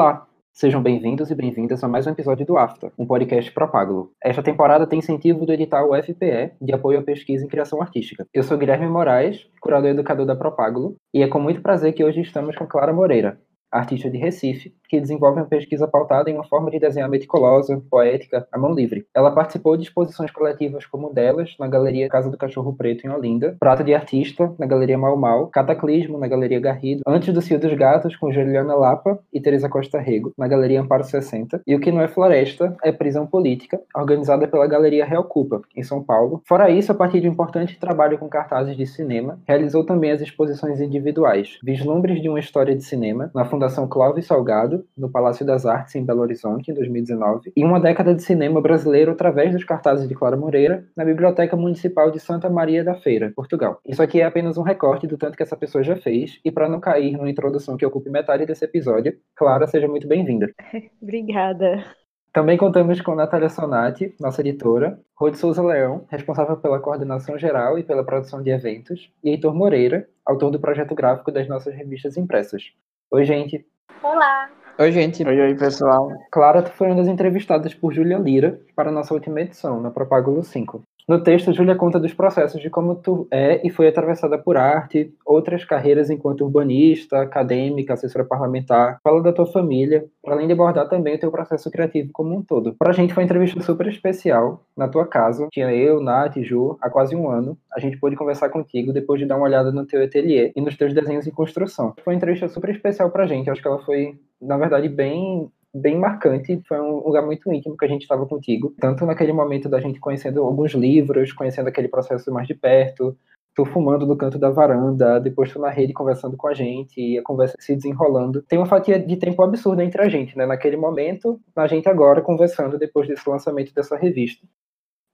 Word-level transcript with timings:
Olá, 0.00 0.26
sejam 0.50 0.82
bem-vindos 0.82 1.30
e 1.30 1.34
bem-vindas 1.34 1.84
a 1.84 1.88
mais 1.88 2.06
um 2.06 2.10
episódio 2.12 2.46
do 2.46 2.56
AFTA, 2.56 2.90
um 2.98 3.04
podcast 3.04 3.52
Propágulo. 3.52 4.10
Esta 4.24 4.42
temporada 4.42 4.86
tem 4.86 4.98
incentivo 4.98 5.44
do 5.44 5.52
edital 5.52 5.90
UFPE 5.90 6.52
de 6.58 6.72
apoio 6.72 7.00
à 7.00 7.02
pesquisa 7.02 7.44
em 7.44 7.48
criação 7.48 7.82
artística. 7.82 8.26
Eu 8.32 8.42
sou 8.42 8.56
Guilherme 8.56 8.88
Moraes, 8.88 9.46
curador 9.60 9.90
e 9.90 9.92
educador 9.92 10.24
da 10.24 10.34
Propágulo, 10.34 10.96
e 11.12 11.22
é 11.22 11.28
com 11.28 11.38
muito 11.38 11.60
prazer 11.60 11.92
que 11.92 12.02
hoje 12.02 12.22
estamos 12.22 12.56
com 12.56 12.66
Clara 12.66 12.94
Moreira, 12.94 13.38
artista 13.70 14.10
de 14.10 14.18
Recife, 14.18 14.74
que 14.90 15.00
desenvolve 15.00 15.40
uma 15.40 15.46
pesquisa 15.46 15.86
pautada 15.86 16.28
em 16.28 16.34
uma 16.34 16.44
forma 16.44 16.70
de 16.70 16.80
desenhar 16.80 17.08
meticulosa, 17.08 17.80
poética, 17.88 18.46
à 18.50 18.58
mão 18.58 18.74
livre. 18.74 19.06
Ela 19.14 19.30
participou 19.30 19.76
de 19.76 19.84
exposições 19.84 20.32
coletivas 20.32 20.84
como 20.84 21.14
delas, 21.14 21.54
na 21.60 21.68
Galeria 21.68 22.08
Casa 22.08 22.28
do 22.28 22.36
Cachorro 22.36 22.74
Preto, 22.74 23.06
em 23.06 23.10
Olinda, 23.10 23.56
Prata 23.60 23.84
de 23.84 23.94
Artista, 23.94 24.52
na 24.58 24.66
Galeria 24.66 24.98
Mal 24.98 25.16
Mal, 25.16 25.46
Cataclismo, 25.46 26.18
na 26.18 26.26
Galeria 26.26 26.58
Garrido, 26.58 27.02
Antes 27.06 27.32
do 27.32 27.40
Cio 27.40 27.58
dos 27.58 27.72
Gatos, 27.74 28.16
com 28.16 28.32
Juliana 28.32 28.74
Lapa 28.74 29.20
e 29.32 29.40
Teresa 29.40 29.68
Costa 29.68 29.98
Rego, 30.00 30.32
na 30.36 30.48
Galeria 30.48 30.80
Amparo 30.80 31.04
60, 31.04 31.62
e 31.64 31.74
O 31.74 31.80
Que 31.80 31.92
Não 31.92 32.02
É 32.02 32.08
Floresta 32.08 32.76
é 32.82 32.90
Prisão 32.90 33.26
Política, 33.26 33.80
organizada 33.94 34.48
pela 34.48 34.66
Galeria 34.66 35.04
Real 35.04 35.24
Cupa, 35.24 35.62
em 35.76 35.82
São 35.84 36.02
Paulo. 36.02 36.42
Fora 36.48 36.68
isso, 36.68 36.90
a 36.90 36.94
partir 36.94 37.20
de 37.20 37.28
um 37.28 37.32
importante 37.32 37.78
trabalho 37.78 38.18
com 38.18 38.28
cartazes 38.28 38.76
de 38.76 38.86
cinema, 38.86 39.38
realizou 39.46 39.84
também 39.84 40.10
as 40.10 40.20
exposições 40.20 40.80
individuais, 40.80 41.58
Vislumbres 41.62 42.20
de 42.20 42.28
uma 42.28 42.40
História 42.40 42.74
de 42.74 42.82
Cinema, 42.82 43.30
na 43.32 43.44
Fundação 43.44 43.59
Clóvis 43.88 44.26
Salgado, 44.26 44.86
no 44.96 45.10
Palácio 45.10 45.44
das 45.44 45.66
Artes, 45.66 45.94
em 45.94 46.04
Belo 46.04 46.20
Horizonte, 46.20 46.70
em 46.70 46.74
2019, 46.74 47.52
e 47.56 47.64
uma 47.64 47.80
década 47.80 48.14
de 48.14 48.22
cinema 48.22 48.60
brasileiro 48.60 49.12
através 49.12 49.52
dos 49.52 49.64
cartazes 49.64 50.08
de 50.08 50.14
Clara 50.14 50.36
Moreira, 50.36 50.86
na 50.96 51.04
Biblioteca 51.04 51.56
Municipal 51.56 52.10
de 52.10 52.20
Santa 52.20 52.48
Maria 52.48 52.84
da 52.84 52.94
Feira, 52.94 53.32
Portugal. 53.34 53.80
Isso 53.84 54.02
aqui 54.02 54.20
é 54.20 54.24
apenas 54.24 54.56
um 54.56 54.62
recorte 54.62 55.06
do 55.06 55.18
tanto 55.18 55.36
que 55.36 55.42
essa 55.42 55.56
pessoa 55.56 55.82
já 55.82 55.96
fez, 55.96 56.40
e 56.44 56.50
para 56.50 56.68
não 56.68 56.80
cair 56.80 57.12
numa 57.12 57.30
introdução 57.30 57.76
que 57.76 57.84
ocupe 57.84 58.08
metade 58.08 58.46
desse 58.46 58.64
episódio, 58.64 59.16
Clara, 59.34 59.66
seja 59.66 59.88
muito 59.88 60.06
bem-vinda. 60.06 60.50
Obrigada. 61.02 61.84
Também 62.32 62.56
contamos 62.56 63.00
com 63.00 63.16
Natália 63.16 63.48
Sonati, 63.48 64.14
nossa 64.20 64.40
editora, 64.40 65.00
Rode 65.16 65.36
Souza 65.36 65.60
Leão, 65.60 66.06
responsável 66.08 66.56
pela 66.56 66.78
coordenação 66.78 67.36
geral 67.36 67.76
e 67.76 67.82
pela 67.82 68.04
produção 68.04 68.40
de 68.40 68.50
eventos, 68.50 69.12
e 69.24 69.30
Heitor 69.30 69.52
Moreira, 69.52 70.08
autor 70.24 70.52
do 70.52 70.60
projeto 70.60 70.94
gráfico 70.94 71.32
das 71.32 71.48
nossas 71.48 71.74
revistas 71.74 72.16
impressas. 72.16 72.72
Oi, 73.12 73.24
gente. 73.24 73.66
Olá! 74.04 74.48
Oi, 74.78 74.92
gente. 74.92 75.26
Oi, 75.26 75.40
oi, 75.40 75.56
pessoal. 75.56 76.12
Clara 76.30 76.64
foi 76.64 76.86
uma 76.86 76.94
das 76.94 77.08
entrevistadas 77.08 77.74
por 77.74 77.92
Júlia 77.92 78.16
Lira 78.16 78.60
para 78.76 78.88
a 78.88 78.92
nossa 78.92 79.12
última 79.12 79.40
edição, 79.40 79.80
na 79.80 79.90
Propágulo 79.90 80.44
5. 80.44 80.80
No 81.10 81.20
texto, 81.20 81.52
Júlia 81.52 81.74
conta 81.74 81.98
dos 81.98 82.14
processos 82.14 82.62
de 82.62 82.70
como 82.70 82.94
tu 82.94 83.26
é 83.32 83.66
e 83.66 83.68
foi 83.68 83.88
atravessada 83.88 84.38
por 84.38 84.56
arte, 84.56 85.12
outras 85.26 85.64
carreiras 85.64 86.08
enquanto 86.08 86.44
urbanista, 86.44 87.20
acadêmica, 87.20 87.94
assessora 87.94 88.24
parlamentar. 88.24 89.00
Fala 89.02 89.20
da 89.20 89.32
tua 89.32 89.44
família, 89.44 90.06
para 90.22 90.34
além 90.34 90.46
de 90.46 90.52
abordar 90.52 90.88
também 90.88 91.16
o 91.16 91.18
teu 91.18 91.32
processo 91.32 91.68
criativo 91.68 92.10
como 92.12 92.36
um 92.36 92.44
todo. 92.44 92.76
Para 92.78 92.90
a 92.90 92.92
gente 92.92 93.12
foi 93.12 93.24
uma 93.24 93.26
entrevista 93.26 93.60
super 93.60 93.88
especial, 93.88 94.64
na 94.76 94.86
tua 94.86 95.04
casa. 95.04 95.48
Tinha 95.50 95.74
eu, 95.74 96.00
Nath 96.00 96.36
e 96.36 96.44
Ju, 96.44 96.78
há 96.80 96.88
quase 96.88 97.16
um 97.16 97.28
ano. 97.28 97.58
A 97.74 97.80
gente 97.80 97.98
pôde 97.98 98.14
conversar 98.14 98.48
contigo 98.48 98.92
depois 98.92 99.18
de 99.18 99.26
dar 99.26 99.34
uma 99.34 99.46
olhada 99.46 99.72
no 99.72 99.84
teu 99.84 100.04
ateliê 100.04 100.52
e 100.54 100.60
nos 100.60 100.76
teus 100.76 100.94
desenhos 100.94 101.26
em 101.26 101.32
construção. 101.32 101.92
Foi 102.04 102.12
uma 102.12 102.18
entrevista 102.18 102.46
super 102.46 102.70
especial 102.70 103.10
para 103.10 103.24
a 103.24 103.26
gente. 103.26 103.50
acho 103.50 103.60
que 103.60 103.66
ela 103.66 103.80
foi, 103.80 104.16
na 104.40 104.56
verdade, 104.56 104.88
bem 104.88 105.50
bem 105.74 105.98
marcante. 105.98 106.60
Foi 106.66 106.80
um 106.80 106.96
lugar 107.04 107.24
muito 107.24 107.52
íntimo 107.52 107.76
que 107.76 107.84
a 107.84 107.88
gente 107.88 108.02
estava 108.02 108.26
contigo. 108.26 108.74
Tanto 108.78 109.06
naquele 109.06 109.32
momento 109.32 109.68
da 109.68 109.80
gente 109.80 110.00
conhecendo 110.00 110.42
alguns 110.42 110.72
livros, 110.72 111.32
conhecendo 111.32 111.68
aquele 111.68 111.88
processo 111.88 112.32
mais 112.32 112.46
de 112.46 112.54
perto. 112.54 113.16
Tu 113.54 113.64
fumando 113.64 114.06
no 114.06 114.16
canto 114.16 114.38
da 114.38 114.48
varanda, 114.48 115.18
depois 115.18 115.52
tu 115.52 115.58
na 115.58 115.70
rede 115.70 115.92
conversando 115.92 116.36
com 116.36 116.46
a 116.46 116.54
gente 116.54 117.00
e 117.00 117.18
a 117.18 117.22
conversa 117.22 117.56
se 117.58 117.74
desenrolando. 117.74 118.42
Tem 118.42 118.58
uma 118.58 118.66
fatia 118.66 118.98
de 118.98 119.16
tempo 119.16 119.42
absurda 119.42 119.84
entre 119.84 120.00
a 120.00 120.08
gente, 120.08 120.38
né? 120.38 120.46
Naquele 120.46 120.76
momento, 120.76 121.40
a 121.56 121.66
gente 121.66 121.88
agora 121.88 122.22
conversando 122.22 122.78
depois 122.78 123.08
desse 123.08 123.28
lançamento 123.28 123.74
dessa 123.74 123.96
revista. 123.96 124.46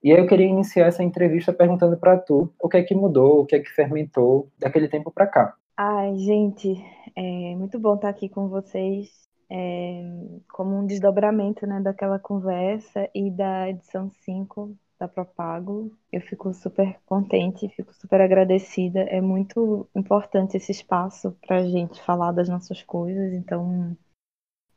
E 0.03 0.11
aí 0.11 0.19
eu 0.19 0.27
queria 0.27 0.45
iniciar 0.45 0.85
essa 0.85 1.03
entrevista 1.03 1.51
perguntando 1.51 1.97
para 1.97 2.17
tu 2.17 2.53
o 2.61 2.69
que 2.69 2.77
é 2.77 2.83
que 2.83 2.93
mudou, 2.93 3.41
o 3.41 3.45
que 3.45 3.55
é 3.55 3.59
que 3.59 3.69
fermentou 3.69 4.47
daquele 4.59 4.87
tempo 4.87 5.11
para 5.11 5.25
cá. 5.25 5.55
Ai, 5.75 6.15
gente, 6.17 6.75
é 7.15 7.55
muito 7.55 7.79
bom 7.79 7.95
estar 7.95 8.09
aqui 8.09 8.29
com 8.29 8.47
vocês 8.47 9.26
é, 9.49 10.03
como 10.51 10.77
um 10.77 10.85
desdobramento 10.85 11.65
né, 11.65 11.79
daquela 11.81 12.19
conversa 12.19 13.09
e 13.13 13.31
da 13.31 13.69
edição 13.69 14.09
5 14.09 14.75
da 14.99 15.07
Propago. 15.07 15.91
Eu 16.11 16.21
fico 16.21 16.53
super 16.53 16.97
contente, 17.05 17.69
fico 17.69 17.93
super 17.93 18.19
agradecida. 18.21 19.01
É 19.01 19.21
muito 19.21 19.87
importante 19.95 20.57
esse 20.57 20.71
espaço 20.71 21.35
para 21.45 21.57
a 21.57 21.67
gente 21.67 22.01
falar 22.01 22.31
das 22.31 22.49
nossas 22.49 22.81
coisas, 22.83 23.33
então 23.33 23.95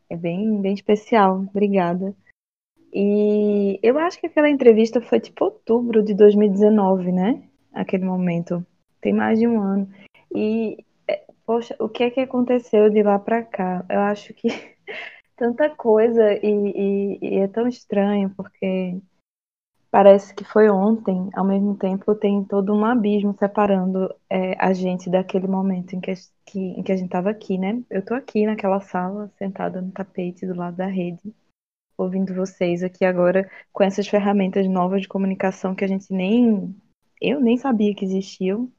é 0.09 0.17
bem, 0.17 0.61
bem 0.61 0.75
especial. 0.75 1.47
Obrigada. 1.51 2.15
E 2.93 3.79
eu 3.83 3.99
acho 3.99 4.19
que 4.21 4.27
aquela 4.27 4.51
entrevista 4.51 5.01
foi 5.01 5.21
tipo 5.21 5.45
outubro 5.45 6.03
de 6.03 6.13
2019, 6.15 7.13
né? 7.13 7.43
Aquele 7.73 8.05
momento. 8.05 8.67
Tem 9.01 9.13
mais 9.13 9.39
de 9.39 9.47
um 9.47 9.61
ano. 9.61 9.89
E 10.35 10.85
Poxa, 11.51 11.75
o 11.81 11.89
que 11.89 12.05
é 12.05 12.11
que 12.13 12.21
aconteceu 12.21 12.89
de 12.89 13.03
lá 13.03 13.19
para 13.19 13.43
cá? 13.43 13.85
Eu 13.91 13.99
acho 14.03 14.33
que 14.33 14.47
tanta 15.37 15.69
coisa 15.69 16.33
e, 16.35 16.47
e, 16.47 17.19
e, 17.21 17.39
é 17.41 17.49
tão 17.49 17.67
estranho 17.67 18.31
porque 18.37 19.01
parece 19.91 20.33
que 20.33 20.45
foi 20.45 20.71
ontem, 20.71 21.29
ao 21.35 21.45
mesmo 21.45 21.77
tempo 21.77 22.15
tem 22.15 22.45
todo 22.45 22.73
um 22.73 22.85
abismo 22.85 23.35
separando 23.37 24.15
é, 24.31 24.55
a 24.65 24.73
gente 24.73 25.11
daquele 25.11 25.49
momento 25.49 25.97
em 25.97 26.01
que, 26.01 26.13
que, 26.47 26.61
em 26.61 26.85
que 26.85 26.93
a 26.93 26.97
gente 26.97 27.07
estava 27.07 27.31
aqui, 27.31 27.59
né? 27.59 27.83
Eu 27.91 27.99
estou 27.99 28.17
aqui 28.17 28.47
naquela 28.47 28.79
sala, 28.81 29.29
sentada 29.37 29.83
no 29.83 29.91
tapete 29.91 30.47
do 30.47 30.55
lado 30.55 30.77
da 30.77 30.87
rede, 30.87 31.35
ouvindo 31.99 32.33
vocês 32.33 32.85
aqui 32.85 33.05
agora 33.05 33.51
com 33.73 33.83
essas 33.83 34.07
ferramentas 34.07 34.69
novas 34.69 35.03
de 35.03 35.09
comunicação 35.09 35.75
que 35.75 35.85
a 35.85 35.89
gente 35.89 36.13
nem 36.13 36.73
eu 37.21 37.41
nem 37.41 37.59
sabia 37.59 37.93
que 37.93 38.05
existiam 38.05 38.71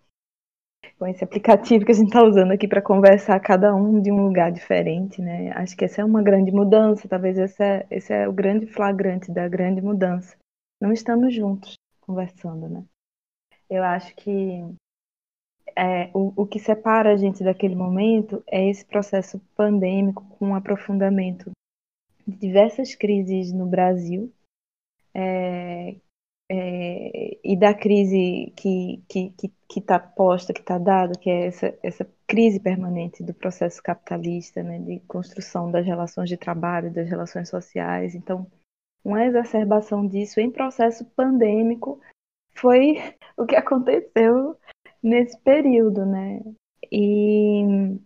com 0.98 1.08
esse 1.08 1.24
aplicativo 1.24 1.86
que 1.86 1.92
a 1.92 1.96
gente 1.96 2.08
está 2.08 2.24
usando 2.24 2.52
aqui 2.52 2.68
para 2.68 2.82
conversar 2.82 3.40
cada 3.40 3.74
um 3.76 4.02
de 4.02 4.12
um 4.12 4.24
lugar 4.24 4.52
diferente, 4.52 5.22
né? 5.22 5.52
Acho 5.54 5.76
que 5.76 5.86
essa 5.86 6.02
é 6.02 6.06
uma 6.06 6.22
grande 6.22 6.52
mudança, 6.52 7.08
talvez 7.08 7.38
esse 7.38 7.64
é, 7.64 7.88
esse 7.90 8.14
é 8.14 8.28
o 8.28 8.34
grande 8.34 8.68
flagrante 8.68 9.32
da 9.32 9.48
grande 9.48 9.82
mudança. 9.82 10.36
Não 10.80 10.92
estamos 10.92 11.34
juntos 11.34 11.76
conversando, 12.00 12.70
né? 12.70 12.84
Eu 13.70 13.84
acho 13.84 14.16
que 14.16 14.64
é, 15.76 16.10
o, 16.14 16.34
o 16.44 16.46
que 16.46 16.60
separa 16.60 17.12
a 17.12 17.18
gente 17.18 17.44
daquele 17.44 17.76
momento 17.76 18.44
é 18.48 18.70
esse 18.70 18.86
processo 18.86 19.40
pandêmico 19.56 20.24
com 20.38 20.50
um 20.50 20.56
aprofundamento 20.56 21.52
de 22.28 22.38
diversas 22.38 22.94
crises 22.94 23.52
no 23.52 23.66
Brasil, 23.66 24.32
é, 25.14 25.96
é, 26.54 27.40
e 27.46 27.56
da 27.56 27.74
crise 27.74 28.52
que 28.58 29.02
que 29.08 29.80
está 29.80 29.98
posta, 29.98 30.52
que 30.52 30.60
está 30.60 30.78
dada, 30.78 31.14
que 31.18 31.30
é 31.30 31.48
essa 31.48 31.80
essa 31.82 32.06
crise 32.28 32.60
permanente 32.60 33.24
do 33.24 33.34
processo 33.34 33.82
capitalista, 33.82 34.62
né, 34.62 34.80
de 34.80 35.00
construção 35.02 35.72
das 35.72 35.86
relações 35.86 36.28
de 36.28 36.36
trabalho, 36.36 36.94
das 36.94 37.08
relações 37.08 37.48
sociais. 37.48 38.16
Então, 38.16 38.46
uma 39.04 39.26
exacerbação 39.26 40.06
disso 40.06 40.42
em 40.42 40.52
processo 40.52 41.06
pandêmico 41.16 42.02
foi 42.54 42.98
o 43.38 43.46
que 43.46 43.56
aconteceu 43.56 44.58
nesse 45.02 45.40
período, 45.40 46.06
né? 46.06 46.42
E 46.92 47.98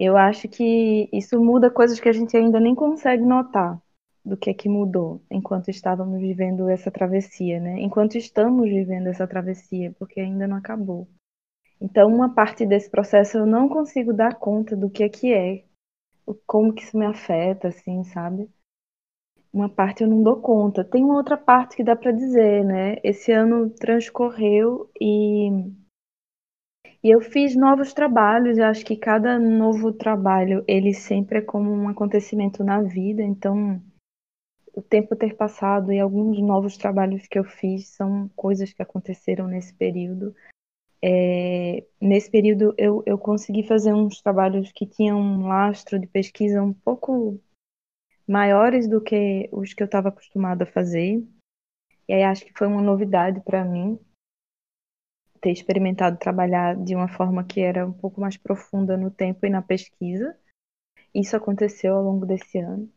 eu 0.00 0.16
acho 0.16 0.48
que 0.48 1.08
isso 1.12 1.40
muda 1.40 1.70
coisas 1.70 2.00
que 2.00 2.08
a 2.08 2.12
gente 2.12 2.36
ainda 2.36 2.58
nem 2.58 2.74
consegue 2.74 3.24
notar 3.24 3.80
do 4.24 4.36
que 4.36 4.50
é 4.50 4.54
que 4.54 4.68
mudou 4.68 5.20
enquanto 5.30 5.68
estávamos 5.68 6.20
vivendo 6.20 6.68
essa 6.68 6.90
travessia, 6.90 7.60
né? 7.60 7.80
Enquanto 7.80 8.16
estamos 8.16 8.68
vivendo 8.68 9.08
essa 9.08 9.26
travessia, 9.26 9.94
porque 9.98 10.20
ainda 10.20 10.48
não 10.48 10.56
acabou. 10.56 11.06
Então, 11.80 12.08
uma 12.08 12.34
parte 12.34 12.64
desse 12.64 12.90
processo 12.90 13.38
eu 13.38 13.46
não 13.46 13.68
consigo 13.68 14.12
dar 14.12 14.36
conta 14.36 14.74
do 14.74 14.88
que 14.88 15.02
é 15.02 15.08
que 15.08 15.32
é, 15.34 15.64
como 16.46 16.72
que 16.72 16.82
isso 16.82 16.96
me 16.96 17.04
afeta, 17.04 17.68
assim, 17.68 18.02
sabe? 18.04 18.48
Uma 19.52 19.68
parte 19.68 20.02
eu 20.02 20.08
não 20.08 20.22
dou 20.22 20.40
conta. 20.40 20.82
Tem 20.82 21.04
uma 21.04 21.16
outra 21.16 21.36
parte 21.36 21.76
que 21.76 21.84
dá 21.84 21.94
para 21.94 22.10
dizer, 22.10 22.64
né? 22.64 22.96
Esse 23.04 23.30
ano 23.30 23.70
transcorreu 23.70 24.90
e 25.00 25.50
e 27.02 27.10
eu 27.10 27.20
fiz 27.20 27.54
novos 27.54 27.92
trabalhos. 27.92 28.56
Eu 28.56 28.64
acho 28.64 28.84
que 28.84 28.96
cada 28.96 29.38
novo 29.38 29.92
trabalho 29.92 30.64
ele 30.66 30.94
sempre 30.94 31.38
é 31.38 31.42
como 31.42 31.70
um 31.70 31.88
acontecimento 31.88 32.64
na 32.64 32.80
vida. 32.80 33.22
Então 33.22 33.80
o 34.74 34.82
tempo 34.82 35.14
ter 35.14 35.36
passado 35.36 35.92
e 35.92 36.00
alguns 36.00 36.40
novos 36.40 36.76
trabalhos 36.76 37.26
que 37.28 37.38
eu 37.38 37.44
fiz 37.44 37.88
são 37.88 38.28
coisas 38.30 38.72
que 38.72 38.82
aconteceram 38.82 39.46
nesse 39.46 39.72
período. 39.74 40.34
É, 41.02 41.84
nesse 42.00 42.30
período 42.30 42.74
eu, 42.76 43.02
eu 43.06 43.16
consegui 43.16 43.62
fazer 43.62 43.92
uns 43.92 44.20
trabalhos 44.20 44.72
que 44.72 44.86
tinham 44.86 45.20
um 45.20 45.46
lastro 45.46 45.98
de 45.98 46.06
pesquisa 46.06 46.62
um 46.62 46.72
pouco 46.72 47.40
maiores 48.26 48.88
do 48.88 49.00
que 49.00 49.48
os 49.52 49.74
que 49.74 49.82
eu 49.82 49.86
estava 49.86 50.08
acostumada 50.08 50.64
a 50.64 50.72
fazer. 50.72 51.22
E 52.08 52.12
aí 52.12 52.22
acho 52.22 52.44
que 52.44 52.56
foi 52.56 52.66
uma 52.66 52.82
novidade 52.82 53.40
para 53.40 53.64
mim 53.64 53.98
ter 55.40 55.52
experimentado 55.52 56.18
trabalhar 56.18 56.74
de 56.74 56.94
uma 56.96 57.06
forma 57.06 57.44
que 57.44 57.60
era 57.60 57.86
um 57.86 57.92
pouco 57.92 58.18
mais 58.18 58.36
profunda 58.36 58.96
no 58.96 59.10
tempo 59.10 59.44
e 59.44 59.50
na 59.50 59.60
pesquisa. 59.60 60.36
isso 61.14 61.36
aconteceu 61.36 61.94
ao 61.94 62.02
longo 62.02 62.26
desse 62.26 62.58
ano. 62.58 62.90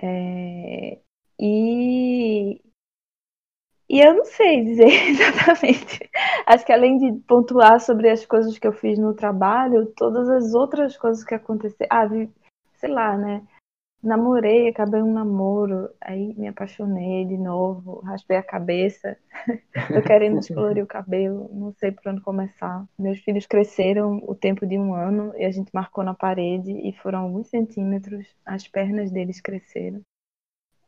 É, 0.00 1.00
e, 1.40 2.60
e 3.88 4.00
eu 4.00 4.14
não 4.14 4.24
sei 4.24 4.64
dizer 4.64 4.86
exatamente. 5.10 6.10
Acho 6.46 6.64
que 6.64 6.72
além 6.72 6.98
de 6.98 7.20
pontuar 7.26 7.80
sobre 7.80 8.08
as 8.10 8.24
coisas 8.24 8.58
que 8.58 8.66
eu 8.66 8.72
fiz 8.72 8.98
no 8.98 9.14
trabalho, 9.14 9.92
todas 9.96 10.28
as 10.28 10.54
outras 10.54 10.96
coisas 10.96 11.24
que 11.24 11.34
aconteceram. 11.34 11.88
Ah, 11.90 12.08
sei 12.76 12.90
lá, 12.90 13.16
né? 13.16 13.46
Namorei, 14.02 14.68
acabei 14.68 15.02
um 15.02 15.12
namoro, 15.12 15.90
aí 16.00 16.34
me 16.36 16.48
apaixonei 16.48 17.24
de 17.24 17.36
novo, 17.36 18.00
raspei 18.00 18.36
a 18.36 18.42
cabeça, 18.42 19.16
tô 19.92 20.02
querendo 20.02 20.38
descolorir 20.40 20.82
o 20.82 20.86
cabelo, 20.86 21.50
não 21.52 21.72
sei 21.72 21.90
por 21.90 22.08
onde 22.10 22.20
começar. 22.20 22.84
Meus 22.98 23.18
filhos 23.20 23.46
cresceram 23.46 24.22
o 24.26 24.34
tempo 24.34 24.66
de 24.66 24.78
um 24.78 24.94
ano 24.94 25.32
e 25.36 25.44
a 25.44 25.50
gente 25.50 25.70
marcou 25.72 26.04
na 26.04 26.14
parede 26.14 26.70
e 26.70 26.92
foram 26.92 27.20
alguns 27.20 27.48
centímetros, 27.48 28.26
as 28.44 28.68
pernas 28.68 29.10
deles 29.10 29.40
cresceram. 29.40 30.00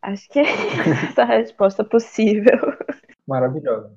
Acho 0.02 0.28
que 0.28 0.38
é 0.38 0.44
essa 1.10 1.22
a 1.22 1.26
resposta 1.26 1.84
possível. 1.84 2.58
Maravilhosa. 3.26 3.94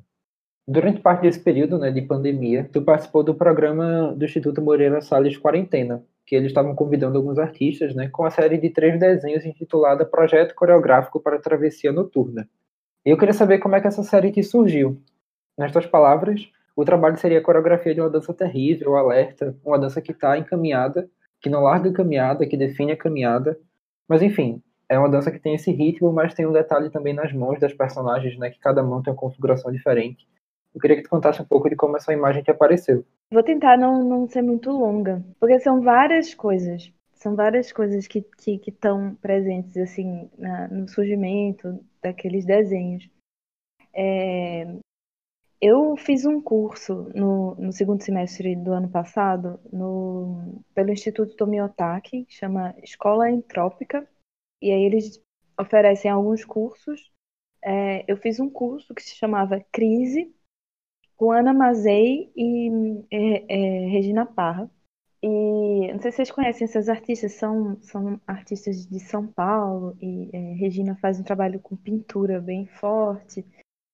Durante 0.68 1.01
parte 1.01 1.24
desse 1.24 1.39
período 1.39 1.77
né, 1.77 1.92
de 1.92 2.01
pandemia, 2.01 2.69
tu 2.71 2.81
participou 2.81 3.21
do 3.21 3.36
programa 3.36 4.13
do 4.16 4.24
Instituto 4.24 4.62
Moreira 4.62 5.01
Salles 5.01 5.38
Quarentena, 5.38 6.04
que 6.25 6.35
eles 6.35 6.47
estavam 6.47 6.75
convidando 6.75 7.17
alguns 7.17 7.37
artistas, 7.37 7.93
né, 7.93 8.09
com 8.09 8.25
a 8.25 8.31
série 8.31 8.57
de 8.57 8.69
três 8.69 8.99
desenhos 8.99 9.45
intitulada 9.45 10.05
Projeto 10.05 10.55
Coreográfico 10.55 11.19
para 11.19 11.39
Travessia 11.39 11.91
Noturna. 11.91 12.47
E 13.05 13.09
eu 13.09 13.17
queria 13.17 13.33
saber 13.33 13.59
como 13.59 13.75
é 13.75 13.81
que 13.81 13.87
essa 13.87 14.03
série 14.03 14.31
te 14.31 14.41
surgiu. 14.41 15.01
Nas 15.57 15.71
tuas 15.71 15.85
palavras, 15.85 16.49
o 16.75 16.85
trabalho 16.85 17.17
seria 17.17 17.39
a 17.39 17.43
coreografia 17.43 17.93
de 17.93 18.01
uma 18.01 18.09
dança 18.09 18.33
terrível, 18.33 18.95
alerta, 18.95 19.55
uma 19.63 19.77
dança 19.77 20.01
que 20.01 20.11
está 20.11 20.37
encaminhada, 20.37 21.09
que 21.41 21.49
não 21.49 21.61
larga 21.61 21.89
a 21.89 21.93
caminhada, 21.93 22.47
que 22.47 22.57
define 22.57 22.93
a 22.93 22.97
caminhada. 22.97 23.59
Mas 24.07 24.21
enfim, 24.21 24.61
é 24.89 24.97
uma 24.97 25.09
dança 25.09 25.31
que 25.31 25.39
tem 25.39 25.55
esse 25.55 25.71
ritmo, 25.71 26.11
mas 26.11 26.33
tem 26.33 26.47
um 26.47 26.51
detalhe 26.51 26.89
também 26.89 27.13
nas 27.13 27.33
mãos 27.33 27.59
das 27.59 27.73
personagens, 27.73 28.37
né, 28.37 28.49
que 28.49 28.59
cada 28.59 28.81
mão 28.81 29.01
tem 29.01 29.11
uma 29.11 29.19
configuração 29.19 29.71
diferente. 29.71 30.27
Eu 30.73 30.81
queria 30.81 30.97
que 30.97 31.03
tu 31.03 31.09
contasse 31.09 31.41
um 31.41 31.45
pouco 31.45 31.69
de 31.69 31.75
como 31.75 31.97
essa 31.97 32.11
imagem 32.11 32.41
te 32.41 32.51
apareceu. 32.51 33.05
Vou 33.31 33.43
tentar 33.43 33.77
não, 33.77 34.03
não 34.03 34.27
ser 34.27 34.41
muito 34.41 34.71
longa, 34.71 35.23
porque 35.39 35.59
são 35.59 35.81
várias 35.81 36.33
coisas. 36.33 36.91
São 37.13 37.35
várias 37.35 37.71
coisas 37.71 38.05
que 38.07 38.19
estão 38.19 39.11
que, 39.11 39.11
que 39.11 39.21
presentes 39.21 39.77
assim 39.77 40.29
na, 40.37 40.67
no 40.67 40.87
surgimento 40.87 41.79
daqueles 42.01 42.43
desenhos. 42.43 43.09
É, 43.93 44.65
eu 45.61 45.95
fiz 45.95 46.25
um 46.25 46.41
curso 46.41 47.09
no, 47.15 47.55
no, 47.55 47.71
segundo 47.71 48.03
semestre 48.03 48.53
do 48.53 48.73
ano 48.73 48.89
passado 48.89 49.57
no, 49.71 50.61
pelo 50.75 50.91
Instituto 50.91 51.37
Tomiotaki, 51.37 52.25
chama 52.27 52.75
Escola 52.83 53.29
Entrópica, 53.29 54.05
e 54.61 54.71
aí 54.71 54.83
eles 54.83 55.23
oferecem 55.57 56.11
alguns 56.11 56.43
cursos. 56.43 57.09
É, 57.63 58.03
eu 58.11 58.17
fiz 58.17 58.41
um 58.41 58.49
curso 58.49 58.93
que 58.93 59.01
se 59.01 59.15
chamava 59.15 59.65
Crise, 59.71 60.35
com 61.18 61.31
Ana 61.31 61.54
Mazei 61.54 62.31
e 62.36 62.69
é, 63.12 63.45
é, 63.48 63.88
Regina 63.88 64.25
Parra. 64.25 64.69
E 65.21 65.94
não 65.94 66.01
sei 66.01 66.12
se 66.12 66.18
vocês 66.18 66.31
conhecem 66.31 66.65
essas 66.65 66.89
artistas, 66.89 67.33
são, 67.33 67.77
são 67.81 68.19
artistas 68.27 68.86
de 68.86 69.00
São 69.00 69.25
Paulo, 69.25 69.95
e 70.01 70.30
é, 70.33 70.54
Regina 70.56 70.98
faz 70.98 71.18
um 71.18 71.24
trabalho 71.24 71.62
com 71.62 71.77
pintura 71.77 72.42
bem 72.42 72.65
forte, 72.65 73.45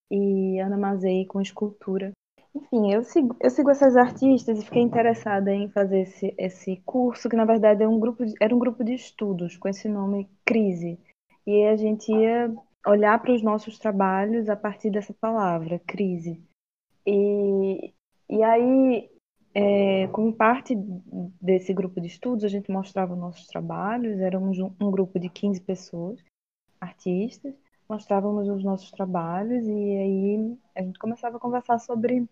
e 0.10 0.60
Ana 0.60 0.76
Mazei 0.76 1.26
com 1.28 1.40
escultura. 1.40 2.12
Enfim, 2.56 2.92
eu 2.92 3.04
sigo, 3.04 3.36
eu 3.40 3.50
sigo 3.52 3.70
essas 3.70 3.96
artistas 3.96 4.58
e 4.58 4.66
fiquei 4.66 4.82
interessada 4.82 5.54
em 5.54 5.70
fazer 5.70 6.02
esse, 6.02 6.34
esse 6.36 6.82
curso, 6.84 7.30
que 7.30 7.36
na 7.36 7.46
verdade 7.46 7.84
é 7.84 7.88
um 7.88 8.00
grupo 8.00 8.26
de, 8.26 8.34
era 8.42 8.56
um 8.56 8.60
grupo 8.60 8.84
de 8.84 8.96
estudos 8.96 9.56
com 9.56 9.70
esse 9.70 9.88
nome 9.88 10.28
Crise. 10.44 10.98
E 11.46 11.66
a 11.66 11.76
gente 11.76 12.12
ia 12.12 12.52
olhar 12.86 13.22
para 13.22 13.34
os 13.34 13.44
nossos 13.44 13.78
trabalhos 13.78 14.50
a 14.50 14.56
partir 14.56 14.90
dessa 14.90 15.14
palavra, 15.14 15.80
crise. 15.86 16.42
E, 17.06 17.94
e 18.30 18.44
aí, 18.44 19.10
é, 19.54 20.08
como 20.08 20.34
parte 20.34 20.76
desse 21.42 21.74
grupo 21.74 22.00
de 22.00 22.08
estudos, 22.08 22.44
a 22.44 22.48
gente 22.48 22.72
mostrava 22.72 23.16
nossos 23.16 23.48
trabalhos, 23.48 24.20
éramos 24.20 24.60
um, 24.60 24.72
um 24.80 24.92
grupo 24.92 25.20
de 25.20 25.30
15 25.30 25.62
pessoas, 25.62 26.24
artistas, 26.80 27.54
mostrávamos 27.90 28.48
os 28.48 28.64
nossos 28.64 28.92
trabalhos 28.92 29.66
e 29.66 29.72
aí 29.72 30.58
a 30.76 30.82
gente 30.84 31.00
começava 31.00 31.38
a 31.38 31.40
conversar 31.40 31.80
sobre 31.80 32.28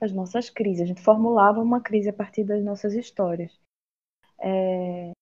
as 0.00 0.12
nossas 0.12 0.48
crises, 0.48 0.82
a 0.82 0.86
gente 0.86 1.02
formulava 1.02 1.60
uma 1.60 1.80
crise 1.80 2.08
a 2.08 2.12
partir 2.12 2.44
das 2.44 2.64
nossas 2.64 2.94
histórias. 2.94 3.60
É, 4.40 5.12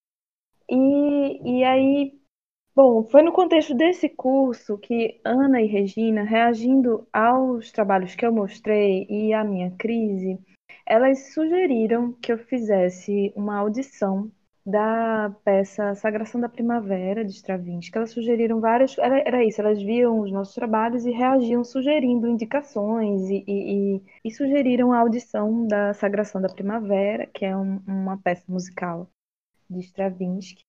e, 0.70 1.58
e 1.58 1.64
aí 1.64 2.20
Bom, 2.78 3.02
foi 3.02 3.22
no 3.22 3.32
contexto 3.32 3.74
desse 3.74 4.08
curso 4.08 4.78
que 4.78 5.20
Ana 5.24 5.60
e 5.60 5.66
Regina, 5.66 6.22
reagindo 6.22 7.08
aos 7.12 7.72
trabalhos 7.72 8.14
que 8.14 8.24
eu 8.24 8.32
mostrei 8.32 9.04
e 9.10 9.34
à 9.34 9.42
minha 9.42 9.72
crise, 9.72 10.38
elas 10.86 11.34
sugeriram 11.34 12.12
que 12.22 12.30
eu 12.30 12.38
fizesse 12.38 13.32
uma 13.34 13.58
audição 13.58 14.30
da 14.64 15.34
peça 15.44 15.92
Sagração 15.96 16.40
da 16.40 16.48
Primavera, 16.48 17.24
de 17.24 17.32
Stravinsky. 17.32 17.98
Elas 17.98 18.12
sugeriram 18.12 18.60
várias. 18.60 18.96
Era, 18.96 19.18
era 19.26 19.44
isso, 19.44 19.60
elas 19.60 19.82
viam 19.82 20.20
os 20.20 20.30
nossos 20.30 20.54
trabalhos 20.54 21.04
e 21.04 21.10
reagiam 21.10 21.64
sugerindo 21.64 22.28
indicações 22.28 23.28
e, 23.28 23.44
e, 23.48 24.02
e 24.24 24.30
sugeriram 24.30 24.92
a 24.92 25.00
audição 25.00 25.66
da 25.66 25.92
Sagração 25.94 26.40
da 26.40 26.48
Primavera, 26.48 27.26
que 27.26 27.44
é 27.44 27.56
um, 27.56 27.80
uma 27.88 28.16
peça 28.18 28.44
musical 28.46 29.10
de 29.68 29.80
Stravinsky 29.80 30.67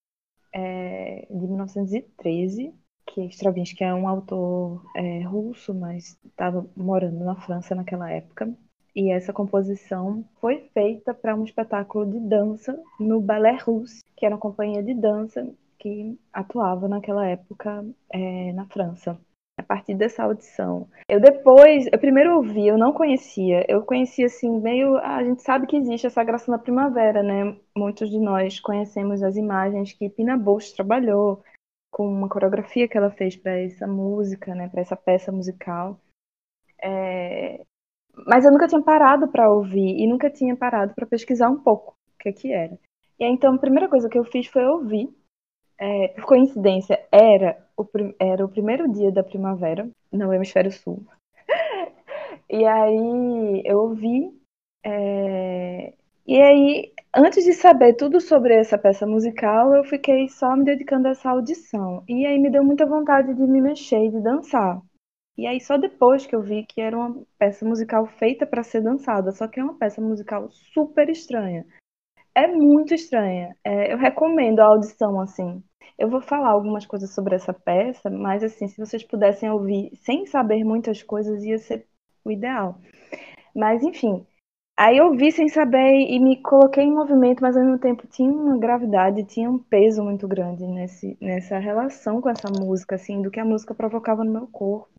é, 0.54 1.28
de 1.30 1.48
1913, 1.48 2.74
que 3.06 3.22
Stravinsky 3.26 3.84
é 3.84 3.94
um 3.94 4.08
autor 4.08 4.84
é, 4.96 5.22
russo, 5.24 5.74
mas 5.74 6.18
estava 6.26 6.66
morando 6.76 7.24
na 7.24 7.36
França 7.36 7.76
naquela 7.76 8.10
época. 8.12 8.54
E 8.96 9.12
essa 9.12 9.32
composição 9.32 10.26
foi 10.42 10.70
feita 10.74 11.14
para 11.14 11.36
um 11.36 11.44
espetáculo 11.44 12.06
de 12.12 12.20
dança 12.20 12.78
no 13.00 13.22
Ballet 13.22 13.62
Russe, 13.64 14.04
que 14.16 14.26
era 14.26 14.36
uma 14.36 14.42
companhia 14.42 14.84
de 14.84 14.94
dança 14.94 15.48
que 15.78 16.20
atuava 16.34 16.88
naquela 16.88 17.26
época 17.26 17.86
é, 18.12 18.52
na 18.54 18.66
França 18.66 19.18
a 19.60 19.64
partir 19.64 19.94
dessa 19.94 20.24
audição. 20.24 20.88
Eu 21.08 21.20
depois, 21.20 21.86
eu 21.92 22.00
primeiro 22.00 22.38
ouvi, 22.38 22.66
eu 22.66 22.78
não 22.78 22.94
conhecia. 22.94 23.66
Eu 23.68 23.84
conhecia 23.84 24.26
assim, 24.26 24.50
meio. 24.62 24.98
A 24.98 25.24
gente 25.24 25.42
sabe 25.42 25.68
que 25.68 25.76
existe 25.76 26.08
essa 26.08 26.24
graça 26.24 26.50
na 26.50 26.58
primavera, 26.58 27.22
né? 27.22 27.58
Muitos 27.78 28.10
de 28.10 28.20
nós 28.20 28.60
conhecemos 28.60 29.22
as 29.22 29.36
imagens 29.36 29.94
que 29.94 30.10
Pina 30.10 30.38
Bausch 30.38 30.74
trabalhou 30.74 31.44
com 31.92 32.08
uma 32.08 32.30
coreografia 32.30 32.88
que 32.88 32.98
ela 32.98 33.12
fez 33.12 33.36
para 33.36 33.60
essa 33.60 33.86
música, 33.86 34.56
né? 34.56 34.70
Para 34.70 34.82
essa 34.82 34.96
peça 34.96 35.32
musical. 35.32 36.00
É... 36.82 37.62
Mas 38.26 38.46
eu 38.46 38.52
nunca 38.52 38.68
tinha 38.68 38.82
parado 38.82 39.28
para 39.28 39.52
ouvir 39.52 39.98
e 39.98 40.08
nunca 40.08 40.30
tinha 40.30 40.56
parado 40.56 40.94
para 40.94 41.08
pesquisar 41.08 41.50
um 41.50 41.60
pouco 41.60 41.96
o 42.16 42.18
que, 42.20 42.32
que 42.32 42.52
era. 42.52 42.78
E 43.20 43.26
aí, 43.26 43.32
então 43.32 43.54
a 43.54 43.60
primeira 43.60 43.90
coisa 43.90 44.08
que 44.10 44.18
eu 44.18 44.24
fiz 44.24 44.48
foi 44.48 44.66
ouvir 44.66 45.10
é, 45.80 46.10
por 46.10 46.26
coincidência, 46.26 47.00
era 47.12 47.58
o, 47.82 47.90
era 48.20 48.46
o 48.46 48.50
primeiro 48.50 48.92
dia 48.92 49.12
da 49.12 49.24
primavera 49.24 49.90
no 50.12 50.34
hemisfério 50.34 50.72
sul. 50.72 51.06
e 52.50 52.66
aí 52.66 53.62
eu 53.66 53.80
ouvi. 53.80 54.32
É, 54.84 55.94
e 56.28 56.42
aí, 56.42 56.94
antes 57.16 57.44
de 57.44 57.54
saber 57.54 57.96
tudo 57.96 58.22
sobre 58.22 58.54
essa 58.54 58.78
peça 58.78 59.06
musical, 59.06 59.74
eu 59.74 59.84
fiquei 59.84 60.28
só 60.30 60.56
me 60.56 60.64
dedicando 60.64 61.08
a 61.08 61.12
essa 61.12 61.30
audição. 61.30 62.04
E 62.08 62.26
aí 62.26 62.38
me 62.38 62.52
deu 62.52 62.64
muita 62.64 62.86
vontade 62.86 63.34
de 63.34 63.42
me 63.42 63.62
mexer 63.62 64.06
e 64.06 64.12
de 64.12 64.22
dançar. 64.22 64.82
E 65.38 65.48
aí 65.48 65.60
só 65.62 65.78
depois 65.78 66.26
que 66.26 66.36
eu 66.36 66.42
vi 66.42 66.66
que 66.66 66.82
era 66.82 66.98
uma 66.98 67.24
peça 67.38 67.66
musical 67.66 68.06
feita 68.06 68.46
para 68.46 68.62
ser 68.62 68.82
dançada, 68.82 69.32
só 69.32 69.48
que 69.48 69.60
é 69.60 69.64
uma 69.64 69.78
peça 69.78 70.02
musical 70.02 70.50
super 70.50 71.10
estranha. 71.10 71.66
É 72.40 72.48
muito 72.48 72.94
estranha. 72.94 73.54
É, 73.66 73.92
eu 73.92 73.98
recomendo 73.98 74.62
a 74.62 74.68
audição 74.68 75.20
assim. 75.20 75.62
Eu 75.98 76.10
vou 76.10 76.22
falar 76.22 76.52
algumas 76.52 76.86
coisas 76.86 77.14
sobre 77.14 77.36
essa 77.36 77.54
peça, 77.54 78.10
mas 78.10 78.42
assim, 78.42 78.66
se 78.70 78.78
vocês 78.78 79.04
pudessem 79.04 79.50
ouvir 79.52 79.92
sem 79.98 80.26
saber 80.26 80.64
muitas 80.64 81.04
coisas, 81.04 81.44
ia 81.44 81.58
ser 81.58 81.86
o 82.24 82.32
ideal. 82.32 82.80
Mas 83.54 83.84
enfim, 83.84 84.26
aí 84.78 84.98
eu 84.98 85.12
vi 85.18 85.34
sem 85.34 85.50
saber 85.50 85.92
e 86.10 86.18
me 86.18 86.42
coloquei 86.42 86.86
em 86.86 86.94
movimento, 86.94 87.42
mas 87.42 87.58
ao 87.58 87.64
mesmo 87.64 87.78
tempo 87.78 88.08
tinha 88.08 88.32
uma 88.32 88.58
gravidade, 88.58 89.26
tinha 89.26 89.52
um 89.52 89.60
peso 89.60 90.02
muito 90.02 90.26
grande 90.26 90.66
nesse, 90.66 91.18
nessa 91.20 91.60
relação 91.60 92.22
com 92.22 92.30
essa 92.30 92.48
música, 92.50 92.96
assim, 92.96 93.22
do 93.22 93.30
que 93.30 93.40
a 93.42 93.44
música 93.46 93.76
provocava 93.76 94.24
no 94.24 94.32
meu 94.32 94.48
corpo. 94.48 94.94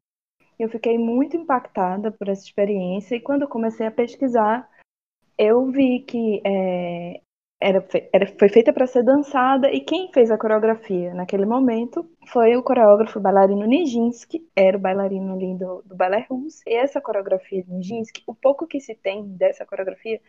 Eu 0.58 0.68
fiquei 0.68 0.98
muito 0.98 1.38
impactada 1.38 2.12
por 2.12 2.28
essa 2.28 2.44
experiência 2.44 3.16
e 3.16 3.20
quando 3.20 3.42
eu 3.42 3.48
comecei 3.48 3.86
a 3.86 3.90
pesquisar, 3.90 4.68
eu 5.38 5.64
vi 5.70 6.00
que 6.00 6.42
é, 6.44 7.22
era, 7.60 7.86
era, 8.12 8.26
foi 8.38 8.48
feita 8.48 8.72
para 8.72 8.86
ser 8.86 9.02
dançada 9.02 9.70
e 9.70 9.80
quem 9.80 10.10
fez 10.12 10.30
a 10.30 10.38
coreografia 10.38 11.12
naquele 11.12 11.44
momento 11.44 12.10
foi 12.28 12.56
o 12.56 12.62
coreógrafo 12.62 13.20
bailarino 13.20 13.66
Nijinsky, 13.66 14.48
era 14.56 14.76
o 14.76 14.80
bailarino 14.80 15.34
ali 15.34 15.58
do, 15.58 15.82
do 15.84 15.96
russo, 16.28 16.62
e 16.66 16.74
essa 16.74 17.00
coreografia 17.00 17.62
de 17.62 17.70
Nijinsky, 17.70 18.22
o 18.26 18.34
pouco 18.34 18.66
que 18.66 18.80
se 18.80 18.94
tem 18.94 19.26
dessa 19.36 19.66
coreografia 19.66 20.20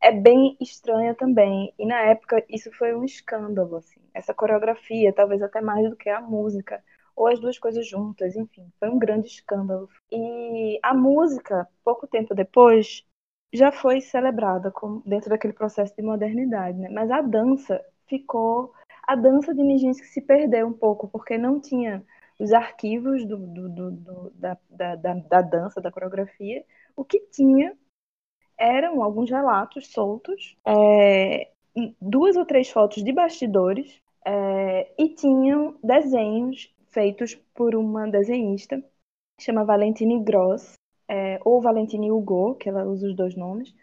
é 0.00 0.10
bem 0.10 0.56
estranha 0.60 1.14
também. 1.14 1.72
E 1.78 1.86
na 1.86 2.00
época 2.00 2.42
isso 2.48 2.72
foi 2.72 2.94
um 2.94 3.04
escândalo, 3.04 3.76
assim. 3.76 4.00
Essa 4.14 4.32
coreografia, 4.32 5.12
talvez 5.12 5.42
até 5.42 5.60
mais 5.60 5.88
do 5.88 5.96
que 5.96 6.08
a 6.08 6.20
música, 6.20 6.82
ou 7.14 7.26
as 7.26 7.38
duas 7.38 7.58
coisas 7.58 7.86
juntas, 7.86 8.34
enfim, 8.34 8.72
foi 8.78 8.88
um 8.88 8.98
grande 8.98 9.28
escândalo. 9.28 9.88
E 10.10 10.78
a 10.82 10.94
música, 10.94 11.68
pouco 11.84 12.06
tempo 12.06 12.34
depois, 12.34 13.04
já 13.52 13.72
foi 13.72 14.00
celebrada 14.00 14.70
como, 14.70 15.02
dentro 15.04 15.30
daquele 15.30 15.52
processo 15.52 15.94
de 15.96 16.02
modernidade, 16.02 16.78
né? 16.78 16.88
Mas 16.90 17.10
a 17.10 17.20
dança 17.20 17.84
ficou. 18.06 18.72
A 19.06 19.16
dança 19.16 19.54
de 19.54 19.62
Nijinsky 19.62 20.06
se 20.06 20.20
perdeu 20.20 20.66
um 20.68 20.72
pouco, 20.72 21.08
porque 21.08 21.36
não 21.36 21.60
tinha 21.60 22.04
os 22.38 22.52
arquivos 22.52 23.24
do, 23.26 23.36
do, 23.36 23.68
do, 23.68 24.30
da, 24.34 24.56
da, 24.70 25.14
da 25.14 25.42
dança, 25.42 25.80
da 25.80 25.90
coreografia. 25.90 26.64
O 26.96 27.04
que 27.04 27.20
tinha 27.32 27.76
eram 28.58 29.02
alguns 29.02 29.30
relatos 29.30 29.88
soltos, 29.92 30.56
é, 30.66 31.50
duas 32.00 32.36
ou 32.36 32.44
três 32.44 32.70
fotos 32.70 33.02
de 33.02 33.12
bastidores 33.12 34.00
é, 34.24 34.92
e 34.98 35.08
tinham 35.14 35.76
desenhos 35.82 36.72
feitos 36.90 37.34
por 37.54 37.74
uma 37.74 38.08
desenhista 38.08 38.82
chama 39.40 39.64
Valentine 39.64 40.22
Gross 40.22 40.74
é, 41.10 41.40
ou 41.44 41.60
Valentine 41.60 42.12
Hugo, 42.12 42.54
que 42.54 42.68
ela 42.68 42.84
usa 42.84 43.08
os 43.08 43.16
dois 43.16 43.34
nomes, 43.34 43.74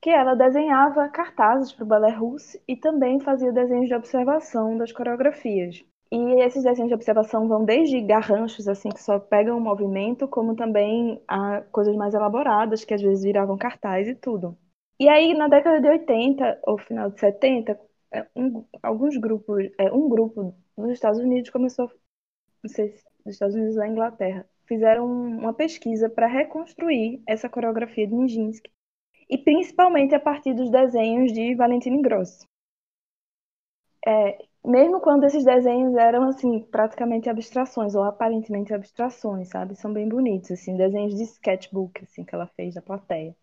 que 0.00 0.10
ela 0.10 0.34
desenhava 0.34 1.08
cartazes 1.08 1.72
para 1.72 1.84
o 1.84 1.86
balé 1.86 2.10
russo 2.10 2.58
e 2.66 2.74
também 2.76 3.20
fazia 3.20 3.52
desenhos 3.52 3.86
de 3.86 3.94
observação 3.94 4.76
das 4.76 4.90
coreografias. 4.90 5.84
E 6.10 6.42
esses 6.42 6.64
desenhos 6.64 6.88
de 6.88 6.94
observação 6.94 7.46
vão 7.46 7.64
desde 7.64 8.00
garranchos, 8.02 8.66
assim, 8.68 8.90
que 8.90 9.00
só 9.00 9.18
pegam 9.18 9.56
o 9.56 9.60
movimento, 9.60 10.26
como 10.26 10.56
também 10.56 11.22
a 11.26 11.62
coisas 11.70 11.94
mais 11.96 12.12
elaboradas, 12.14 12.84
que 12.84 12.92
às 12.92 13.00
vezes 13.00 13.24
viravam 13.24 13.56
cartaz 13.56 14.08
e 14.08 14.14
tudo. 14.14 14.58
E 14.98 15.08
aí, 15.08 15.34
na 15.34 15.48
década 15.48 15.80
de 15.80 15.88
80, 15.88 16.60
ou 16.64 16.78
final 16.78 17.10
de 17.10 17.20
70, 17.20 17.78
é, 18.12 18.26
um, 18.36 18.64
alguns 18.82 19.16
grupos, 19.16 19.70
é, 19.78 19.90
um 19.92 20.08
grupo 20.08 20.54
nos 20.76 20.90
Estados 20.90 21.18
Unidos 21.18 21.48
começou, 21.48 21.90
não 22.62 22.68
sei 22.68 22.90
se 22.90 23.04
nos 23.24 23.34
Estados 23.34 23.54
Unidos 23.54 23.76
ou 23.76 23.82
na 23.82 23.88
Inglaterra, 23.88 24.46
fizeram 24.66 25.06
uma 25.06 25.52
pesquisa 25.52 26.08
para 26.08 26.26
reconstruir 26.26 27.22
essa 27.26 27.48
coreografia 27.48 28.06
de 28.06 28.14
Nijinsky, 28.14 28.70
e 29.28 29.38
principalmente 29.38 30.14
a 30.14 30.20
partir 30.20 30.54
dos 30.54 30.70
desenhos 30.70 31.32
de 31.32 31.54
Valentine 31.54 32.02
Gross. 32.02 32.46
É, 34.06 34.38
mesmo 34.64 35.00
quando 35.00 35.24
esses 35.24 35.44
desenhos 35.44 35.94
eram 35.94 36.24
assim 36.24 36.60
praticamente 36.60 37.28
abstrações 37.28 37.94
ou 37.94 38.02
aparentemente 38.02 38.74
abstrações, 38.74 39.48
sabe? 39.48 39.74
São 39.76 39.92
bem 39.92 40.08
bonitos, 40.08 40.50
assim, 40.50 40.76
desenhos 40.76 41.14
de 41.14 41.22
sketchbook 41.24 42.02
assim 42.02 42.24
que 42.24 42.34
ela 42.34 42.46
fez 42.48 42.74
da 42.74 42.82
plateia. 42.82 43.34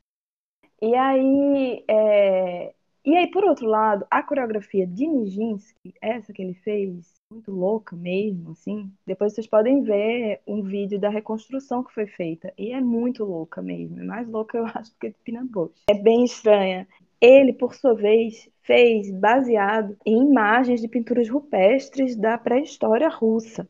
E 0.82 0.96
aí, 0.96 1.84
é... 1.90 2.74
e 3.06 3.16
aí 3.18 3.30
por 3.32 3.44
outro 3.44 3.68
lado, 3.68 4.06
a 4.10 4.24
coreografia 4.24 4.88
de 4.88 5.08
Nijinsky, 5.08 5.94
essa 6.02 6.34
que 6.34 6.42
ele 6.42 6.54
fez, 6.56 7.19
muito 7.32 7.52
louca 7.52 7.96
mesmo, 7.96 8.52
assim. 8.52 8.92
Depois 9.06 9.34
vocês 9.34 9.46
podem 9.46 9.84
ver 9.84 10.42
um 10.48 10.64
vídeo 10.64 11.00
da 11.00 11.10
reconstrução 11.10 11.84
que 11.84 11.94
foi 11.94 12.08
feita 12.08 12.52
e 12.58 12.72
é 12.72 12.82
muito 12.82 13.24
louca 13.24 13.62
mesmo, 13.62 14.00
é 14.00 14.04
mais 14.04 14.28
louca 14.28 14.58
eu 14.58 14.66
acho 14.74 14.92
do 14.92 14.98
que 15.00 15.10
de 15.10 15.44
Bush. 15.44 15.84
É 15.90 15.94
bem 15.94 16.24
estranha. 16.24 16.88
Ele, 17.22 17.54
por 17.54 17.76
sua 17.76 17.94
vez, 17.94 18.50
fez 18.64 19.12
baseado 19.12 19.96
em 20.06 20.22
imagens 20.22 20.82
de 20.82 20.88
pinturas 20.88 21.30
rupestres 21.30 22.16
da 22.16 22.38
pré-história 22.38 23.10
russa. 23.10 23.68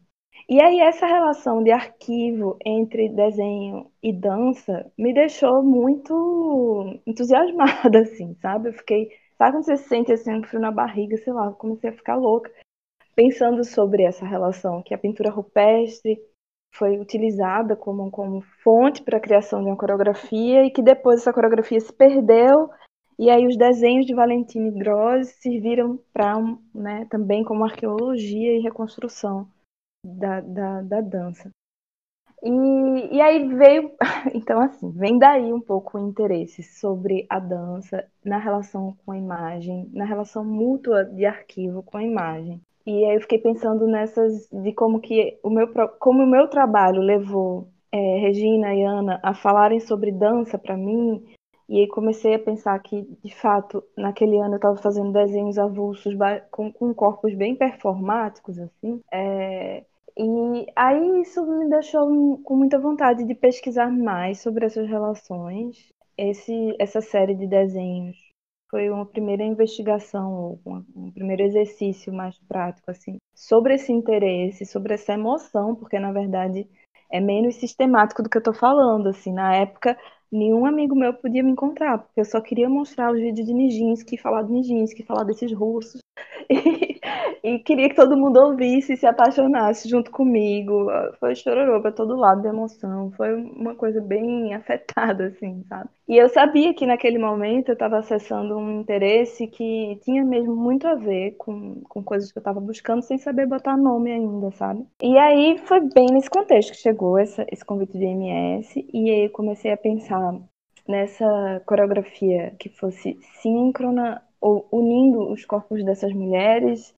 E 0.47 0.61
aí 0.61 0.79
essa 0.79 1.05
relação 1.05 1.63
de 1.63 1.71
arquivo 1.71 2.57
entre 2.65 3.09
desenho 3.09 3.91
e 4.01 4.13
dança 4.13 4.89
me 4.97 5.13
deixou 5.13 5.61
muito 5.61 6.99
entusiasmada, 7.05 7.99
assim, 8.01 8.35
sabe? 8.41 8.69
Eu 8.69 8.73
fiquei, 8.73 9.09
sabe 9.37 9.51
quando 9.51 9.65
você 9.65 9.77
se 9.77 9.89
sente 9.89 10.11
assim 10.11 10.33
um 10.33 10.43
frio 10.43 10.61
na 10.61 10.71
barriga, 10.71 11.17
sei 11.17 11.33
lá, 11.33 11.51
comecei 11.51 11.89
a 11.89 11.93
ficar 11.93 12.15
louca 12.15 12.49
pensando 13.19 13.65
sobre 13.65 14.03
essa 14.03 14.25
relação 14.25 14.81
que 14.81 14.93
a 14.93 14.97
pintura 14.97 15.29
rupestre 15.29 16.17
foi 16.73 16.97
utilizada 16.97 17.75
como, 17.75 18.09
como 18.09 18.39
fonte 18.63 19.03
para 19.03 19.17
a 19.17 19.21
criação 19.21 19.61
de 19.61 19.69
uma 19.69 19.75
coreografia 19.75 20.63
e 20.63 20.71
que 20.71 20.81
depois 20.81 21.19
essa 21.19 21.33
coreografia 21.33 21.81
se 21.81 21.91
perdeu 21.91 22.69
e 23.19 23.29
aí 23.29 23.45
os 23.45 23.57
desenhos 23.57 24.05
de 24.05 24.15
Valentine 24.15 24.71
Gross 24.71 25.27
serviram 25.41 25.99
para 26.13 26.35
né, 26.73 27.07
também 27.09 27.43
como 27.43 27.65
arqueologia 27.65 28.57
e 28.57 28.61
reconstrução 28.61 29.49
da, 30.01 30.39
da, 30.39 30.81
da 30.81 31.01
dança. 31.01 31.49
E, 32.41 33.17
e 33.17 33.19
aí 33.19 33.53
veio, 33.53 33.91
então 34.33 34.61
assim, 34.61 34.91
vem 34.91 35.19
daí 35.19 35.51
um 35.51 35.59
pouco 35.59 35.97
o 35.97 36.07
interesse 36.07 36.63
sobre 36.63 37.27
a 37.29 37.37
dança 37.37 38.09
na 38.23 38.37
relação 38.37 38.95
com 39.05 39.11
a 39.11 39.17
imagem, 39.17 39.89
na 39.91 40.05
relação 40.05 40.45
mútua 40.45 41.03
de 41.03 41.25
arquivo 41.25 41.83
com 41.83 41.97
a 41.97 42.03
imagem. 42.03 42.61
E 42.89 43.05
aí 43.05 43.15
eu 43.15 43.21
fiquei 43.21 43.37
pensando 43.37 43.85
nessas, 43.85 44.49
de 44.51 44.73
como 44.73 44.99
que 44.99 45.37
o 45.43 45.49
meu, 45.51 45.67
como 45.99 46.23
o 46.23 46.27
meu 46.27 46.47
trabalho 46.47 47.03
levou 47.03 47.67
é, 47.91 48.17
Regina 48.17 48.73
e 48.73 48.81
Ana 48.81 49.19
a 49.21 49.31
falarem 49.31 49.79
sobre 49.79 50.11
dança 50.11 50.57
para 50.57 50.75
mim, 50.75 51.23
e 51.69 51.81
aí 51.81 51.87
comecei 51.87 52.33
a 52.33 52.39
pensar 52.39 52.79
que, 52.79 53.03
de 53.23 53.35
fato, 53.35 53.83
naquele 53.95 54.39
ano 54.39 54.53
eu 54.53 54.55
estava 54.55 54.75
fazendo 54.77 55.11
desenhos 55.11 55.59
avulsos 55.59 56.15
com, 56.49 56.73
com, 56.73 56.91
corpos 56.91 57.35
bem 57.35 57.55
performáticos, 57.55 58.57
assim. 58.57 58.99
É... 59.13 59.83
E 60.17 60.65
aí 60.75 61.21
isso 61.21 61.45
me 61.45 61.69
deixou 61.69 62.39
com 62.43 62.55
muita 62.55 62.79
vontade 62.79 63.23
de 63.23 63.35
pesquisar 63.35 63.91
mais 63.91 64.41
sobre 64.41 64.65
essas 64.65 64.89
relações. 64.89 65.93
Esse, 66.17 66.75
essa 66.79 67.01
série 67.01 67.35
de 67.35 67.45
desenhos 67.45 68.28
foi 68.69 68.89
uma 68.89 69.05
primeira 69.05 69.43
investigação, 69.43 70.59
um, 70.65 71.11
primeiro 71.11 71.41
exercício 71.43 72.13
mais 72.13 72.37
prático, 72.47 72.91
assim, 72.91 73.17
sobre 73.33 73.73
esse 73.75 73.91
interesse, 73.91 74.65
sobre 74.65 74.93
essa 74.93 75.13
emoção, 75.13 75.75
porque, 75.75 75.99
na 75.99 76.11
verdade, 76.11 76.67
é 77.11 77.19
menos 77.19 77.55
sistemático 77.55 78.21
do 78.21 78.29
que 78.29 78.37
eu 78.37 78.41
estou 78.41 78.53
falando, 78.53 79.09
assim. 79.09 79.33
Na 79.33 79.55
época, 79.55 79.97
nenhum 80.31 80.65
amigo 80.65 80.95
meu 80.95 81.13
podia 81.13 81.43
me 81.43 81.51
encontrar, 81.51 81.97
porque 81.99 82.19
eu 82.19 82.25
só 82.25 82.39
queria 82.39 82.69
mostrar 82.69 83.11
os 83.11 83.19
vídeos 83.19 83.47
de 83.47 83.53
Nijinsky, 83.53 84.17
falar 84.17 84.43
de 84.43 84.51
Nijinsky, 84.51 85.03
falar 85.03 85.23
desses 85.23 85.51
russos. 85.51 85.99
e, 87.43 87.59
queria 87.59 87.89
que 87.89 87.95
todo 87.95 88.17
mundo 88.17 88.39
ouvisse 88.39 88.93
e 88.93 88.97
se 88.97 89.05
apaixonasse 89.05 89.89
junto 89.89 90.11
comigo. 90.11 90.87
Foi 91.19 91.35
chororô 91.35 91.81
para 91.81 91.91
todo 91.91 92.15
lado 92.15 92.41
de 92.41 92.47
emoção. 92.47 93.11
Foi 93.11 93.33
uma 93.33 93.75
coisa 93.75 94.01
bem 94.01 94.53
afetada, 94.53 95.27
assim, 95.27 95.63
sabe? 95.67 95.89
E 96.07 96.17
eu 96.17 96.27
sabia 96.29 96.73
que 96.73 96.87
naquele 96.87 97.19
momento 97.19 97.69
eu 97.69 97.73
estava 97.73 97.99
acessando 97.99 98.57
um 98.57 98.81
interesse 98.81 99.45
que 99.47 99.99
tinha 100.03 100.25
mesmo 100.25 100.55
muito 100.55 100.87
a 100.87 100.95
ver 100.95 101.35
com, 101.37 101.81
com 101.87 102.03
coisas 102.03 102.31
que 102.31 102.37
eu 102.37 102.41
estava 102.41 102.59
buscando, 102.59 103.03
sem 103.03 103.17
saber 103.17 103.45
botar 103.45 103.77
nome 103.77 104.11
ainda, 104.11 104.49
sabe? 104.51 104.85
E 105.01 105.17
aí 105.17 105.59
foi 105.59 105.81
bem 105.81 106.07
nesse 106.11 106.29
contexto 106.29 106.71
que 106.71 106.77
chegou 106.77 107.17
essa, 107.17 107.45
esse 107.51 107.63
convite 107.63 107.97
de 107.97 108.05
MS, 108.05 108.87
e 108.91 109.09
aí 109.11 109.25
eu 109.25 109.29
comecei 109.29 109.71
a 109.71 109.77
pensar 109.77 110.33
nessa 110.87 111.61
coreografia 111.67 112.55
que 112.57 112.69
fosse 112.69 113.19
síncrona 113.41 114.23
ou 114.41 114.67
unindo 114.71 115.31
os 115.31 115.45
corpos 115.45 115.85
dessas 115.85 116.11
mulheres 116.11 116.93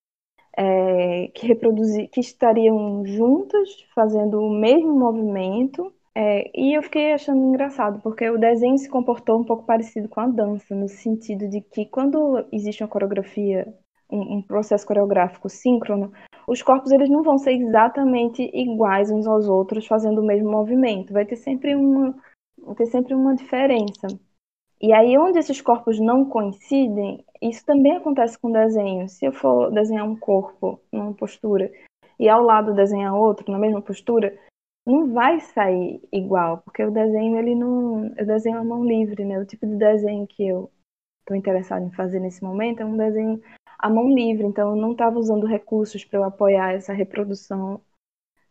é, 0.57 1.27
que 1.33 1.47
reproduzir, 1.47 2.09
que 2.09 2.19
estariam 2.19 3.05
juntas 3.05 3.69
fazendo 3.95 4.39
o 4.41 4.49
mesmo 4.49 4.93
movimento. 4.93 5.93
É, 6.13 6.51
e 6.53 6.75
eu 6.77 6.83
fiquei 6.83 7.13
achando 7.13 7.41
engraçado, 7.41 8.01
porque 8.01 8.29
o 8.29 8.37
desenho 8.37 8.77
se 8.77 8.89
comportou 8.89 9.39
um 9.39 9.45
pouco 9.45 9.65
parecido 9.65 10.09
com 10.09 10.19
a 10.19 10.27
dança, 10.27 10.75
no 10.75 10.89
sentido 10.89 11.47
de 11.47 11.61
que 11.61 11.85
quando 11.85 12.45
existe 12.51 12.83
uma 12.83 12.89
coreografia, 12.89 13.73
um, 14.11 14.37
um 14.37 14.41
processo 14.41 14.85
coreográfico 14.85 15.47
síncrono, 15.47 16.11
os 16.45 16.61
corpos 16.61 16.91
eles 16.91 17.09
não 17.09 17.23
vão 17.23 17.37
ser 17.37 17.53
exatamente 17.53 18.43
iguais 18.53 19.09
uns 19.09 19.25
aos 19.25 19.47
outros 19.47 19.87
fazendo 19.87 20.19
o 20.19 20.25
mesmo 20.25 20.51
movimento. 20.51 21.13
Vai 21.13 21.25
ter 21.25 21.37
sempre 21.37 21.75
uma, 21.75 22.13
vai 22.57 22.75
ter 22.75 22.87
sempre 22.87 23.13
uma 23.13 23.33
diferença. 23.33 24.07
E 24.81 24.91
aí, 24.91 25.17
onde 25.17 25.39
esses 25.39 25.61
corpos 25.61 25.99
não 25.99 26.25
coincidem, 26.25 27.23
isso 27.41 27.65
também 27.65 27.93
acontece 27.93 28.37
com 28.37 28.51
desenho. 28.51 29.09
Se 29.09 29.25
eu 29.25 29.33
for 29.33 29.71
desenhar 29.71 30.05
um 30.05 30.15
corpo 30.15 30.79
numa 30.91 31.13
postura 31.13 31.71
e 32.19 32.29
ao 32.29 32.43
lado 32.43 32.75
desenhar 32.75 33.15
outro 33.15 33.51
na 33.51 33.57
mesma 33.57 33.81
postura, 33.81 34.37
não 34.85 35.11
vai 35.13 35.39
sair 35.39 36.01
igual, 36.11 36.59
porque 36.59 36.83
o 36.83 36.91
desenho 36.91 37.37
ele 37.37 37.55
não, 37.55 38.13
eu 38.15 38.25
desenho 38.25 38.57
a 38.57 38.63
mão 38.63 38.85
livre, 38.85 39.25
né? 39.25 39.39
O 39.39 39.45
tipo 39.45 39.65
de 39.65 39.75
desenho 39.75 40.27
que 40.27 40.47
eu 40.47 40.71
estou 41.19 41.35
interessado 41.35 41.83
em 41.83 41.91
fazer 41.91 42.19
nesse 42.19 42.43
momento 42.43 42.81
é 42.81 42.85
um 42.85 42.97
desenho 42.97 43.41
à 43.77 43.89
mão 43.89 44.13
livre, 44.13 44.45
então 44.45 44.71
eu 44.71 44.75
não 44.75 44.91
estava 44.91 45.17
usando 45.17 45.45
recursos 45.45 46.03
para 46.05 46.19
eu 46.19 46.23
apoiar 46.23 46.73
essa 46.73 46.93
reprodução 46.93 47.81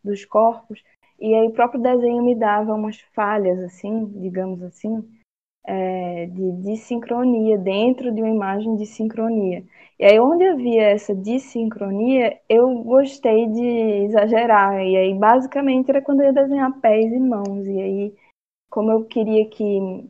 dos 0.03 0.25
corpos. 0.25 0.81
E 1.19 1.33
aí 1.35 1.47
o 1.47 1.53
próprio 1.53 1.81
desenho 1.81 2.23
me 2.23 2.35
dava 2.35 2.73
umas 2.73 2.99
falhas 3.13 3.59
assim, 3.59 4.05
digamos 4.19 4.63
assim, 4.63 5.07
é, 5.65 6.25
de 6.27 6.51
dissincronia, 6.63 7.57
dentro 7.57 8.13
de 8.13 8.21
uma 8.21 8.29
imagem 8.29 8.75
de 8.75 8.85
sincronia. 8.85 9.63
E 9.99 10.05
aí, 10.05 10.19
onde 10.19 10.43
havia 10.43 10.83
essa 10.83 11.13
dissincronia, 11.15 12.39
eu 12.49 12.83
gostei 12.83 13.47
de 13.47 13.65
exagerar. 14.05 14.79
E 14.81 14.97
aí, 14.97 15.13
basicamente, 15.13 15.89
era 15.89 16.01
quando 16.01 16.21
eu 16.21 16.27
ia 16.27 16.33
desenhar 16.33 16.79
pés 16.81 17.11
e 17.11 17.19
mãos. 17.19 17.65
E 17.67 17.81
aí, 17.81 18.15
como 18.69 18.91
eu 18.91 19.05
queria 19.05 19.47
que 19.49 20.09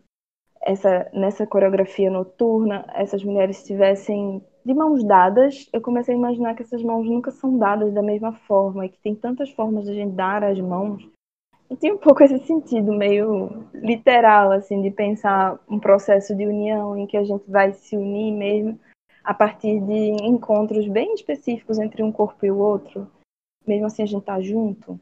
essa 0.61 1.09
nessa 1.13 1.45
coreografia 1.47 2.09
noturna 2.11 2.85
essas 2.93 3.23
mulheres 3.23 3.57
estivessem 3.57 4.43
de 4.63 4.73
mãos 4.75 5.03
dadas, 5.03 5.67
eu 5.73 5.81
comecei 5.81 6.13
a 6.13 6.17
imaginar 6.17 6.55
que 6.55 6.61
essas 6.61 6.83
mãos 6.83 7.07
nunca 7.07 7.31
são 7.31 7.57
dadas 7.57 7.91
da 7.93 8.03
mesma 8.03 8.31
forma 8.31 8.85
e 8.85 8.89
que 8.89 8.99
tem 8.99 9.15
tantas 9.15 9.49
formas 9.49 9.85
de 9.85 9.91
a 9.91 9.93
gente 9.95 10.13
dar 10.13 10.43
as 10.43 10.59
mãos. 10.59 11.03
E 11.71 11.75
tem 11.77 11.93
um 11.93 11.97
pouco 11.97 12.21
esse 12.21 12.37
sentido 12.39 12.91
meio 12.91 13.65
literal, 13.73 14.51
assim, 14.51 14.81
de 14.81 14.91
pensar 14.91 15.57
um 15.69 15.79
processo 15.79 16.35
de 16.35 16.45
união 16.45 16.97
em 16.97 17.07
que 17.07 17.15
a 17.15 17.23
gente 17.23 17.49
vai 17.49 17.71
se 17.71 17.95
unir 17.95 18.33
mesmo 18.33 18.77
a 19.23 19.33
partir 19.33 19.79
de 19.79 20.11
encontros 20.25 20.85
bem 20.89 21.13
específicos 21.13 21.79
entre 21.79 22.03
um 22.03 22.11
corpo 22.11 22.45
e 22.45 22.51
o 22.51 22.57
outro. 22.57 23.09
Mesmo 23.65 23.85
assim, 23.85 24.03
a 24.03 24.05
gente 24.05 24.25
tá 24.25 24.41
junto. 24.41 24.99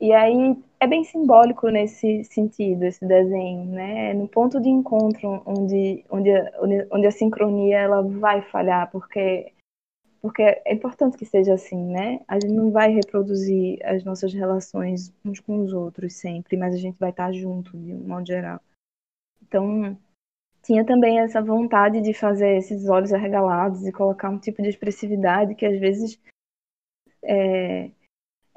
E 0.00 0.10
aí 0.14 0.56
é 0.80 0.86
bem 0.86 1.04
simbólico 1.04 1.68
nesse 1.68 2.24
sentido, 2.24 2.84
esse 2.84 3.06
desenho, 3.06 3.66
né? 3.66 4.14
No 4.14 4.26
ponto 4.26 4.58
de 4.62 4.70
encontro 4.70 5.42
onde, 5.44 6.02
onde, 6.08 6.30
onde 6.90 7.06
a 7.06 7.12
sincronia 7.12 7.80
ela 7.80 8.00
vai 8.00 8.40
falhar, 8.40 8.90
porque 8.90 9.52
porque 10.24 10.40
é 10.40 10.72
importante 10.72 11.18
que 11.18 11.26
seja 11.26 11.52
assim, 11.52 11.76
né? 11.76 12.24
A 12.26 12.40
gente 12.40 12.54
não 12.54 12.70
vai 12.70 12.90
reproduzir 12.90 13.78
as 13.84 14.02
nossas 14.04 14.32
relações 14.32 15.12
uns 15.22 15.38
com 15.38 15.62
os 15.62 15.70
outros 15.74 16.14
sempre, 16.14 16.56
mas 16.56 16.74
a 16.74 16.78
gente 16.78 16.98
vai 16.98 17.10
estar 17.10 17.30
junto 17.30 17.76
de 17.76 17.92
um 17.92 18.08
modo 18.08 18.26
geral. 18.26 18.58
Então, 19.42 19.94
tinha 20.62 20.82
também 20.82 21.20
essa 21.20 21.42
vontade 21.42 22.00
de 22.00 22.14
fazer 22.14 22.56
esses 22.56 22.88
olhos 22.88 23.12
arregalados 23.12 23.86
e 23.86 23.92
colocar 23.92 24.30
um 24.30 24.38
tipo 24.38 24.62
de 24.62 24.70
expressividade 24.70 25.54
que 25.54 25.66
às 25.66 25.78
vezes 25.78 26.18
é, 27.22 27.90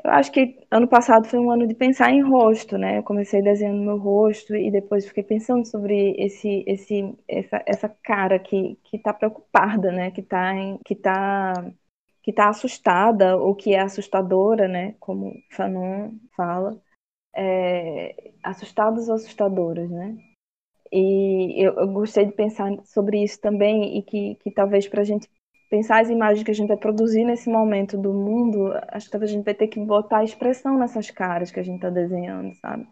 eu 0.03 0.11
acho 0.11 0.31
que 0.31 0.59
ano 0.71 0.87
passado 0.87 1.27
foi 1.27 1.39
um 1.39 1.51
ano 1.51 1.67
de 1.67 1.73
pensar 1.73 2.11
em 2.11 2.21
rosto, 2.21 2.77
né? 2.77 2.99
Eu 2.99 3.03
comecei 3.03 3.41
desenhando 3.41 3.81
meu 3.81 3.97
rosto 3.97 4.55
e 4.55 4.71
depois 4.71 5.07
fiquei 5.07 5.23
pensando 5.23 5.65
sobre 5.65 6.15
esse, 6.17 6.63
esse, 6.67 7.15
essa, 7.27 7.63
essa 7.65 7.89
cara 8.03 8.39
que 8.39 8.77
que 8.83 8.97
está 8.97 9.13
preocupada, 9.13 9.91
né? 9.91 10.11
Que 10.11 10.21
está 10.21 10.53
que 10.85 10.95
tá, 10.95 11.53
que 12.23 12.33
tá 12.33 12.49
assustada 12.49 13.37
ou 13.37 13.55
que 13.55 13.73
é 13.73 13.81
assustadora, 13.81 14.67
né? 14.67 14.95
Como 14.99 15.33
Fanon 15.51 16.11
fala, 16.35 16.81
é, 17.35 18.33
assustados 18.43 19.09
ou 19.09 19.15
assustadoras, 19.15 19.89
né? 19.89 20.17
E 20.91 21.63
eu, 21.63 21.73
eu, 21.73 21.87
gostei 21.91 22.25
de 22.25 22.31
pensar 22.33 22.71
sobre 22.85 23.21
isso 23.23 23.39
também 23.41 23.97
e 23.97 24.03
que, 24.03 24.35
que 24.35 24.51
talvez 24.51 24.87
para 24.87 25.01
a 25.01 25.03
gente 25.03 25.27
pensar 25.69 26.01
as 26.01 26.09
imagens 26.09 26.43
que 26.43 26.51
a 26.51 26.53
gente 26.53 26.67
vai 26.67 26.77
produzir 26.77 27.23
nesse 27.25 27.49
momento 27.49 27.97
do 27.97 28.13
mundo, 28.13 28.73
acho 28.89 29.09
que 29.09 29.17
a 29.17 29.25
gente 29.25 29.45
vai 29.45 29.53
ter 29.53 29.67
que 29.67 29.79
botar 29.79 30.23
expressão 30.23 30.77
nessas 30.77 31.11
caras 31.11 31.51
que 31.51 31.59
a 31.59 31.63
gente 31.63 31.75
está 31.77 31.89
desenhando, 31.89 32.53
sabe? 32.55 32.87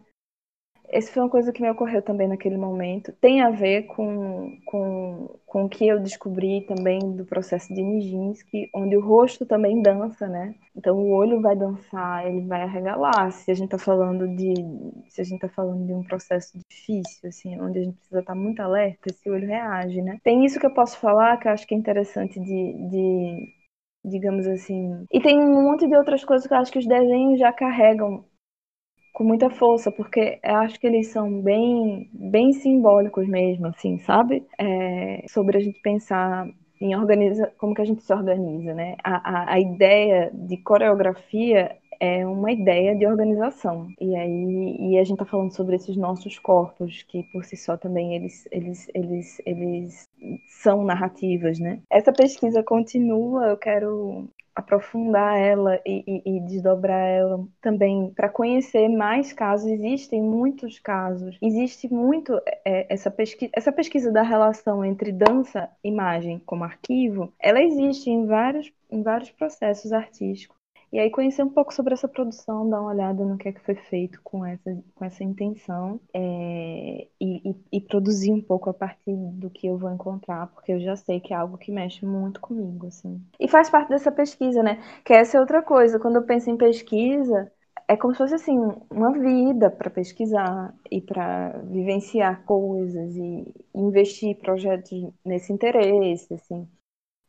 Essa 0.88 1.12
foi 1.12 1.22
uma 1.22 1.30
coisa 1.30 1.52
que 1.52 1.62
me 1.62 1.70
ocorreu 1.70 2.00
também 2.02 2.28
naquele 2.28 2.56
momento. 2.56 3.12
Tem 3.20 3.40
a 3.40 3.50
ver 3.50 3.84
com, 3.84 4.56
com, 4.64 5.38
com 5.44 5.64
o 5.64 5.68
que 5.68 5.86
eu 5.86 6.00
descobri 6.00 6.62
também 6.66 6.98
do 6.98 7.24
processo 7.24 7.74
de 7.74 7.82
Nijinsky, 7.82 8.70
onde 8.74 8.96
o 8.96 9.04
rosto 9.04 9.44
também 9.44 9.82
dança, 9.82 10.28
né? 10.28 10.54
Então 10.74 10.96
o 10.96 11.10
olho 11.12 11.40
vai 11.40 11.56
dançar, 11.56 12.26
ele 12.26 12.46
vai 12.46 12.62
arregalar. 12.62 13.32
Se 13.32 13.50
a 13.50 13.54
gente 13.54 13.66
está 13.66 13.78
falando 13.78 14.28
de 14.28 14.54
se 15.08 15.20
a 15.20 15.24
gente 15.24 15.40
tá 15.40 15.48
falando 15.48 15.86
de 15.86 15.92
um 15.92 16.02
processo 16.02 16.58
difícil, 16.68 17.28
assim, 17.28 17.60
onde 17.60 17.78
a 17.78 17.82
gente 17.82 17.96
precisa 17.96 18.20
estar 18.20 18.34
tá 18.34 18.38
muito 18.38 18.60
alerta, 18.60 19.10
esse 19.10 19.28
olho 19.30 19.46
reage, 19.46 20.02
né? 20.02 20.18
Tem 20.22 20.44
isso 20.44 20.60
que 20.60 20.66
eu 20.66 20.74
posso 20.74 20.98
falar 20.98 21.38
que 21.38 21.48
eu 21.48 21.52
acho 21.52 21.66
que 21.66 21.74
é 21.74 21.78
interessante 21.78 22.38
de, 22.38 22.72
de 22.90 23.54
digamos 24.04 24.46
assim. 24.46 25.04
E 25.12 25.20
tem 25.20 25.38
um 25.38 25.62
monte 25.62 25.86
de 25.86 25.96
outras 25.96 26.24
coisas 26.24 26.46
que 26.46 26.54
eu 26.54 26.58
acho 26.58 26.72
que 26.72 26.78
os 26.78 26.86
desenhos 26.86 27.38
já 27.40 27.52
carregam 27.52 28.24
com 29.16 29.24
muita 29.24 29.48
força, 29.48 29.90
porque 29.90 30.38
eu 30.44 30.56
acho 30.56 30.78
que 30.78 30.86
eles 30.86 31.08
são 31.08 31.40
bem, 31.40 32.06
bem 32.12 32.52
simbólicos 32.52 33.26
mesmo, 33.26 33.68
assim, 33.68 33.96
sabe? 34.00 34.44
É, 34.58 35.24
sobre 35.26 35.56
a 35.56 35.60
gente 35.60 35.80
pensar 35.80 36.46
em 36.78 36.94
organiza, 36.94 37.50
como 37.56 37.74
que 37.74 37.80
a 37.80 37.86
gente 37.86 38.02
se 38.02 38.12
organiza, 38.12 38.74
né? 38.74 38.94
A, 39.02 39.14
a, 39.14 39.54
a 39.54 39.58
ideia 39.58 40.30
de 40.34 40.58
coreografia 40.58 41.78
é 41.98 42.26
uma 42.26 42.52
ideia 42.52 42.94
de 42.94 43.06
organização. 43.06 43.88
E 43.98 44.14
aí 44.14 44.76
e 44.80 44.98
a 44.98 45.02
gente 45.02 45.14
está 45.14 45.24
falando 45.24 45.54
sobre 45.54 45.76
esses 45.76 45.96
nossos 45.96 46.38
corpos, 46.38 47.02
que 47.04 47.22
por 47.32 47.42
si 47.42 47.56
só 47.56 47.74
também 47.74 48.14
eles, 48.14 48.46
eles, 48.52 48.86
eles, 48.94 49.40
eles 49.46 50.08
são 50.62 50.84
narrativas, 50.84 51.58
né? 51.58 51.80
Essa 51.90 52.12
pesquisa 52.12 52.62
continua, 52.62 53.46
eu 53.46 53.56
quero 53.56 54.28
aprofundar 54.56 55.38
ela 55.38 55.78
e, 55.84 56.02
e, 56.06 56.36
e 56.36 56.40
desdobrar 56.40 57.06
ela 57.06 57.46
também 57.60 58.10
para 58.16 58.30
conhecer 58.30 58.88
mais 58.88 59.32
casos. 59.34 59.70
Existem 59.70 60.22
muitos 60.22 60.78
casos. 60.78 61.36
Existe 61.42 61.92
muito 61.92 62.40
é, 62.64 62.86
essa, 62.88 63.10
pesquisa, 63.10 63.52
essa 63.54 63.70
pesquisa 63.70 64.10
da 64.10 64.22
relação 64.22 64.82
entre 64.82 65.12
dança 65.12 65.68
imagem 65.84 66.40
como 66.46 66.64
arquivo. 66.64 67.30
Ela 67.38 67.62
existe 67.62 68.08
em 68.08 68.24
vários, 68.24 68.72
em 68.90 69.02
vários 69.02 69.30
processos 69.30 69.92
artísticos. 69.92 70.55
E 70.92 70.98
aí 70.98 71.10
conhecer 71.10 71.42
um 71.42 71.48
pouco 71.48 71.74
sobre 71.74 71.94
essa 71.94 72.08
produção, 72.08 72.68
dar 72.68 72.80
uma 72.80 72.90
olhada 72.90 73.24
no 73.24 73.36
que 73.36 73.48
é 73.48 73.52
que 73.52 73.60
foi 73.60 73.74
feito 73.74 74.20
com 74.22 74.44
essa, 74.44 74.78
com 74.94 75.04
essa 75.04 75.24
intenção 75.24 76.00
é, 76.14 77.08
e, 77.20 77.50
e, 77.50 77.56
e, 77.72 77.80
produzir 77.80 78.32
um 78.32 78.40
pouco 78.40 78.70
a 78.70 78.74
partir 78.74 79.14
do 79.14 79.50
que 79.50 79.66
eu 79.66 79.76
vou 79.76 79.90
encontrar, 79.90 80.46
porque 80.48 80.72
eu 80.72 80.80
já 80.80 80.94
sei 80.96 81.20
que 81.20 81.34
é 81.34 81.36
algo 81.36 81.58
que 81.58 81.72
mexe 81.72 82.06
muito 82.06 82.40
comigo, 82.40 82.86
assim. 82.86 83.20
E 83.38 83.48
faz 83.48 83.68
parte 83.68 83.88
dessa 83.88 84.12
pesquisa, 84.12 84.62
né? 84.62 84.80
Que 85.04 85.12
essa 85.12 85.36
é 85.36 85.40
outra 85.40 85.62
coisa. 85.62 85.98
Quando 85.98 86.16
eu 86.16 86.24
penso 86.24 86.50
em 86.50 86.56
pesquisa, 86.56 87.50
é 87.88 87.96
como 87.96 88.14
se 88.14 88.18
fosse 88.18 88.34
assim 88.34 88.56
uma 88.90 89.12
vida 89.12 89.70
para 89.70 89.90
pesquisar 89.90 90.74
e 90.90 91.00
para 91.00 91.58
vivenciar 91.64 92.44
coisas 92.44 93.14
e 93.16 93.54
investir 93.74 94.36
projetos 94.38 94.90
nesse 95.24 95.52
interesse, 95.52 96.34
assim 96.34 96.68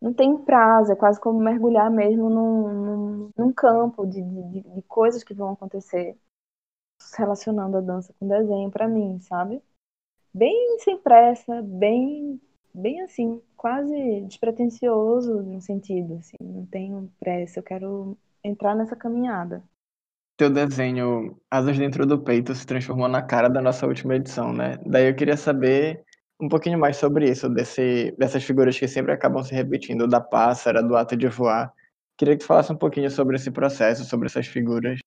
não 0.02 0.14
tem 0.14 0.38
prazo, 0.38 0.92
é 0.92 0.96
quase 0.96 1.20
como 1.20 1.40
mergulhar 1.40 1.90
mesmo 1.90 2.30
num, 2.30 2.74
num, 2.74 3.30
num 3.38 3.54
campo 3.54 4.06
de, 4.06 4.22
de, 4.22 4.62
de, 4.62 4.82
coisas 4.84 5.24
que 5.24 5.34
vão 5.34 5.54
acontecer 5.54 6.16
relacionando 7.18 7.78
a 7.78 7.82
dança 7.82 8.14
com 8.20 8.28
desenho 8.28 8.70
para 8.70 8.88
mim, 8.88 9.20
sabe? 9.22 9.62
Bem 10.34 10.78
sem 10.80 10.98
pressa, 10.98 11.62
bem, 11.64 12.40
bem 12.74 13.02
assim, 13.02 13.42
quase 13.56 14.22
despretensioso 14.22 15.42
no 15.42 15.60
sentido, 15.62 16.16
assim, 16.16 16.38
não 16.40 16.66
tenho 16.66 17.12
pressa, 17.20 17.60
eu 17.60 17.64
quero 17.64 18.18
entrar 18.44 18.76
nessa 18.76 18.96
caminhada. 18.96 19.64
Teu 20.38 20.52
desenho 20.52 21.36
Asas 21.50 21.80
Dentro 21.80 22.06
do 22.06 22.24
Peito 22.24 22.54
se 22.54 22.68
transformou 22.68 23.08
na 23.08 23.24
cara 23.24 23.50
da 23.50 23.60
nossa 23.60 23.88
última 23.88 24.16
edição, 24.16 24.54
né? 24.54 24.78
Daí 24.86 25.10
eu 25.10 25.16
queria 25.16 25.36
saber 25.36 26.06
um 26.40 26.48
pouquinho 26.48 26.78
mais 26.78 26.98
sobre 26.98 27.30
isso, 27.30 27.50
desse, 27.50 28.12
dessas 28.18 28.44
figuras 28.44 28.78
que 28.78 28.88
sempre 28.88 29.12
acabam 29.12 29.44
se 29.44 29.54
repetindo, 29.54 30.08
da 30.08 30.22
pássara, 30.22 30.84
do 30.84 30.96
ato 30.96 31.18
de 31.18 31.28
voar. 31.28 31.74
Queria 32.18 32.36
que 32.36 32.44
tu 32.44 32.48
falasse 32.48 32.72
um 32.72 32.78
pouquinho 32.78 33.10
sobre 33.10 33.36
esse 33.36 33.52
processo, 33.52 34.04
sobre 34.04 34.28
essas 34.28 34.48
figuras. 34.48 35.00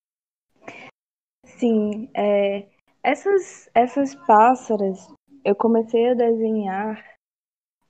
Sim, 1.45 2.09
é, 2.15 2.67
essas, 3.03 3.69
essas 3.75 4.15
pássaras 4.15 5.09
eu 5.45 5.55
comecei 5.55 6.11
a 6.11 6.15
desenhar 6.15 7.05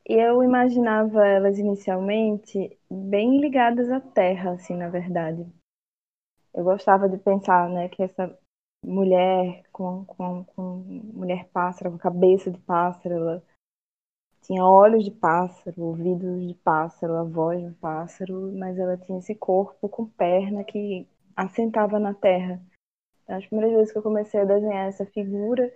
e 0.09 0.15
eu 0.15 0.43
imaginava 0.43 1.27
elas 1.27 1.59
inicialmente 1.59 2.77
bem 2.91 3.41
ligadas 3.41 3.91
à 3.91 4.01
terra, 4.01 4.53
assim, 4.53 4.77
na 4.77 4.89
verdade. 4.89 5.47
Eu 6.55 6.65
gostava 6.65 7.09
de 7.09 7.17
pensar, 7.17 7.69
né, 7.69 7.89
que 7.89 8.03
essa 8.03 8.37
mulher 8.85 9.63
com, 9.73 10.05
com, 10.05 10.45
com 10.45 10.77
mulher 11.15 11.49
pássaro, 11.53 11.93
com 11.93 11.99
cabeça 11.99 12.51
de 12.51 12.59
pássaro, 12.61 13.15
ela 13.15 13.43
tinha 14.43 14.65
olhos 14.65 15.05
de 15.05 15.11
pássaro, 15.11 15.83
ouvidos 15.83 16.47
de 16.47 16.55
pássaro, 16.55 17.17
a 17.17 17.25
voz 17.25 17.63
de 17.63 17.75
pássaro, 17.77 18.53
mas 18.53 18.79
ela 18.79 18.97
tinha 18.97 19.19
esse 19.19 19.35
corpo 19.35 19.89
com 19.89 20.07
perna 20.07 20.65
que 20.65 21.07
assentava 21.37 21.99
na 21.99 22.15
terra. 22.15 22.61
As 23.29 23.47
primeiras 23.47 23.77
vezes 23.77 23.93
que 23.93 23.99
eu 23.99 24.03
comecei 24.03 24.41
a 24.41 24.45
desenhar 24.45 24.89
essa 24.89 25.07
figura, 25.07 25.73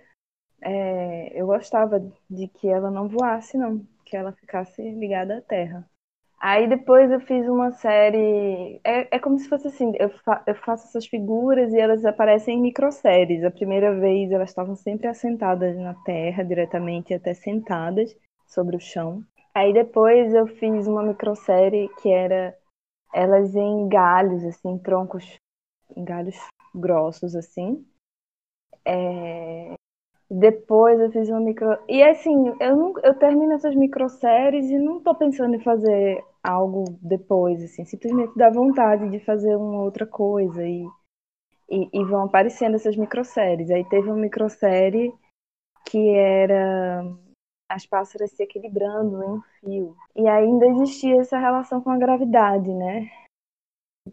é, 0.60 1.40
eu 1.40 1.46
gostava 1.46 2.00
de 2.28 2.48
que 2.48 2.68
ela 2.68 2.90
não 2.90 3.08
voasse, 3.08 3.56
não, 3.56 3.86
que 4.04 4.16
ela 4.16 4.32
ficasse 4.32 4.82
ligada 4.82 5.38
à 5.38 5.42
terra. 5.42 5.88
Aí 6.46 6.68
depois 6.68 7.10
eu 7.10 7.20
fiz 7.20 7.48
uma 7.48 7.72
série. 7.72 8.78
É, 8.84 9.16
é 9.16 9.18
como 9.18 9.38
se 9.38 9.48
fosse 9.48 9.66
assim: 9.68 9.92
eu, 9.98 10.10
fa 10.10 10.44
eu 10.46 10.54
faço 10.56 10.86
essas 10.86 11.06
figuras 11.06 11.72
e 11.72 11.78
elas 11.80 12.04
aparecem 12.04 12.58
em 12.58 12.60
microséries. 12.60 13.42
A 13.42 13.50
primeira 13.50 13.98
vez 13.98 14.30
elas 14.30 14.50
estavam 14.50 14.76
sempre 14.76 15.06
assentadas 15.06 15.74
na 15.78 15.94
terra, 16.04 16.44
diretamente 16.44 17.14
até 17.14 17.32
sentadas 17.32 18.14
sobre 18.46 18.76
o 18.76 18.80
chão. 18.80 19.24
Aí 19.54 19.72
depois 19.72 20.34
eu 20.34 20.46
fiz 20.46 20.86
uma 20.86 21.02
microsérie 21.02 21.88
que 22.02 22.10
era 22.10 22.54
elas 23.14 23.54
em 23.56 23.88
galhos, 23.88 24.44
assim, 24.44 24.76
troncos, 24.76 25.24
em 25.96 26.04
galhos 26.04 26.36
grossos, 26.74 27.34
assim. 27.34 27.86
É... 28.84 29.74
Depois 30.36 30.98
eu 30.98 31.12
fiz 31.12 31.28
uma 31.28 31.38
micro. 31.38 31.78
E 31.88 32.02
assim, 32.02 32.52
eu, 32.60 32.76
não, 32.76 32.92
eu 33.04 33.14
termino 33.14 33.52
essas 33.52 33.72
microséries 33.76 34.68
e 34.68 34.76
não 34.76 35.00
tô 35.00 35.14
pensando 35.14 35.54
em 35.54 35.60
fazer 35.60 36.24
algo 36.42 36.98
depois, 37.00 37.62
assim, 37.62 37.84
simplesmente 37.84 38.36
dá 38.36 38.50
vontade 38.50 39.08
de 39.10 39.20
fazer 39.20 39.54
uma 39.54 39.82
outra 39.82 40.04
coisa 40.04 40.66
e, 40.66 40.84
e, 41.70 41.88
e 41.92 42.04
vão 42.04 42.24
aparecendo 42.24 42.74
essas 42.74 42.96
microséries. 42.96 43.70
Aí 43.70 43.84
teve 43.88 44.08
uma 44.08 44.16
microsérie 44.16 45.14
que 45.88 46.10
era 46.16 47.04
as 47.70 47.86
pássaras 47.86 48.32
se 48.32 48.42
equilibrando 48.42 49.22
em 49.22 49.30
um 49.34 49.42
fio. 49.60 49.96
E 50.16 50.26
ainda 50.26 50.66
existia 50.66 51.20
essa 51.20 51.38
relação 51.38 51.80
com 51.80 51.90
a 51.90 51.96
gravidade, 51.98 52.74
né? 52.74 53.08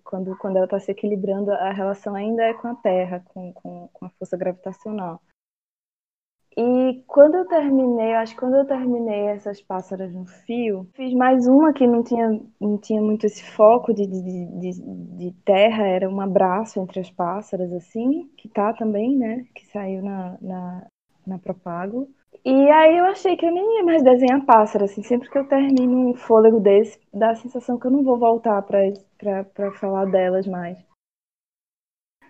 Quando, 0.04 0.38
quando 0.38 0.58
ela 0.58 0.66
está 0.66 0.80
se 0.80 0.92
equilibrando, 0.92 1.52
a 1.52 1.72
relação 1.72 2.14
ainda 2.14 2.44
é 2.44 2.54
com 2.54 2.68
a 2.68 2.76
Terra, 2.76 3.24
com, 3.34 3.52
com, 3.54 3.88
com 3.88 4.06
a 4.06 4.10
força 4.12 4.38
gravitacional. 4.38 5.20
E 6.58 7.02
quando 7.08 7.36
eu 7.36 7.48
terminei, 7.48 8.14
acho 8.14 8.34
que 8.34 8.40
quando 8.40 8.58
eu 8.58 8.66
terminei 8.66 9.28
essas 9.28 9.62
pássaras 9.62 10.14
no 10.14 10.26
fio, 10.26 10.86
fiz 10.94 11.14
mais 11.14 11.48
uma 11.48 11.72
que 11.72 11.88
não 11.88 12.04
tinha, 12.04 12.42
não 12.60 12.78
tinha 12.78 13.02
muito 13.02 13.26
esse 13.26 13.42
foco 13.42 13.94
de, 13.94 14.06
de, 14.06 14.46
de, 14.60 14.72
de 15.18 15.32
terra, 15.46 15.88
era 15.88 16.10
um 16.10 16.20
abraço 16.20 16.80
entre 16.82 17.00
as 17.00 17.10
pássaras, 17.10 17.72
assim, 17.72 18.30
que 18.38 18.50
tá 18.50 18.74
também, 18.74 19.16
né? 19.16 19.46
Que 19.56 19.66
saiu 19.68 20.04
na, 20.04 20.38
na, 20.42 20.88
na 21.26 21.40
Propago. 21.40 22.10
E 22.44 22.70
aí 22.70 22.98
eu 22.98 23.06
achei 23.06 23.38
que 23.38 23.46
eu 23.46 23.52
nem 23.52 23.78
ia 23.78 23.84
mais 23.84 24.04
desenhar 24.04 24.46
pássaro, 24.46 24.86
assim, 24.86 25.04
sempre 25.04 25.30
que 25.30 25.38
eu 25.38 25.48
termino 25.48 26.10
um 26.10 26.16
fôlego 26.16 26.60
desse, 26.60 27.00
dá 27.14 27.32
a 27.32 27.36
sensação 27.36 27.80
que 27.80 27.88
eu 27.88 27.92
não 27.92 28.04
vou 28.04 28.18
voltar 28.18 28.62
para 28.64 29.72
falar 29.74 30.06
delas 30.06 30.46
mais. 30.48 30.78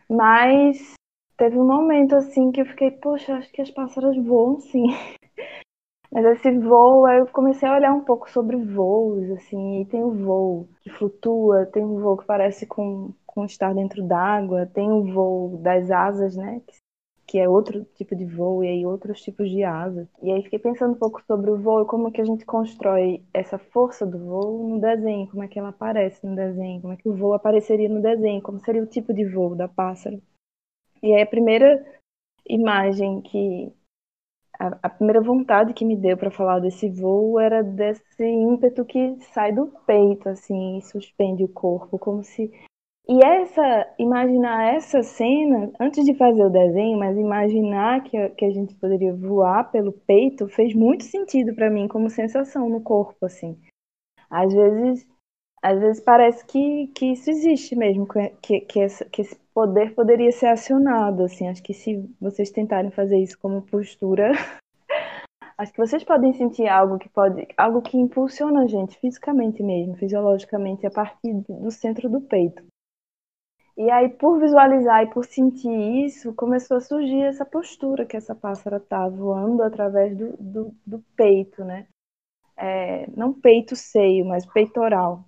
Mas 0.07 0.93
teve 1.41 1.58
um 1.58 1.65
momento 1.65 2.15
assim 2.15 2.51
que 2.51 2.62
eu 2.62 2.65
fiquei, 2.67 2.91
poxa, 2.91 3.34
acho 3.34 3.51
que 3.51 3.63
as 3.63 3.71
pássaras 3.71 4.15
voam 4.15 4.60
sim. 4.60 4.86
Mas 6.13 6.23
esse 6.23 6.51
voo, 6.60 7.04
aí 7.08 7.17
eu 7.17 7.25
comecei 7.25 7.67
a 7.67 7.73
olhar 7.73 7.91
um 7.93 8.04
pouco 8.04 8.30
sobre 8.30 8.56
voos, 8.58 9.27
assim, 9.32 9.82
e 9.82 9.86
tem 9.86 10.04
o 10.04 10.12
voo 10.12 10.69
que 10.82 10.91
flutua, 10.91 11.65
tem 11.65 11.84
o 11.84 11.99
voo 11.99 12.15
que 12.17 12.25
parece 12.27 12.67
com, 12.67 13.12
com 13.25 13.43
estar 13.43 13.73
dentro 13.73 14.04
d'água, 14.04 14.67
tem 14.67 14.91
o 14.91 15.04
voo 15.12 15.58
das 15.58 15.89
asas, 15.89 16.36
né, 16.36 16.62
que, 16.67 16.77
que 17.25 17.39
é 17.39 17.49
outro 17.49 17.86
tipo 17.95 18.15
de 18.15 18.25
voo, 18.25 18.63
e 18.63 18.67
aí 18.67 18.86
outros 18.86 19.19
tipos 19.23 19.49
de 19.49 19.63
asas. 19.63 20.08
E 20.21 20.32
aí 20.32 20.43
fiquei 20.43 20.60
pensando 20.60 20.93
um 20.93 20.99
pouco 20.99 21.23
sobre 21.25 21.49
o 21.49 21.58
voo 21.58 21.82
e 21.82 21.88
como 21.88 22.12
que 22.12 22.21
a 22.21 22.25
gente 22.25 22.45
constrói 22.45 23.23
essa 23.34 23.58
força 23.58 24.06
do 24.06 24.19
voo 24.19 24.69
no 24.69 24.80
desenho, 24.80 25.27
como 25.27 25.43
é 25.43 25.47
que 25.47 25.58
ela 25.58 25.69
aparece 25.69 26.23
no 26.23 26.36
desenho, 26.36 26.82
como 26.82 26.93
é 26.93 26.97
que 26.97 27.10
o 27.10 27.15
voo 27.15 27.34
apareceria 27.34 27.89
no 27.89 27.99
desenho, 27.99 28.43
como 28.43 28.60
seria 28.60 28.84
o 28.84 28.86
tipo 28.86 29.12
de 29.12 29.25
voo 29.25 29.56
da 29.56 29.67
pássaro. 29.67 30.21
E 31.01 31.13
aí 31.13 31.21
a 31.21 31.27
primeira 31.27 31.83
imagem 32.47 33.21
que 33.21 33.73
a, 34.59 34.77
a 34.83 34.89
primeira 34.89 35.21
vontade 35.21 35.73
que 35.73 35.83
me 35.83 35.95
deu 35.95 36.15
para 36.15 36.29
falar 36.29 36.59
desse 36.59 36.89
voo 36.89 37.39
era 37.39 37.63
desse 37.63 38.23
ímpeto 38.23 38.85
que 38.85 39.17
sai 39.33 39.51
do 39.51 39.67
peito 39.85 40.29
assim, 40.29 40.77
e 40.77 40.81
suspende 40.81 41.43
o 41.43 41.49
corpo, 41.49 41.97
como 41.97 42.23
se 42.23 42.51
e 43.09 43.25
essa 43.25 43.93
imaginar 43.97 44.75
essa 44.75 45.01
cena 45.01 45.71
antes 45.79 46.05
de 46.05 46.13
fazer 46.13 46.45
o 46.45 46.51
desenho, 46.51 46.99
mas 46.99 47.17
imaginar 47.17 48.03
que 48.03 48.15
a, 48.15 48.29
que 48.29 48.45
a 48.45 48.51
gente 48.51 48.75
poderia 48.75 49.13
voar 49.13 49.71
pelo 49.71 49.91
peito 49.91 50.47
fez 50.47 50.73
muito 50.73 51.03
sentido 51.03 51.53
para 51.55 51.69
mim 51.69 51.87
como 51.87 52.09
sensação 52.09 52.69
no 52.69 52.81
corpo 52.81 53.25
assim. 53.25 53.59
Às 54.29 54.53
vezes 54.53 55.05
às 55.63 55.79
vezes 55.79 56.01
parece 56.01 56.45
que, 56.45 56.87
que 56.87 57.11
isso 57.11 57.29
existe 57.29 57.75
mesmo, 57.75 58.07
que, 58.41 58.61
que, 58.61 58.85
que 59.05 59.21
esse 59.21 59.35
poder 59.53 59.93
poderia 59.93 60.31
ser 60.31 60.47
acionado, 60.47 61.23
assim, 61.23 61.47
acho 61.47 61.61
que 61.61 61.73
se 61.73 62.09
vocês 62.19 62.49
tentarem 62.51 62.91
fazer 62.91 63.17
isso 63.17 63.37
como 63.39 63.61
postura, 63.61 64.31
acho 65.57 65.71
que 65.71 65.77
vocês 65.77 66.03
podem 66.03 66.33
sentir 66.33 66.67
algo 66.67 66.97
que 66.97 67.09
pode, 67.09 67.47
algo 67.57 67.81
que 67.81 67.97
impulsiona 67.97 68.63
a 68.63 68.67
gente 68.67 68.97
fisicamente 68.99 69.61
mesmo, 69.61 69.95
fisiologicamente, 69.95 70.85
a 70.85 70.91
partir 70.91 71.33
do 71.47 71.71
centro 71.71 72.09
do 72.09 72.21
peito. 72.21 72.63
E 73.77 73.89
aí, 73.89 74.09
por 74.09 74.39
visualizar 74.39 75.03
e 75.03 75.09
por 75.09 75.25
sentir 75.25 76.05
isso, 76.05 76.33
começou 76.33 76.77
a 76.77 76.81
surgir 76.81 77.21
essa 77.23 77.45
postura 77.45 78.05
que 78.05 78.17
essa 78.17 78.35
pássara 78.35 78.79
tá 78.79 79.07
voando 79.07 79.63
através 79.63 80.15
do, 80.15 80.35
do, 80.37 80.75
do 80.85 80.99
peito, 81.15 81.63
né? 81.63 81.87
É, 82.57 83.09
não 83.15 83.33
peito 83.33 83.75
seio, 83.75 84.25
mas 84.25 84.45
peitoral 84.45 85.25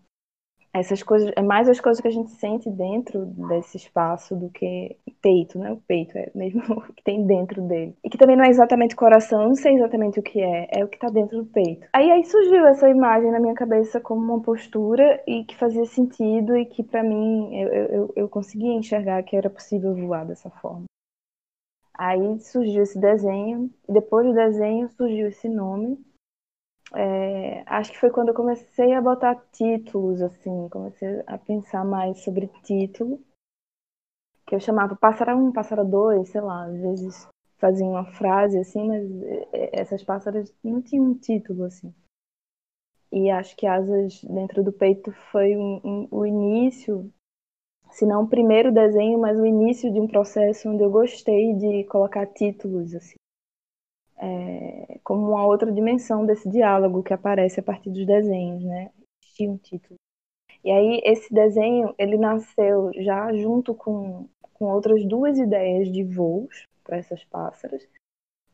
essas 0.73 1.03
coisas, 1.03 1.31
é 1.35 1.41
mais 1.41 1.69
as 1.69 1.79
coisas 1.79 2.01
que 2.01 2.07
a 2.07 2.11
gente 2.11 2.31
sente 2.31 2.69
dentro 2.69 3.25
desse 3.25 3.77
espaço 3.77 4.35
do 4.35 4.49
que 4.49 4.97
peito, 5.21 5.59
né? 5.59 5.71
O 5.71 5.77
peito 5.77 6.17
é 6.17 6.31
mesmo 6.33 6.61
o 6.73 6.93
que 6.93 7.03
tem 7.03 7.25
dentro 7.25 7.61
dele. 7.61 7.95
E 8.03 8.09
que 8.09 8.17
também 8.17 8.35
não 8.35 8.43
é 8.43 8.49
exatamente 8.49 8.95
coração, 8.95 9.47
não 9.47 9.55
sei 9.55 9.75
exatamente 9.75 10.19
o 10.19 10.23
que 10.23 10.41
é, 10.41 10.67
é 10.71 10.83
o 10.83 10.87
que 10.87 10.97
tá 10.97 11.09
dentro 11.09 11.37
do 11.37 11.45
peito. 11.45 11.87
Aí 11.93 12.11
aí 12.11 12.25
surgiu 12.25 12.65
essa 12.65 12.89
imagem 12.89 13.31
na 13.31 13.39
minha 13.39 13.53
cabeça 13.53 14.01
como 14.01 14.21
uma 14.21 14.41
postura 14.41 15.21
e 15.27 15.43
que 15.43 15.55
fazia 15.55 15.85
sentido 15.85 16.57
e 16.57 16.65
que 16.65 16.81
para 16.81 17.03
mim 17.03 17.55
eu, 17.55 17.67
eu, 17.69 18.13
eu 18.15 18.29
conseguia 18.29 18.73
enxergar 18.73 19.21
que 19.23 19.35
era 19.35 19.49
possível 19.49 19.93
voar 19.95 20.25
dessa 20.25 20.49
forma. 20.49 20.85
Aí 21.95 22.39
surgiu 22.39 22.81
esse 22.81 22.99
desenho, 22.99 23.69
e 23.87 23.93
depois 23.93 24.25
do 24.25 24.33
desenho 24.33 24.89
surgiu 24.89 25.27
esse 25.27 25.47
nome, 25.47 26.03
é, 26.95 27.63
acho 27.65 27.91
que 27.91 27.99
foi 27.99 28.11
quando 28.11 28.29
eu 28.29 28.33
comecei 28.35 28.93
a 28.93 29.01
botar 29.01 29.35
títulos, 29.51 30.21
assim, 30.21 30.69
comecei 30.69 31.23
a 31.25 31.37
pensar 31.37 31.83
mais 31.83 32.19
sobre 32.23 32.47
título, 32.63 33.19
que 34.45 34.55
eu 34.55 34.59
chamava 34.59 34.95
pássaro 34.95 35.37
1, 35.37 35.51
pássaro 35.51 35.83
2, 35.83 36.29
sei 36.29 36.41
lá, 36.41 36.65
às 36.65 36.77
vezes 36.79 37.27
fazia 37.57 37.85
uma 37.85 38.05
frase 38.05 38.59
assim, 38.59 38.87
mas 38.87 39.09
é, 39.23 39.49
é, 39.53 39.79
essas 39.81 40.03
pássaras 40.03 40.53
não 40.63 40.81
tinham 40.81 41.05
um 41.05 41.15
título, 41.15 41.63
assim. 41.63 41.93
E 43.11 43.29
acho 43.29 43.55
que 43.55 43.65
Asas 43.65 44.23
Dentro 44.23 44.63
do 44.63 44.71
Peito 44.71 45.11
foi 45.31 45.55
um, 45.55 45.79
um, 45.83 46.07
o 46.11 46.25
início, 46.25 47.11
se 47.91 48.05
não 48.05 48.23
o 48.23 48.27
primeiro 48.27 48.71
desenho, 48.71 49.19
mas 49.19 49.39
o 49.39 49.45
início 49.45 49.91
de 49.91 49.99
um 49.99 50.07
processo 50.07 50.69
onde 50.69 50.83
eu 50.83 50.91
gostei 50.91 51.53
de 51.53 51.83
colocar 51.85 52.25
títulos, 52.27 52.93
assim 52.93 53.15
é, 54.23 54.99
como 55.03 55.29
uma 55.29 55.45
outra 55.45 55.69
dimensão 55.69 56.25
desse 56.25 56.49
diálogo 56.49 57.03
que 57.03 57.13
aparece 57.13 57.59
a 57.59 57.63
partir 57.63 57.89
dos 57.89 58.05
desenhos, 58.05 58.63
né? 58.63 58.89
Tinha 59.35 59.51
um 59.51 59.57
título. 59.57 59.99
E 60.63 60.71
aí 60.71 61.01
esse 61.03 61.33
desenho 61.33 61.93
ele 61.97 62.17
nasceu 62.17 62.91
já 62.95 63.33
junto 63.33 63.75
com, 63.75 64.29
com 64.53 64.65
outras 64.65 65.05
duas 65.05 65.37
ideias 65.37 65.91
de 65.91 66.03
voos 66.05 66.65
para 66.85 66.97
essas 66.97 67.23
pássaras. 67.25 67.85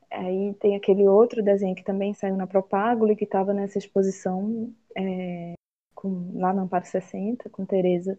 Aí 0.10 0.56
tem 0.56 0.76
aquele 0.76 1.08
outro 1.08 1.44
desenho 1.44 1.76
que 1.76 1.84
também 1.84 2.16
saiu 2.16 2.36
na 2.36 2.48
Propágula 2.48 3.12
e 3.12 3.16
que 3.16 3.26
estava 3.26 3.54
nessa 3.54 3.78
exposição 3.78 4.74
é, 4.98 5.54
com, 5.94 6.32
lá 6.34 6.52
no 6.52 6.62
Amparo 6.62 6.86
60, 6.86 7.48
com 7.52 7.64
Tereza 7.64 8.18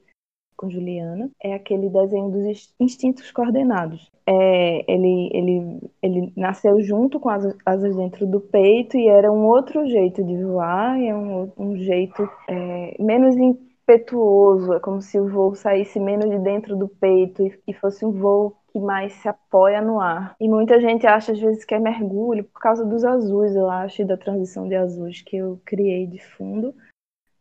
com 0.61 0.69
Juliana, 0.69 1.31
é 1.43 1.55
aquele 1.55 1.89
desenho 1.89 2.31
dos 2.31 2.75
instintos 2.79 3.33
coordenados. 3.33 4.13
É, 4.27 4.85
ele, 4.93 5.31
ele, 5.33 5.91
ele 6.03 6.33
nasceu 6.37 6.83
junto 6.83 7.19
com 7.19 7.31
as 7.31 7.57
asas 7.65 7.97
dentro 7.97 8.27
do 8.27 8.39
peito 8.39 8.99
e 8.99 9.09
era 9.09 9.33
um 9.33 9.47
outro 9.47 9.87
jeito 9.87 10.23
de 10.23 10.37
voar, 10.45 11.01
é 11.01 11.15
um, 11.15 11.51
um 11.57 11.77
jeito 11.79 12.29
é, 12.47 12.95
menos 13.01 13.35
impetuoso, 13.39 14.75
é 14.75 14.81
como 14.81 15.01
se 15.01 15.19
o 15.19 15.29
voo 15.31 15.55
saísse 15.55 15.99
menos 15.99 16.29
de 16.29 16.39
dentro 16.39 16.77
do 16.77 16.87
peito 16.87 17.43
e, 17.43 17.59
e 17.67 17.73
fosse 17.73 18.05
um 18.05 18.13
voo 18.13 18.55
que 18.71 18.79
mais 18.79 19.15
se 19.15 19.29
apoia 19.31 19.81
no 19.81 19.99
ar. 19.99 20.37
E 20.39 20.47
muita 20.47 20.79
gente 20.79 21.07
acha 21.07 21.33
às 21.33 21.41
vezes 21.41 21.65
que 21.65 21.75
é 21.75 21.79
mergulho 21.79 22.45
por 22.45 22.61
causa 22.61 22.85
dos 22.85 23.03
azuis, 23.03 23.57
eu 23.57 23.71
acho, 23.71 24.03
e 24.03 24.05
da 24.05 24.19
transição 24.19 24.69
de 24.69 24.77
azuis 24.77 25.23
que 25.23 25.39
eu 25.39 25.59
criei 25.65 26.07
de 26.07 26.19
fundo. 26.19 26.75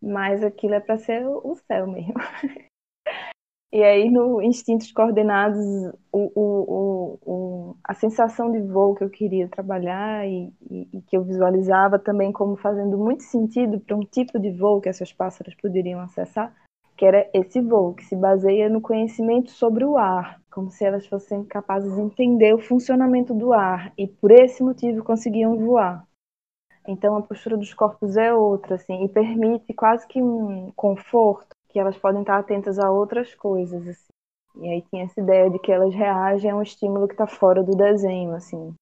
Mas 0.02 0.42
aquilo 0.42 0.76
é 0.76 0.80
para 0.80 0.98
ser 0.98 1.28
o 1.28 1.54
céu 1.68 1.86
mesmo. 1.86 2.14
E 3.72 3.84
aí, 3.84 4.10
no 4.10 4.42
Instintos 4.42 4.92
Coordenados, 4.92 5.64
o, 6.12 6.32
o, 6.36 7.20
o, 7.24 7.76
a 7.84 7.94
sensação 7.94 8.52
de 8.52 8.60
voo 8.62 8.96
que 8.96 9.04
eu 9.04 9.10
queria 9.12 9.48
trabalhar 9.48 10.28
e, 10.28 10.52
e, 10.72 10.90
e 10.92 11.02
que 11.04 11.16
eu 11.16 11.24
visualizava 11.24 12.00
também 12.00 12.32
como 12.32 12.56
fazendo 12.56 12.98
muito 12.98 13.22
sentido 13.24 13.80
para 13.80 13.96
um 13.96 14.00
tipo 14.00 14.40
de 14.40 14.52
voo 14.52 14.82
que 14.82 14.90
essas 14.90 15.14
pássaras 15.14 15.54
poderiam 15.54 16.00
acessar, 16.00 16.52
que 16.98 17.06
era 17.06 17.30
esse 17.32 17.62
voo, 17.62 17.94
que 17.94 18.04
se 18.06 18.16
baseia 18.16 18.68
no 18.70 18.82
conhecimento 18.82 19.52
sobre 19.52 19.86
o 19.86 19.98
ar, 19.98 20.42
como 20.50 20.72
se 20.72 20.84
elas 20.84 21.06
fossem 21.06 21.44
capazes 21.46 21.94
de 21.94 22.02
entender 22.02 22.56
o 22.56 22.60
funcionamento 22.60 23.36
do 23.36 23.54
ar 23.54 23.94
e 23.96 24.08
por 24.08 24.32
esse 24.32 24.64
motivo 24.64 25.04
conseguiam 25.04 25.56
voar. 25.56 26.08
Então 26.88 27.16
a 27.16 27.22
postura 27.22 27.56
dos 27.56 27.72
corpos 27.72 28.18
é 28.18 28.34
outra, 28.34 28.76
assim, 28.76 29.04
e 29.04 29.10
permite 29.10 29.76
quase 29.76 30.08
que 30.08 30.20
um 30.20 30.72
conforto 30.76 31.56
que 31.70 31.80
elas 31.80 31.98
podem 31.98 32.22
estar 32.22 32.38
atentas 32.38 32.80
a 32.80 32.92
outras 32.92 33.34
coisas, 33.36 33.88
assim. 33.88 34.10
E 34.62 34.68
aí 34.68 34.82
tinha 34.90 35.04
essa 35.04 35.22
ideia 35.22 35.50
de 35.50 35.60
que 35.60 35.72
elas 35.72 35.94
reagem 35.94 36.52
a 36.52 36.56
um 36.56 36.62
estímulo 36.62 37.08
que 37.08 37.14
está 37.14 37.28
fora 37.28 37.64
do 37.64 37.76
desenho, 37.76 38.34
assim, 38.34 38.74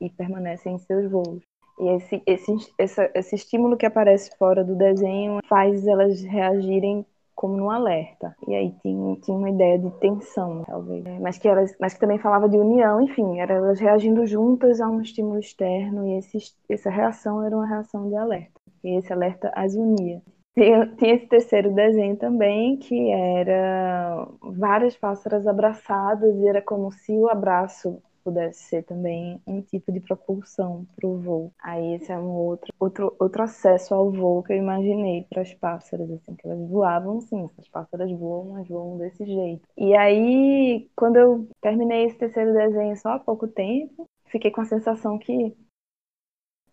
e 0.00 0.08
permanecem 0.10 0.74
em 0.74 0.78
seus 0.78 1.10
voos. 1.10 1.42
E 1.80 1.88
esse, 1.90 2.22
esse, 2.26 2.56
esse, 2.78 3.10
esse 3.14 3.34
estímulo 3.34 3.76
que 3.76 3.86
aparece 3.86 4.36
fora 4.36 4.64
do 4.64 4.74
desenho 4.74 5.40
faz 5.48 5.86
elas 5.86 6.22
reagirem 6.22 7.04
como 7.34 7.56
no 7.56 7.70
alerta. 7.70 8.34
E 8.48 8.54
aí 8.54 8.74
tinha, 8.82 9.14
tinha 9.20 9.36
uma 9.36 9.48
ideia 9.48 9.78
de 9.78 9.90
tensão, 10.00 10.64
talvez. 10.64 11.04
Mas 11.20 11.38
que, 11.38 11.46
elas, 11.46 11.72
mas 11.78 11.94
que 11.94 12.00
também 12.00 12.18
falava 12.18 12.48
de 12.48 12.58
união, 12.58 13.00
enfim, 13.00 13.38
era 13.38 13.54
elas 13.54 13.78
reagindo 13.78 14.26
juntas 14.26 14.80
a 14.80 14.88
um 14.88 15.00
estímulo 15.00 15.38
externo 15.38 16.04
e 16.04 16.18
esse, 16.18 16.38
essa 16.68 16.90
reação 16.90 17.44
era 17.44 17.54
uma 17.54 17.66
reação 17.66 18.08
de 18.08 18.16
alerta. 18.16 18.60
E 18.82 18.98
esse 18.98 19.12
alerta 19.12 19.52
as 19.54 19.76
unia. 19.76 20.20
Tinha, 20.58 20.86
tinha 20.96 21.14
esse 21.14 21.26
terceiro 21.26 21.72
desenho 21.74 22.16
também, 22.16 22.76
que 22.78 23.10
era 23.12 24.26
várias 24.42 24.96
pássaras 24.96 25.46
abraçadas, 25.46 26.34
e 26.36 26.48
era 26.48 26.60
como 26.60 26.90
se 26.90 27.12
o 27.12 27.28
abraço 27.28 28.02
pudesse 28.24 28.64
ser 28.64 28.82
também 28.84 29.40
um 29.46 29.62
tipo 29.62 29.92
de 29.92 30.00
propulsão 30.00 30.84
para 30.96 31.06
o 31.08 31.16
voo. 31.18 31.52
Aí 31.62 31.94
esse 31.94 32.10
é 32.12 32.18
um 32.18 32.30
outro, 32.30 32.72
outro, 32.78 33.14
outro 33.20 33.42
acesso 33.42 33.94
ao 33.94 34.10
voo 34.10 34.42
que 34.42 34.52
eu 34.52 34.56
imaginei 34.56 35.24
para 35.30 35.42
as 35.42 35.54
pássaras, 35.54 36.10
assim, 36.10 36.34
que 36.34 36.46
elas 36.46 36.68
voavam 36.68 37.20
sim, 37.20 37.44
essas 37.44 37.68
pássaras 37.68 38.10
voam, 38.10 38.50
mas 38.54 38.68
voam 38.68 38.98
desse 38.98 39.24
jeito. 39.24 39.66
E 39.76 39.94
aí, 39.96 40.90
quando 40.96 41.16
eu 41.16 41.48
terminei 41.60 42.04
esse 42.06 42.18
terceiro 42.18 42.52
desenho 42.52 42.96
só 42.96 43.10
há 43.10 43.18
pouco 43.20 43.46
tempo, 43.46 44.06
fiquei 44.26 44.50
com 44.50 44.60
a 44.60 44.64
sensação 44.66 45.18
que 45.18 45.56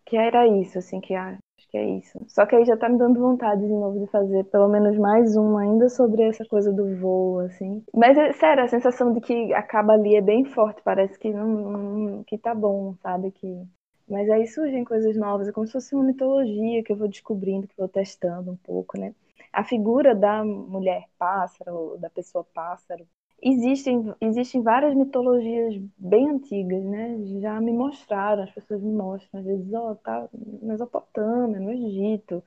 que 0.06 0.15
era 0.17 0.48
isso, 0.48 0.80
assim, 0.80 1.00
que 1.00 1.13
acho 1.13 1.39
que 1.75 1.77
é 1.77 1.89
isso. 1.97 2.17
Só 2.29 2.45
que 2.45 2.55
aí 2.55 2.63
já 2.63 2.77
tá 2.77 2.88
me 2.88 2.97
dando 2.97 3.19
vontade 3.19 3.61
de 3.61 3.67
novo 3.73 3.99
de 3.99 4.07
fazer 4.09 4.45
pelo 4.45 4.69
menos 4.69 4.97
mais 4.97 5.35
um 5.35 5.57
ainda 5.57 5.89
sobre 5.89 6.23
essa 6.23 6.45
coisa 6.45 6.71
do 6.71 6.95
voo, 6.95 7.39
assim. 7.39 7.83
Mas, 7.93 8.17
é, 8.17 8.31
sério, 8.31 8.63
a 8.63 8.67
sensação 8.69 9.11
de 9.11 9.19
que 9.19 9.53
acaba 9.53 9.93
ali 9.93 10.15
é 10.15 10.21
bem 10.21 10.45
forte, 10.45 10.81
parece 10.81 11.19
que 11.19 11.33
não, 11.33 11.47
não 11.47 12.23
que 12.23 12.38
tá 12.38 12.55
bom, 12.55 12.95
sabe? 13.03 13.29
Que... 13.31 13.61
Mas 14.09 14.29
aí 14.29 14.47
surgem 14.47 14.85
coisas 14.85 15.17
novas, 15.17 15.49
é 15.49 15.51
como 15.51 15.67
se 15.67 15.73
fosse 15.73 15.93
uma 15.93 16.05
mitologia 16.05 16.81
que 16.81 16.93
eu 16.93 16.95
vou 16.95 17.09
descobrindo, 17.09 17.67
que 17.67 17.73
eu 17.73 17.85
vou 17.85 17.89
testando 17.89 18.51
um 18.51 18.57
pouco, 18.57 18.97
né? 18.97 19.13
A 19.51 19.63
figura 19.63 20.15
da 20.15 20.45
mulher 20.45 21.03
pássaro, 21.17 21.97
da 21.99 22.09
pessoa 22.09 22.45
pássaro, 22.53 23.05
Existem, 23.41 24.13
existem 24.21 24.62
várias 24.62 24.95
mitologias 24.95 25.76
bem 25.98 26.30
antigas, 26.30 26.84
né? 26.84 27.17
Já 27.41 27.60
me 27.62 27.71
mostraram, 27.71 28.43
as 28.43 28.52
pessoas 28.52 28.82
me 28.82 28.91
mostram, 28.91 29.39
às 29.39 29.45
vezes, 29.45 29.74
ó, 29.74 29.91
oh, 29.91 29.95
tá 29.95 30.28
na 30.34 30.67
Mesopotâmia, 30.74 31.60
no 31.60 31.71
Egito. 31.71 32.43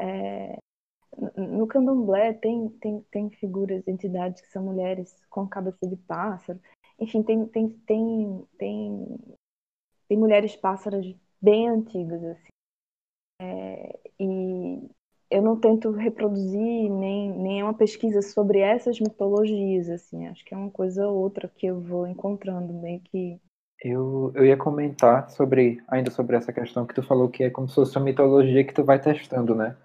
É, 0.00 0.56
no 1.36 1.66
candomblé 1.66 2.32
tem, 2.34 2.68
tem, 2.80 3.00
tem 3.10 3.30
figuras, 3.30 3.86
entidades 3.88 4.40
que 4.40 4.48
são 4.48 4.62
mulheres 4.62 5.14
com 5.28 5.46
cabeça 5.46 5.86
de 5.86 5.96
pássaro. 5.96 6.60
Enfim, 6.98 7.22
tem, 7.22 7.46
tem, 7.46 7.68
tem, 7.68 8.46
tem, 8.56 9.18
tem 10.08 10.18
mulheres 10.18 10.56
pássaras 10.56 11.04
bem 11.40 11.68
antigas, 11.68 12.22
assim. 12.24 12.48
É, 13.40 13.98
e 14.18 14.90
eu 15.30 15.42
não 15.42 15.58
tento 15.58 15.90
reproduzir 15.90 16.90
nem, 16.90 17.30
nem 17.30 17.62
uma 17.62 17.74
pesquisa 17.74 18.22
sobre 18.22 18.60
essas 18.60 18.98
mitologias, 18.98 19.88
assim, 19.90 20.26
acho 20.26 20.44
que 20.44 20.54
é 20.54 20.56
uma 20.56 20.70
coisa 20.70 21.06
ou 21.06 21.18
outra 21.18 21.50
que 21.54 21.66
eu 21.66 21.80
vou 21.80 22.06
encontrando 22.06 22.72
meio 22.72 23.00
que. 23.00 23.38
Eu, 23.84 24.32
eu 24.34 24.44
ia 24.44 24.56
comentar 24.56 25.30
sobre, 25.30 25.80
ainda 25.86 26.10
sobre 26.10 26.36
essa 26.36 26.52
questão 26.52 26.86
que 26.86 26.94
tu 26.94 27.02
falou 27.02 27.28
que 27.28 27.44
é 27.44 27.50
como 27.50 27.68
se 27.68 27.74
fosse 27.74 27.96
uma 27.96 28.04
mitologia 28.04 28.64
que 28.64 28.74
tu 28.74 28.82
vai 28.82 29.00
testando, 29.00 29.54
né? 29.54 29.76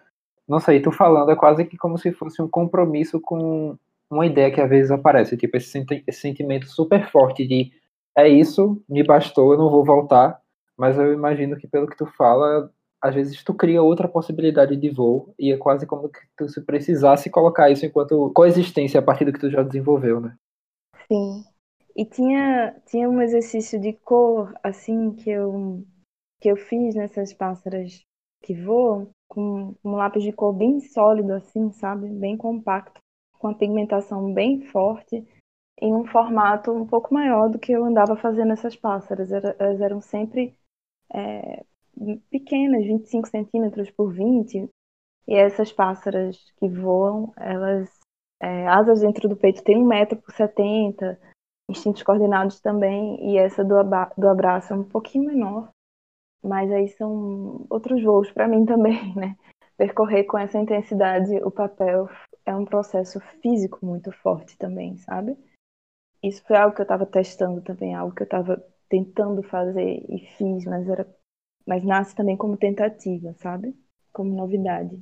Não 0.47 0.59
sei, 0.59 0.81
tu 0.81 0.91
falando 0.91 1.31
é 1.31 1.35
quase 1.35 1.65
que 1.65 1.77
como 1.77 1.97
se 1.97 2.11
fosse 2.11 2.41
um 2.41 2.47
compromisso 2.47 3.19
com 3.21 3.77
uma 4.09 4.25
ideia 4.25 4.51
que 4.51 4.61
às 4.61 4.69
vezes 4.69 4.91
aparece, 4.91 5.37
tipo 5.37 5.57
esse, 5.57 5.69
senti 5.69 6.03
esse 6.07 6.21
sentimento 6.21 6.67
super 6.67 7.09
forte 7.11 7.45
de 7.45 7.71
é 8.15 8.27
isso, 8.27 8.81
me 8.87 9.03
bastou, 9.03 9.53
eu 9.53 9.57
não 9.57 9.69
vou 9.69 9.83
voltar, 9.83 10.39
mas 10.77 10.97
eu 10.97 11.13
imagino 11.13 11.57
que 11.57 11.67
pelo 11.67 11.87
que 11.87 11.97
tu 11.97 12.05
fala, 12.05 12.71
às 13.03 13.13
vezes 13.13 13.43
tu 13.43 13.53
cria 13.53 13.83
outra 13.83 14.07
possibilidade 14.07 14.77
de 14.77 14.89
voo 14.89 15.35
e 15.37 15.51
é 15.51 15.57
quase 15.57 15.85
como 15.85 16.07
que 16.07 16.21
tu 16.37 16.47
se 16.47 16.61
precisasse 16.61 17.29
colocar 17.29 17.69
isso 17.69 17.85
enquanto 17.85 18.31
coexistência 18.33 18.97
a 19.01 19.03
partir 19.03 19.25
do 19.25 19.33
que 19.33 19.39
tu 19.41 19.49
já 19.49 19.61
desenvolveu, 19.61 20.21
né? 20.21 20.37
Sim. 21.11 21.43
E 21.93 22.05
tinha, 22.05 22.81
tinha 22.85 23.09
um 23.09 23.21
exercício 23.21 23.77
de 23.77 23.91
cor, 23.91 24.53
assim, 24.63 25.11
que 25.11 25.29
eu, 25.29 25.83
que 26.39 26.49
eu 26.49 26.55
fiz 26.55 26.95
nessas 26.95 27.33
pássaras 27.33 28.01
que 28.41 28.53
voam, 28.53 29.09
com 29.27 29.75
um 29.83 29.91
lápis 29.91 30.23
de 30.23 30.31
cor 30.31 30.53
bem 30.53 30.79
sólido, 30.79 31.33
assim, 31.33 31.73
sabe? 31.73 32.07
Bem 32.07 32.37
compacto, 32.37 33.01
com 33.37 33.49
a 33.49 33.53
pigmentação 33.53 34.33
bem 34.33 34.61
forte, 34.61 35.27
em 35.81 35.93
um 35.93 36.05
formato 36.05 36.71
um 36.71 36.87
pouco 36.87 37.13
maior 37.13 37.49
do 37.49 37.59
que 37.59 37.73
eu 37.73 37.83
andava 37.83 38.15
fazendo 38.15 38.53
essas 38.53 38.77
pássaras. 38.77 39.29
Elas 39.29 39.81
eram 39.81 39.99
sempre 39.99 40.55
é, 41.13 41.65
pequenas, 42.29 42.85
25 42.85 43.27
centímetros 43.27 43.89
por 43.91 44.13
20, 44.13 44.69
e 45.27 45.35
essas 45.35 45.71
pássaras 45.71 46.37
que 46.57 46.67
voam, 46.67 47.33
elas, 47.37 47.89
é, 48.41 48.67
asas 48.67 49.01
dentro 49.01 49.29
do 49.29 49.35
peito 49.35 49.63
tem 49.63 49.77
1 49.77 49.85
metro 49.85 50.21
por 50.21 50.33
70, 50.33 51.19
instintos 51.69 52.03
coordenados 52.03 52.59
também, 52.59 53.31
e 53.31 53.37
essa 53.37 53.63
do, 53.63 53.75
do 54.17 54.27
abraço 54.27 54.73
é 54.73 54.75
um 54.75 54.83
pouquinho 54.83 55.25
menor, 55.25 55.69
mas 56.43 56.71
aí 56.71 56.89
são 56.89 57.65
outros 57.69 58.03
voos 58.03 58.31
para 58.31 58.47
mim 58.47 58.65
também, 58.65 59.13
né? 59.15 59.37
Percorrer 59.77 60.25
com 60.25 60.37
essa 60.37 60.59
intensidade 60.59 61.35
o 61.43 61.49
papel 61.49 62.07
é 62.45 62.55
um 62.55 62.65
processo 62.65 63.19
físico 63.41 63.83
muito 63.85 64.11
forte 64.11 64.57
também, 64.57 64.97
sabe? 64.97 65.37
Isso 66.21 66.43
foi 66.45 66.57
algo 66.57 66.75
que 66.75 66.81
eu 66.81 66.83
estava 66.83 67.05
testando 67.05 67.61
também, 67.61 67.95
algo 67.95 68.13
que 68.13 68.21
eu 68.21 68.25
estava 68.25 68.63
tentando 68.87 69.41
fazer 69.43 70.05
e 70.07 70.19
fiz, 70.37 70.65
mas 70.65 70.87
era 70.87 71.05
mas 71.65 71.83
nasce 71.83 72.15
também 72.15 72.37
como 72.37 72.57
tentativa, 72.57 73.33
sabe? 73.33 73.75
Como 74.11 74.35
novidade. 74.35 75.01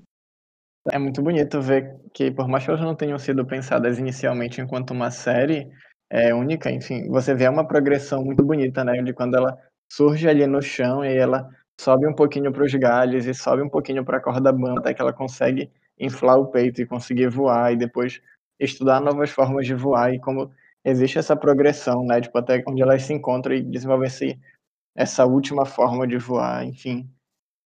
É 0.91 0.97
muito 0.97 1.21
bonito 1.21 1.61
ver 1.61 1.95
que, 2.13 2.31
por 2.31 2.47
mais 2.47 2.63
que 2.63 2.71
elas 2.71 2.81
não 2.81 2.95
tenham 2.95 3.19
sido 3.19 3.45
pensadas 3.45 3.99
inicialmente 3.99 4.61
enquanto 4.61 4.91
uma 4.91 5.11
série 5.11 5.69
é, 6.09 6.33
única, 6.33 6.71
enfim, 6.71 7.07
você 7.07 7.35
vê 7.35 7.47
uma 7.47 7.67
progressão 7.67 8.23
muito 8.23 8.43
bonita, 8.43 8.83
né? 8.83 9.01
De 9.01 9.13
quando 9.13 9.35
ela 9.35 9.57
surge 9.91 10.27
ali 10.27 10.45
no 10.47 10.61
chão 10.61 11.05
e 11.05 11.15
ela 11.15 11.47
sobe 11.79 12.07
um 12.07 12.13
pouquinho 12.13 12.51
para 12.51 12.63
os 12.63 12.73
galhos 12.73 13.25
e 13.25 13.33
sobe 13.33 13.61
um 13.61 13.69
pouquinho 13.69 14.03
para 14.03 14.17
a 14.17 14.21
corda 14.21 14.51
bamba, 14.51 14.79
até 14.79 14.93
que 14.93 15.01
ela 15.01 15.13
consegue 15.13 15.71
inflar 15.99 16.37
o 16.37 16.47
peito 16.47 16.81
e 16.81 16.85
conseguir 16.85 17.29
voar 17.29 17.73
e 17.73 17.77
depois 17.77 18.21
estudar 18.59 18.99
novas 18.99 19.29
formas 19.29 19.65
de 19.65 19.73
voar 19.73 20.13
e 20.13 20.19
como 20.19 20.51
existe 20.83 21.19
essa 21.19 21.35
progressão, 21.35 22.03
né? 22.05 22.21
Tipo, 22.21 22.37
até 22.37 22.63
onde 22.67 22.81
elas 22.81 23.03
se 23.03 23.13
encontram 23.13 23.55
e 23.55 23.61
desenvolvem 23.61 24.07
esse 24.07 24.39
essa 24.95 25.25
última 25.25 25.65
forma 25.65 26.07
de 26.07 26.17
voar, 26.17 26.65
enfim. 26.65 27.09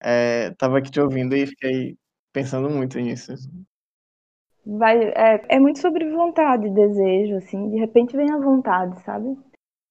É, 0.01 0.51
tava 0.51 0.77
aqui 0.77 0.91
te 0.91 0.99
ouvindo 0.99 1.35
e 1.35 1.47
fiquei 1.47 1.97
pensando 2.31 2.69
muito 2.69 2.99
nisso. 2.99 3.33
Vai, 4.65 5.09
é, 5.09 5.45
é 5.49 5.59
muito 5.59 5.79
sobre 5.79 6.09
vontade, 6.09 6.69
desejo, 6.69 7.35
assim, 7.35 7.69
de 7.69 7.77
repente 7.77 8.17
vem 8.17 8.31
a 8.31 8.37
vontade, 8.37 8.99
sabe? 9.03 9.37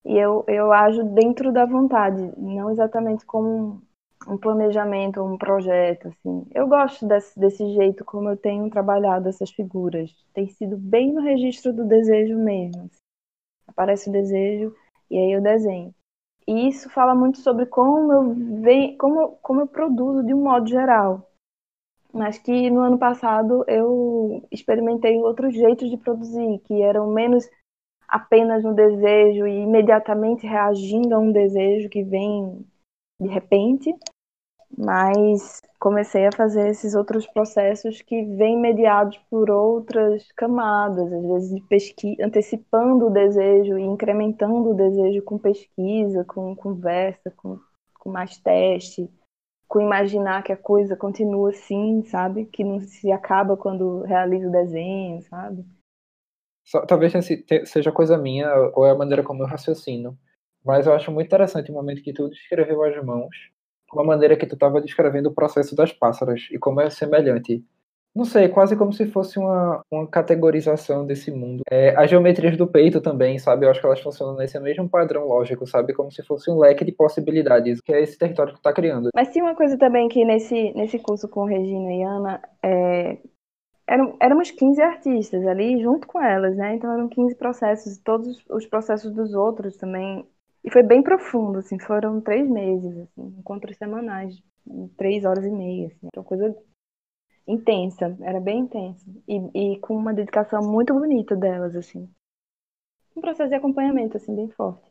E 0.05 0.19
eu, 0.19 0.45
eu 0.49 0.73
ajo 0.73 1.03
dentro 1.15 1.53
da 1.53 1.65
vontade, 1.65 2.21
não 2.37 2.71
exatamente 2.71 3.25
como 3.25 3.49
um, 3.49 4.35
um 4.35 4.37
planejamento 4.37 5.21
ou 5.21 5.33
um 5.33 5.39
projeto, 5.39 6.09
assim. 6.09 6.47
Eu 6.53 6.67
gosto 6.69 7.07
desse, 7.07 7.39
desse 7.39 7.67
jeito 7.75 8.05
como 8.05 8.29
eu 8.29 8.37
tenho 8.37 8.69
trabalhado 8.69 9.29
essas 9.29 9.51
figuras. 9.51 10.11
Tem 10.35 10.49
sido 10.49 10.77
bem 10.77 11.13
no 11.13 11.23
registro 11.23 11.73
do 11.73 11.85
desejo 11.87 12.37
mesmo. 12.37 12.83
Assim. 12.83 13.01
Aparece 13.67 14.11
o 14.11 14.13
desejo 14.13 14.75
e 15.11 15.17
aí 15.17 15.33
eu 15.33 15.41
desenho. 15.41 15.95
E 16.47 16.69
isso 16.69 16.91
fala 16.91 17.15
muito 17.15 17.39
sobre 17.39 17.67
como 17.67 18.13
eu, 18.13 18.35
venho, 18.61 18.97
como, 18.99 19.37
como 19.43 19.61
eu 19.63 19.67
produzo 19.67 20.23
de 20.25 20.35
um 20.35 20.43
modo 20.43 20.69
geral. 20.69 21.31
Mas 22.13 22.39
que 22.39 22.71
no 22.71 22.81
ano 22.81 22.99
passado 22.99 23.65
eu 23.67 24.47
experimentei 24.51 25.17
outros 25.19 25.55
jeitos 25.55 25.91
de 25.91 25.97
produzir, 25.97 26.61
que 26.61 26.83
eram 26.83 27.11
menos 27.11 27.49
apenas 28.07 28.63
no 28.63 28.75
desejo 28.75 29.47
e 29.47 29.63
imediatamente 29.63 30.47
reagindo 30.47 31.15
a 31.15 31.19
um 31.19 31.33
desejo 31.33 31.89
que 31.89 32.05
vem 32.05 32.65
de 33.21 33.29
repente, 33.29 33.95
mas 34.77 35.63
comecei 35.79 36.27
a 36.27 36.33
fazer 36.33 36.69
esses 36.69 36.95
outros 36.95 37.27
processos 37.27 38.03
que 38.03 38.25
vêm 38.37 38.59
mediados 38.59 39.19
por 39.31 39.51
outras 39.51 40.27
camadas, 40.33 41.13
às 41.13 41.23
vezes 41.23 41.55
de 41.55 41.61
pesquisa, 41.63 42.25
antecipando 42.25 43.07
o 43.07 43.11
desejo 43.11 43.79
e 43.79 43.83
incrementando 43.83 44.71
o 44.71 44.75
desejo 44.75 45.23
com 45.23 45.39
pesquisa, 45.39 46.25
com 46.25 46.55
conversa, 46.57 47.31
com, 47.37 47.59
com 47.99 48.11
mais 48.11 48.37
teste, 48.39 49.11
com 49.69 49.81
imaginar 49.81 50.43
que 50.43 50.53
a 50.53 50.57
coisa 50.57 50.97
continua 50.97 51.51
assim, 51.51 52.03
sabe? 52.05 52.47
Que 52.47 52.65
não 52.65 52.81
se 52.81 53.11
acaba 53.13 53.57
quando 53.57 54.03
realiza 54.03 54.49
o 54.49 54.53
desenho, 54.53 55.23
sabe? 55.23 55.65
Só, 56.65 56.85
talvez 56.87 57.13
seja 57.67 57.93
coisa 57.93 58.17
minha 58.17 58.51
ou 58.75 58.87
é 58.87 58.91
a 58.91 58.95
maneira 58.95 59.23
como 59.23 59.43
eu 59.43 59.47
raciocino, 59.47 60.19
mas 60.65 60.87
eu 60.87 60.95
acho 60.95 61.13
muito 61.13 61.27
interessante 61.27 61.71
o 61.71 61.75
momento 61.75 62.03
que 62.03 62.13
tu 62.13 62.29
descreveu 62.31 62.83
as 62.83 63.05
mãos 63.05 63.54
com 63.95 64.01
a 64.01 64.05
maneira 64.05 64.37
que 64.37 64.47
tu 64.47 64.55
estava 64.55 64.81
descrevendo 64.81 65.29
o 65.29 65.35
processo 65.35 65.75
das 65.75 65.93
pássaras 65.93 66.49
e 66.51 66.59
como 66.59 66.81
é 66.81 66.91
semelhante. 66.91 67.65
Não 68.15 68.25
sei, 68.25 68.49
quase 68.49 68.77
como 68.77 68.93
se 68.93 69.07
fosse 69.07 69.41
uma, 69.41 69.83
uma 69.91 70.07
categorização 70.07 71.05
desse 71.05 71.33
mundo. 71.33 71.65
É, 71.69 71.97
as 71.97 72.09
geometrias 72.09 72.57
do 72.57 72.67
peito 72.67 73.01
também, 73.01 73.39
sabe? 73.41 73.67
Eu 73.67 73.71
acho 73.71 73.81
que 73.81 73.87
elas 73.87 74.01
funcionam 74.01 74.37
nesse 74.37 74.59
mesmo 74.61 74.89
padrão 74.89 75.27
lógico, 75.27 75.67
sabe? 75.67 75.93
Como 75.93 76.13
se 76.13 76.23
fosse 76.23 76.49
um 76.49 76.59
leque 76.59 76.85
de 76.85 76.93
possibilidades, 76.93 77.81
que 77.81 77.93
é 77.93 78.01
esse 78.01 78.17
território 78.17 78.53
que 78.53 78.61
tu 78.61 78.63
tá 78.63 78.73
criando. 78.73 79.09
Mas 79.15 79.31
tem 79.31 79.43
uma 79.43 79.57
coisa 79.57 79.77
também 79.77 80.09
que 80.09 80.25
nesse, 80.25 80.73
nesse 80.75 80.99
curso 81.01 81.29
com 81.29 81.45
Regina 81.45 81.93
e 81.93 82.03
Ana, 82.05 82.41
é, 82.63 83.19
eram, 83.85 84.17
éramos 84.21 84.51
15 84.53 84.81
artistas 84.81 85.45
ali 85.47 85.83
junto 85.83 86.07
com 86.07 86.23
elas, 86.23 86.57
né? 86.57 86.77
Então 86.77 86.93
eram 86.93 87.09
15 87.09 87.35
processos, 87.35 87.99
todos 87.99 88.45
os 88.49 88.67
processos 88.67 89.13
dos 89.13 89.35
outros 89.35 89.77
também 89.77 90.25
e 90.65 90.71
foi 90.71 90.83
bem 90.83 91.03
profundo, 91.03 91.59
assim, 91.59 91.79
foram 91.79 92.21
três 92.23 92.49
meses, 92.49 92.97
assim, 92.97 93.35
encontros 93.39 93.77
semanais, 93.77 94.43
três 94.97 95.25
horas 95.25 95.45
e 95.45 95.51
meia, 95.51 95.89
assim, 95.89 96.09
uma 96.17 96.25
coisa 96.25 96.57
intensa, 97.47 98.17
era 98.23 98.41
bem 98.41 98.61
intensa. 98.61 99.05
E, 99.29 99.75
e 99.75 99.79
com 99.81 99.95
uma 99.95 100.15
dedicação 100.15 100.63
muito 100.63 100.95
bonita 100.95 101.37
delas, 101.37 101.77
assim. 101.77 102.09
Um 103.15 103.21
processo 103.21 103.51
de 103.51 103.57
acompanhamento, 103.57 104.17
assim, 104.17 104.35
bem 104.35 104.49
forte. 104.51 104.91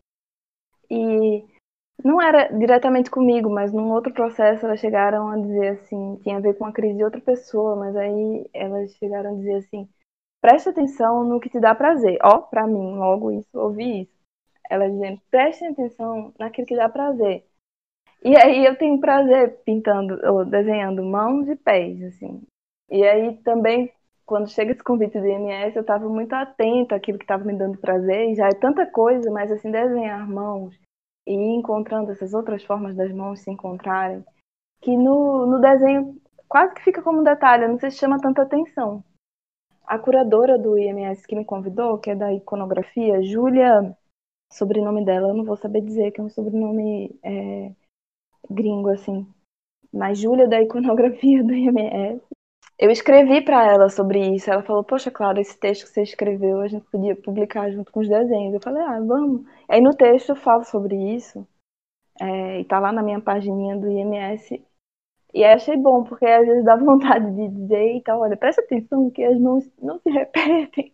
E 0.92 1.44
não 2.04 2.22
era 2.22 2.48
diretamente 2.56 3.10
comigo, 3.10 3.50
mas 3.50 3.74
num 3.74 3.92
outro 3.92 4.14
processo 4.14 4.66
elas 4.66 4.80
chegaram 4.80 5.30
a 5.30 5.38
dizer 5.38 5.70
assim, 5.70 6.18
tinha 6.18 6.38
a 6.38 6.42
ver 6.42 6.56
com 6.56 6.66
a 6.66 6.72
crise 6.72 6.98
de 6.98 7.04
outra 7.04 7.20
pessoa, 7.20 7.76
mas 7.76 7.96
aí 7.96 8.48
elas 8.54 8.94
chegaram 8.96 9.32
a 9.32 9.36
dizer 9.36 9.56
assim, 9.56 9.90
preste 10.40 10.70
atenção 10.70 11.24
no 11.24 11.40
que 11.40 11.50
te 11.50 11.60
dá 11.60 11.74
prazer. 11.74 12.20
Ó, 12.22 12.40
para 12.42 12.68
mim, 12.68 12.96
logo 12.96 13.32
isso, 13.32 13.50
ouvi 13.58 14.04
isso. 14.04 14.23
Elas 14.70 14.92
dizendo, 14.92 15.22
preste 15.30 15.66
atenção 15.66 16.34
naquilo 16.40 16.68
que 16.68 16.76
dá 16.76 16.90
prazer. 16.90 17.46
E 18.24 18.36
aí 18.38 18.66
eu 18.66 18.78
tenho 18.78 19.00
prazer 19.00 19.62
pintando, 19.66 20.20
ou 20.26 20.46
desenhando 20.46 21.04
mãos 21.04 21.48
e 21.48 21.56
pés, 21.56 22.02
assim. 22.04 22.42
E 22.90 23.04
aí 23.04 23.38
também, 23.44 23.92
quando 24.26 24.50
chega 24.50 24.72
esse 24.72 24.84
convite 24.84 25.20
do 25.20 25.28
IMS, 25.28 25.76
eu 25.76 25.82
estava 25.82 26.08
muito 26.08 26.34
atenta 26.34 26.96
àquilo 26.96 27.18
que 27.18 27.26
estava 27.26 27.44
me 27.44 27.58
dando 27.58 27.78
prazer, 27.78 28.32
e 28.32 28.36
já 28.36 28.48
é 28.48 28.54
tanta 28.54 28.86
coisa, 28.86 29.30
mas 29.30 29.52
assim, 29.52 29.72
desenhar 29.72 30.28
mãos 30.30 30.74
e 31.28 31.34
ir 31.34 31.56
encontrando 31.56 32.12
essas 32.12 32.34
outras 32.34 32.64
formas 32.64 32.96
das 32.96 33.12
mãos 33.12 33.42
se 33.42 33.52
encontrarem, 33.52 34.24
que 34.82 34.96
no, 34.96 35.46
no 35.46 35.60
desenho 35.60 36.18
quase 36.54 36.76
que 36.76 36.84
fica 36.84 37.02
como 37.02 37.22
um 37.22 37.24
detalhe, 37.24 37.68
não 37.68 37.80
se 37.80 37.90
chama 37.90 38.20
tanta 38.20 38.44
atenção. 38.44 39.04
A 39.88 39.98
curadora 39.98 40.56
do 40.56 40.78
IMS 40.78 41.26
que 41.26 41.36
me 41.36 41.44
convidou, 41.44 41.98
que 41.98 42.12
é 42.12 42.16
da 42.16 42.32
iconografia, 42.32 43.24
Júlia, 43.24 43.98
sobrenome 44.54 45.06
dela, 45.06 45.30
eu 45.30 45.34
não 45.34 45.44
vou 45.44 45.58
saber 45.58 45.82
dizer, 45.82 46.12
que 46.12 46.22
é 46.22 46.24
um 46.24 46.30
sobrenome 46.30 47.18
é, 47.24 47.72
gringo, 48.50 48.90
assim. 48.90 49.28
Mas 49.92 50.20
Júlia, 50.20 50.48
da 50.48 50.62
iconografia 50.62 51.44
do 51.44 51.54
IMS, 51.54 52.22
eu 52.80 52.90
escrevi 52.92 53.42
para 53.42 53.66
ela 53.72 53.90
sobre 53.90 54.36
isso. 54.36 54.52
Ela 54.52 54.64
falou: 54.64 54.84
Poxa, 54.84 55.12
claro, 55.12 55.40
esse 55.40 55.58
texto 55.58 55.86
que 55.86 55.92
você 55.92 56.02
escreveu 56.04 56.62
a 56.62 56.68
gente 56.68 56.86
podia 56.90 57.16
publicar 57.16 57.70
junto 57.72 57.92
com 57.92 58.00
os 58.00 58.10
desenhos. 58.10 58.54
Eu 58.54 58.62
falei: 58.62 58.82
Ah, 58.84 59.00
vamos. 59.00 59.46
Aí 59.70 59.82
no 59.82 59.96
texto 59.96 60.30
eu 60.30 60.36
falo 60.36 60.64
sobre 60.64 60.96
isso. 61.16 61.48
É, 62.22 62.60
e 62.62 62.66
tá 62.66 62.80
lá 62.80 62.92
na 62.92 63.04
minha 63.04 63.22
pagininha 63.22 63.78
do 63.78 63.90
IMS. 63.90 64.62
E 65.34 65.44
aí 65.44 65.54
achei 65.54 65.78
bom, 65.78 66.04
porque 66.04 66.26
às 66.26 66.46
vezes 66.46 66.66
dá 66.66 66.76
vontade 66.78 67.32
de 67.36 67.48
dizer: 67.50 67.78
Eita, 67.78 68.18
olha, 68.18 68.38
presta 68.38 68.62
atenção 68.62 69.10
que 69.12 69.24
as 69.24 69.40
mãos 69.40 69.70
não 69.82 70.00
se 70.00 70.10
repetem. 70.10 70.92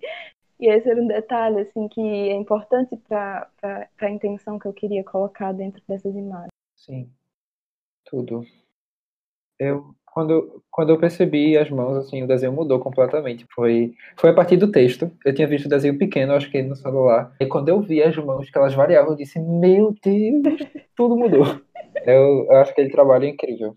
E 0.60 0.68
esse 0.68 0.90
era 0.90 1.02
um 1.02 1.08
detalhe 1.08 1.62
assim 1.62 1.88
que 1.88 2.02
é 2.02 2.34
importante 2.34 2.96
para 3.08 3.50
a 4.00 4.10
intenção 4.10 4.60
que 4.60 4.68
eu 4.68 4.74
queria 4.74 5.04
colocar 5.04 5.54
dentro 5.54 5.82
dessas 5.88 6.14
imagens. 6.16 6.50
Sim, 6.76 7.10
tudo. 8.06 8.46
Eu 9.58 9.96
quando, 10.14 10.64
quando 10.70 10.90
eu 10.90 11.00
percebi 11.00 11.58
as 11.58 11.70
mãos, 11.70 11.96
assim, 11.98 12.24
o 12.24 12.28
desenho 12.28 12.52
mudou 12.52 12.80
completamente. 12.80 13.46
Foi, 13.54 13.94
foi 14.18 14.32
a 14.32 14.34
partir 14.34 14.58
do 14.58 14.72
texto. 14.72 15.12
Eu 15.26 15.34
tinha 15.34 15.48
visto 15.48 15.66
o 15.66 15.70
desenho 15.70 15.98
pequeno, 15.98 16.34
acho 16.34 16.50
que 16.50 16.62
no 16.62 16.76
celular. 16.76 17.34
E 17.40 17.46
quando 17.46 17.70
eu 17.70 17.82
vi 17.82 18.02
as 18.02 18.18
mãos, 18.18 18.50
que 18.50 18.58
elas 18.58 18.74
variavam, 18.74 19.12
eu 19.12 19.18
disse, 19.18 19.40
meu 19.40 19.96
Deus, 20.04 20.60
tudo 20.96 21.16
mudou. 21.16 21.44
Eu, 22.06 22.46
eu 22.46 22.56
acho 22.58 22.74
que 22.74 22.80
ele 22.80 22.92
trabalho 22.92 23.26
é 23.26 23.30
incrível. 23.30 23.76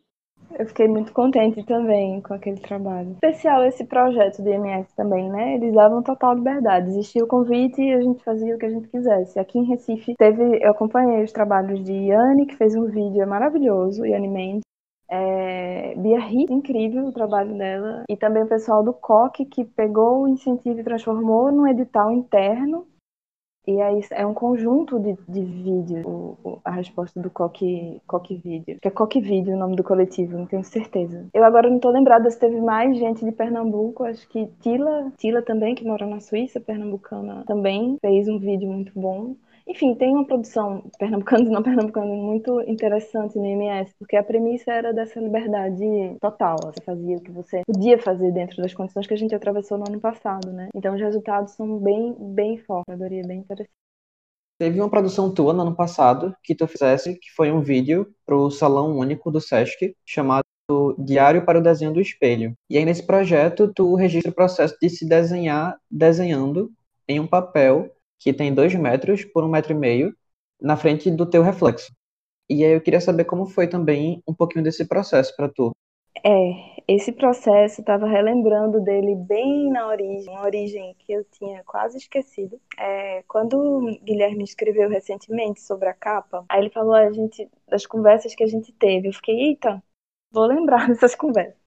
Eu 0.59 0.67
fiquei 0.67 0.87
muito 0.87 1.13
contente 1.13 1.65
também 1.65 2.21
com 2.21 2.35
aquele 2.35 2.61
trabalho. 2.61 3.13
Especial 3.13 3.65
esse 3.65 3.85
projeto 3.85 4.43
do 4.43 4.49
IMS 4.51 4.95
também, 4.95 5.31
né? 5.31 5.55
Eles 5.55 5.75
davam 5.75 6.03
total 6.03 6.35
liberdade. 6.35 6.91
Existia 6.91 7.25
o 7.25 7.29
convite 7.29 7.81
e 7.81 7.93
a 7.93 8.01
gente 8.01 8.23
fazia 8.23 8.55
o 8.55 8.59
que 8.59 8.67
a 8.67 8.71
gente 8.71 8.89
quisesse. 8.89 9.39
Aqui 9.39 9.59
em 9.59 9.65
Recife, 9.65 10.15
teve, 10.17 10.59
eu 10.63 10.71
acompanhei 10.71 11.25
os 11.25 11.33
trabalhos 11.33 11.83
de 11.83 11.93
Yane, 11.93 12.47
que 12.47 12.57
fez 12.57 12.75
um 12.75 12.87
vídeo 12.87 13.27
maravilhoso, 13.27 14.05
Yane 14.05 14.29
Mendes, 14.29 14.63
é, 15.11 15.95
Bia 15.97 16.21
Ri, 16.21 16.47
incrível 16.49 17.07
o 17.07 17.13
trabalho 17.13 17.57
dela. 17.57 18.05
E 18.09 18.17
também 18.17 18.43
o 18.43 18.49
pessoal 18.49 18.83
do 18.83 18.93
COC, 18.93 19.45
que 19.45 19.65
pegou 19.65 20.23
o 20.23 20.29
incentivo 20.29 20.81
e 20.81 20.85
transformou 20.85 21.53
num 21.53 21.67
edital 21.67 22.11
interno. 22.11 22.87
E 23.67 23.81
aí 23.81 24.01
é 24.11 24.27
um 24.27 24.35
conjunto 24.35 24.99
de, 24.99 25.17
de 25.29 25.45
vídeos, 25.45 26.05
o, 26.05 26.37
o, 26.43 26.61
a 26.65 26.73
resposta 26.73 27.21
do 27.21 27.31
COC, 27.31 28.01
COC 28.07 28.37
Vídeo. 28.37 28.79
Que 28.81 28.89
é 28.89 28.91
COC 28.91 29.21
Vídeo 29.21 29.55
o 29.55 29.59
nome 29.59 29.77
do 29.77 29.85
coletivo, 29.85 30.37
não 30.37 30.47
tenho 30.47 30.65
certeza. 30.65 31.27
Eu 31.33 31.45
agora 31.45 31.71
não 31.71 31.79
tô 31.79 31.91
lembrada 31.91 32.29
se 32.29 32.39
teve 32.39 32.61
mais 32.61 32.97
gente 32.99 33.25
de 33.25 33.31
Pernambuco, 33.31 34.05
acho 34.05 34.29
que 34.29 34.47
Tila, 34.61 35.13
Tila 35.17 35.43
também, 35.43 35.75
que 35.75 35.85
mora 35.85 36.07
na 36.07 36.19
Suíça, 36.19 36.61
pernambucana, 36.61 37.45
também 37.47 37.99
fez 38.01 38.29
um 38.29 38.39
vídeo 38.39 38.69
muito 38.69 38.93
bom. 38.99 39.37
Enfim, 39.67 39.95
tem 39.95 40.15
uma 40.15 40.27
produção 40.27 40.91
pernambucana 40.99 41.45
e 41.49 41.51
não 41.51 41.63
pernambucana 41.63 42.15
muito 42.15 42.61
interessante 42.63 43.39
no 43.39 43.47
IMS, 43.47 43.95
porque 43.99 44.17
a 44.17 44.23
premissa 44.23 44.73
era 44.73 44.93
dessa 44.93 45.21
liberdade 45.21 46.17
total. 46.21 46.57
Você 46.65 46.83
fazia 46.85 47.17
o 47.17 47.21
que 47.21 47.31
você 47.31 47.63
podia 47.67 47.99
fazer 47.99 48.33
dentro 48.33 48.61
das 48.63 48.75
condições 48.75 49.07
que 49.07 49.15
a 49.15 49.19
gente 49.19 49.35
atravessou 49.35 49.79
no 49.79 49.85
ano 49.89 50.01
passado, 50.01 50.53
né? 50.53 50.69
Então 50.75 50.95
os 50.95 51.01
resultados 51.01 51.53
são 51.53 51.79
bem, 51.79 52.15
bem 52.19 52.59
fortes, 52.59 53.01
é 53.01 53.23
bem 53.23 53.41
interessante. 53.41 53.71
Teve 54.59 54.81
uma 54.81 54.91
produção 54.91 55.33
tua 55.33 55.53
no 55.53 55.63
ano 55.63 55.75
passado 55.75 56.37
que 56.43 56.55
tu 56.55 56.69
fizesse, 56.69 57.19
que 57.19 57.31
foi 57.33 57.51
um 57.51 57.61
vídeo 57.61 58.15
para 58.25 58.37
o 58.37 58.51
Salão 58.51 58.97
Único 58.97 59.31
do 59.31 59.41
Sesc, 59.41 59.97
chamado 60.05 60.45
Diário 60.99 61.45
para 61.45 61.59
o 61.59 61.63
Desenho 61.63 61.93
do 61.93 62.01
Espelho. 62.01 62.55
E 62.71 62.79
aí 62.79 62.85
nesse 62.85 63.05
projeto 63.05 63.73
tu 63.75 63.95
registra 63.95 64.31
o 64.31 64.35
processo 64.35 64.77
de 64.81 64.89
se 64.89 65.07
desenhar 65.07 65.77
desenhando 65.91 66.71
em 67.09 67.19
um 67.19 67.27
papel 67.27 67.91
que 68.23 68.33
tem 68.33 68.55
dois 68.55 68.75
metros 68.75 69.25
por 69.25 69.45
um 69.45 69.49
metro 69.49 69.73
e 69.73 69.77
meio 69.77 70.15
na 70.61 70.77
frente 70.77 71.11
do 71.11 71.29
teu 71.29 71.43
reflexo. 71.43 71.93
E 72.49 72.65
aí 72.65 72.73
eu 72.73 72.81
queria 72.81 73.01
saber 73.01 73.25
como 73.25 73.47
foi 73.47 73.67
também 73.67 74.23
um 74.27 74.35
pouquinho 74.35 74.65
desse 74.65 74.87
processo 74.87 75.35
para 75.37 75.49
tu. 75.49 75.73
É, 76.25 76.83
esse 76.87 77.11
processo 77.11 77.81
estava 77.81 78.07
relembrando 78.07 78.81
dele 78.81 79.17
bem 79.17 79.71
na 79.71 79.89
origem, 79.89 80.29
uma 80.33 80.45
origem 80.45 80.95
que 80.99 81.13
eu 81.13 81.25
tinha 81.25 81.65
quase 81.65 81.97
esquecido. 81.99 82.61
É, 82.79 83.23
quando 83.27 83.55
o 83.55 84.05
Guilherme 84.05 84.45
escreveu 84.45 84.89
recentemente 84.89 85.61
sobre 85.61 85.89
a 85.89 85.95
capa, 85.95 86.45
aí 86.49 86.61
ele 86.61 86.71
falou 86.71 86.95
a 86.95 87.11
gente 87.11 87.49
das 87.69 87.87
conversas 87.87 88.35
que 88.35 88.45
a 88.45 88.47
gente 88.47 88.73
teve. 88.73 89.09
Eu 89.09 89.13
fiquei, 89.15 89.35
eita, 89.49 89.83
vou 90.31 90.47
lembrar 90.47 90.87
dessas 90.89 91.15
conversas. 91.15 91.61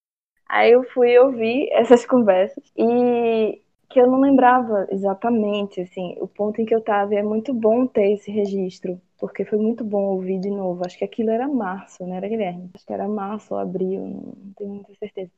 Aí 0.47 0.71
eu 0.71 0.83
fui 0.83 1.17
ouvir 1.17 1.69
essas 1.71 2.05
conversas 2.05 2.63
e 2.77 3.61
que 3.89 3.99
eu 3.99 4.07
não 4.07 4.19
lembrava 4.19 4.87
exatamente, 4.91 5.81
assim, 5.81 6.15
o 6.19 6.27
ponto 6.27 6.61
em 6.61 6.65
que 6.65 6.73
eu 6.73 6.79
estava. 6.79 7.15
É 7.15 7.23
muito 7.23 7.53
bom 7.53 7.87
ter 7.87 8.13
esse 8.13 8.31
registro, 8.31 9.01
porque 9.19 9.45
foi 9.45 9.57
muito 9.59 9.83
bom 9.83 10.03
ouvir 10.15 10.39
de 10.39 10.49
novo. 10.49 10.85
Acho 10.85 10.97
que 10.97 11.05
aquilo 11.05 11.29
era 11.31 11.47
março, 11.47 12.05
não 12.05 12.15
era 12.15 12.27
Guilherme? 12.27 12.69
Acho 12.75 12.85
que 12.85 12.93
era 12.93 13.07
março 13.07 13.53
ou 13.53 13.59
abril, 13.59 14.01
não 14.01 14.53
tenho 14.55 14.73
muita 14.75 14.93
certeza. 14.95 15.31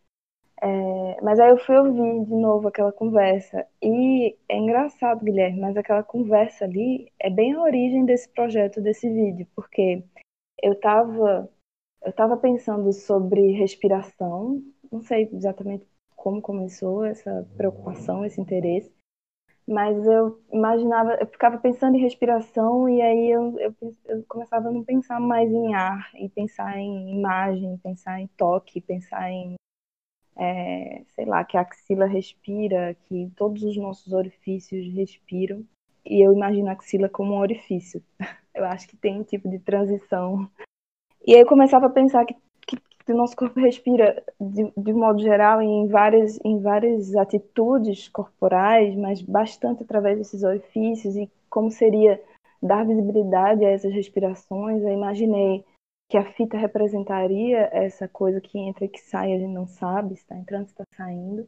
É, 0.61 1.21
mas 1.21 1.39
aí 1.39 1.51
eu 1.51 1.57
fui 1.59 1.77
ouvir 1.77 2.25
de 2.25 2.35
novo 2.35 2.67
aquela 2.67 2.91
conversa. 2.91 3.65
E 3.81 4.35
é 4.49 4.57
engraçado, 4.57 5.23
Guilherme, 5.23 5.59
mas 5.59 5.77
aquela 5.77 6.03
conversa 6.03 6.65
ali 6.65 7.11
é 7.19 7.29
bem 7.29 7.53
a 7.53 7.61
origem 7.61 8.05
desse 8.05 8.29
projeto, 8.29 8.81
desse 8.81 9.09
vídeo, 9.09 9.47
porque 9.55 10.03
eu 10.61 10.73
estava 10.73 11.49
eu 12.03 12.13
tava 12.13 12.37
pensando 12.37 12.91
sobre 12.93 13.51
respiração, 13.53 14.63
não 14.91 15.01
sei 15.01 15.29
exatamente 15.33 15.85
como 16.17 16.41
começou 16.41 17.05
essa 17.05 17.47
preocupação, 17.55 18.25
esse 18.25 18.41
interesse. 18.41 18.91
Mas 19.65 20.05
eu 20.05 20.41
imaginava, 20.51 21.15
eu 21.15 21.27
ficava 21.27 21.57
pensando 21.57 21.95
em 21.95 22.01
respiração 22.01 22.89
e 22.89 23.01
aí 23.01 23.29
eu, 23.29 23.57
eu, 23.59 23.75
eu 24.05 24.23
começava 24.27 24.69
a 24.69 24.71
não 24.71 24.83
pensar 24.83 25.19
mais 25.19 25.51
em 25.51 25.73
ar, 25.73 26.09
e 26.15 26.27
pensar 26.27 26.77
em 26.77 27.17
imagem, 27.17 27.77
pensar 27.77 28.19
em 28.19 28.27
toque, 28.27 28.81
pensar 28.81 29.29
em, 29.29 29.55
é, 30.37 31.03
sei 31.15 31.25
lá, 31.25 31.43
que 31.43 31.57
a 31.57 31.61
axila 31.61 32.05
respira, 32.05 32.95
que 33.05 33.29
todos 33.35 33.63
os 33.63 33.77
nossos 33.77 34.11
orifícios 34.13 34.93
respiram. 34.93 35.63
E 36.05 36.25
eu 36.25 36.33
imagino 36.33 36.69
a 36.69 36.71
axila 36.71 37.09
como 37.09 37.33
um 37.33 37.39
orifício. 37.39 38.01
Eu 38.55 38.65
acho 38.65 38.87
que 38.87 38.97
tem 38.97 39.19
um 39.19 39.23
tipo 39.23 39.47
de 39.47 39.59
transição. 39.59 40.49
E 41.27 41.35
aí 41.35 41.41
eu 41.41 41.45
começava 41.45 41.85
a 41.85 41.91
pensar 41.91 42.25
que 42.25 42.35
que 43.07 43.13
o 43.13 43.15
nosso 43.15 43.37
corpo 43.37 43.57
respira 43.61 44.21
de, 44.37 44.69
de 44.75 44.91
modo 44.91 45.19
geral 45.19 45.61
em 45.61 45.87
várias, 45.87 46.37
em 46.43 46.59
várias 46.59 47.15
atitudes 47.15 48.09
corporais, 48.09 48.93
mas 48.97 49.21
bastante 49.21 49.81
através 49.81 50.17
desses 50.17 50.43
orifícios 50.43 51.15
e 51.15 51.31
como 51.49 51.71
seria 51.71 52.21
dar 52.61 52.85
visibilidade 52.85 53.63
a 53.63 53.69
essas 53.69 53.93
respirações. 53.93 54.83
Eu 54.83 54.89
imaginei 54.89 55.63
que 56.09 56.17
a 56.17 56.33
fita 56.33 56.57
representaria 56.57 57.69
essa 57.71 58.09
coisa 58.09 58.41
que 58.41 58.59
entra 58.59 58.83
e 58.83 58.89
que 58.89 58.99
sai, 58.99 59.31
a 59.31 59.39
gente 59.39 59.53
não 59.53 59.67
sabe 59.67 60.15
se 60.15 60.23
está 60.23 60.35
entrando, 60.35 60.65
se 60.65 60.73
está 60.73 60.83
saindo. 60.97 61.47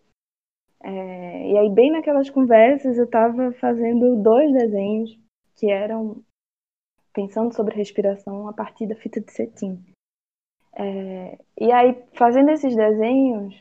É, 0.81 1.51
e 1.51 1.57
aí, 1.57 1.69
bem 1.69 1.91
naquelas 1.91 2.29
conversas, 2.29 2.97
eu 2.97 3.03
estava 3.03 3.51
fazendo 3.59 4.15
dois 4.23 4.53
desenhos 4.53 5.19
que 5.57 5.69
eram 5.69 6.23
pensando 7.11 7.53
sobre 7.53 7.75
respiração 7.75 8.47
a 8.47 8.53
partir 8.53 8.87
da 8.87 8.95
fita 8.95 9.19
de 9.19 9.29
cetim. 9.33 9.83
É, 10.73 11.37
e 11.59 11.71
aí, 11.71 12.03
fazendo 12.13 12.51
esses 12.51 12.75
desenhos, 12.75 13.55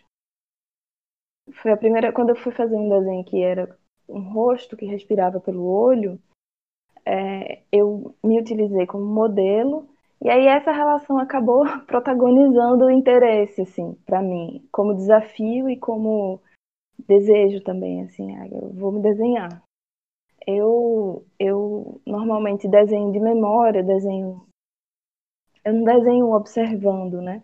foi 1.63 1.73
a 1.73 1.77
primeira. 1.77 2.13
Quando 2.13 2.31
eu 2.31 2.37
fui 2.37 2.53
fazer 2.53 2.77
um 2.77 2.89
desenho 2.89 3.25
que 3.25 3.43
era 3.43 3.77
um 4.09 4.33
rosto 4.33 4.77
que 4.77 4.87
respirava 4.87 5.41
pelo 5.41 5.65
olho, 5.65 6.21
é, 7.05 7.63
eu 7.73 8.15
me 8.23 8.39
utilizei 8.39 8.87
como 8.87 9.05
modelo. 9.05 9.89
E 10.21 10.29
aí 10.29 10.47
essa 10.47 10.73
relação 10.73 11.19
acabou 11.19 11.65
protagonizando 11.87 12.87
o 12.87 12.91
interesse, 12.91 13.63
assim, 13.63 13.95
para 14.05 14.21
mim, 14.21 14.67
como 14.73 14.95
desafio 14.95 15.71
e 15.71 15.77
como 15.77 16.41
desejo 17.07 17.63
também, 17.63 18.03
assim, 18.03 18.37
ah, 18.37 18.49
eu 18.51 18.73
vou 18.75 18.93
me 18.93 19.01
desenhar. 19.01 19.63
eu, 20.47 21.25
eu 21.39 22.01
normalmente 22.07 22.69
desenho 22.69 23.13
de 23.13 23.21
memória, 23.21 23.83
desenho. 23.83 24.47
Eu 25.69 25.75
não 25.75 25.85
desenho 25.85 26.33
observando, 26.33 27.21
né? 27.21 27.43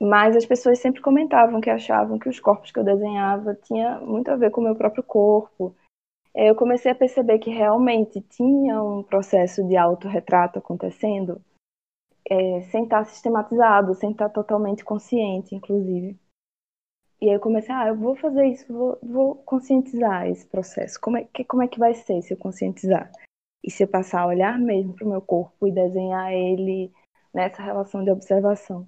Mas 0.00 0.36
as 0.36 0.46
pessoas 0.46 0.78
sempre 0.78 1.02
comentavam 1.02 1.60
que 1.60 1.68
achavam 1.68 2.16
que 2.16 2.28
os 2.28 2.38
corpos 2.38 2.70
que 2.70 2.78
eu 2.78 2.84
desenhava 2.84 3.52
tinha 3.56 3.98
muito 3.98 4.30
a 4.30 4.36
ver 4.36 4.52
com 4.52 4.60
o 4.60 4.64
meu 4.64 4.76
próprio 4.76 5.02
corpo. 5.02 5.74
Eu 6.32 6.54
comecei 6.54 6.92
a 6.92 6.94
perceber 6.94 7.40
que 7.40 7.50
realmente 7.50 8.20
tinha 8.20 8.80
um 8.80 9.02
processo 9.02 9.66
de 9.66 9.76
autorretrato 9.76 10.60
acontecendo, 10.60 11.42
é, 12.30 12.60
sem 12.70 12.84
estar 12.84 13.04
sistematizado, 13.06 13.92
sem 13.96 14.12
estar 14.12 14.28
totalmente 14.28 14.84
consciente, 14.84 15.52
inclusive. 15.52 16.16
E 17.20 17.28
aí 17.28 17.34
eu 17.34 17.40
comecei, 17.40 17.74
ah, 17.74 17.88
eu 17.88 17.96
vou 17.96 18.14
fazer 18.14 18.46
isso, 18.46 18.72
vou, 18.72 18.98
vou 19.02 19.34
conscientizar 19.34 20.28
esse 20.28 20.46
processo. 20.46 21.00
Como 21.00 21.16
é, 21.16 21.24
que, 21.24 21.44
como 21.44 21.64
é 21.64 21.66
que 21.66 21.80
vai 21.80 21.92
ser 21.92 22.22
se 22.22 22.34
eu 22.34 22.38
conscientizar? 22.38 23.10
E 23.64 23.70
se 23.70 23.82
eu 23.82 23.88
passar 23.88 24.20
a 24.20 24.26
olhar 24.26 24.56
mesmo 24.60 24.94
para 24.94 25.06
o 25.06 25.10
meu 25.10 25.20
corpo 25.20 25.66
e 25.66 25.72
desenhar 25.72 26.32
ele 26.32 26.92
nessa 27.34 27.62
relação 27.62 28.04
de 28.04 28.10
observação? 28.10 28.86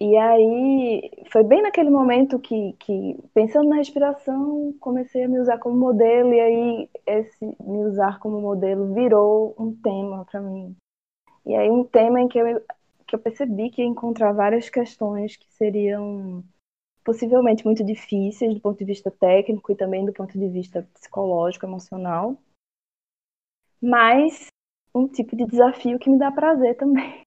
E 0.00 0.16
aí 0.16 1.10
foi 1.30 1.44
bem 1.44 1.62
naquele 1.62 1.90
momento 1.90 2.38
que, 2.38 2.72
que, 2.74 3.16
pensando 3.34 3.68
na 3.68 3.76
respiração, 3.76 4.74
comecei 4.80 5.24
a 5.24 5.28
me 5.28 5.38
usar 5.38 5.58
como 5.58 5.76
modelo, 5.76 6.32
e 6.32 6.40
aí 6.40 6.90
esse 7.06 7.44
me 7.60 7.84
usar 7.84 8.18
como 8.18 8.40
modelo 8.40 8.92
virou 8.94 9.54
um 9.58 9.74
tema 9.74 10.24
para 10.24 10.40
mim. 10.40 10.74
E 11.46 11.54
aí 11.54 11.70
um 11.70 11.84
tema 11.84 12.20
em 12.20 12.28
que 12.28 12.38
eu, 12.38 12.60
que 13.06 13.14
eu 13.14 13.18
percebi 13.18 13.70
que 13.70 13.82
ia 13.82 13.86
encontrar 13.86 14.32
várias 14.32 14.70
questões 14.70 15.36
que 15.36 15.46
seriam 15.52 16.42
possivelmente 17.04 17.64
muito 17.64 17.84
difíceis 17.84 18.54
do 18.54 18.60
ponto 18.60 18.78
de 18.78 18.84
vista 18.84 19.10
técnico 19.10 19.72
e 19.72 19.76
também 19.76 20.04
do 20.04 20.12
ponto 20.12 20.38
de 20.38 20.48
vista 20.48 20.88
psicológico, 20.94 21.66
emocional, 21.66 22.36
mas 23.80 24.46
um 24.94 25.08
tipo 25.08 25.34
de 25.34 25.46
desafio 25.46 25.98
que 25.98 26.08
me 26.08 26.18
dá 26.18 26.30
prazer 26.30 26.76
também. 26.76 27.22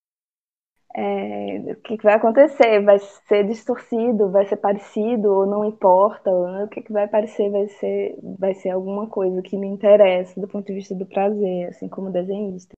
É, 0.98 1.74
o 1.74 1.76
que, 1.82 1.98
vai 2.02 2.14
acontecer? 2.14 2.82
Vai 2.82 2.98
ser 3.00 3.46
distorcido? 3.46 4.32
Vai 4.32 4.46
ser 4.46 4.56
parecido? 4.56 5.30
Ou 5.30 5.46
não 5.46 5.66
importa? 5.66 6.32
O 6.32 6.70
que, 6.70 6.82
que 6.82 6.94
vai 6.94 7.04
aparecer 7.04 7.52
vai 7.52 7.68
ser, 7.68 8.18
vai 8.40 8.54
ser 8.54 8.70
alguma 8.70 9.06
coisa 9.10 9.42
que 9.42 9.58
me 9.58 9.68
interessa 9.68 10.40
do 10.40 10.48
ponto 10.48 10.66
de 10.66 10.74
vista 10.74 10.96
do 10.96 11.06
prazer, 11.06 11.68
assim 11.68 11.90
como 11.90 12.10
desenhista. 12.10 12.74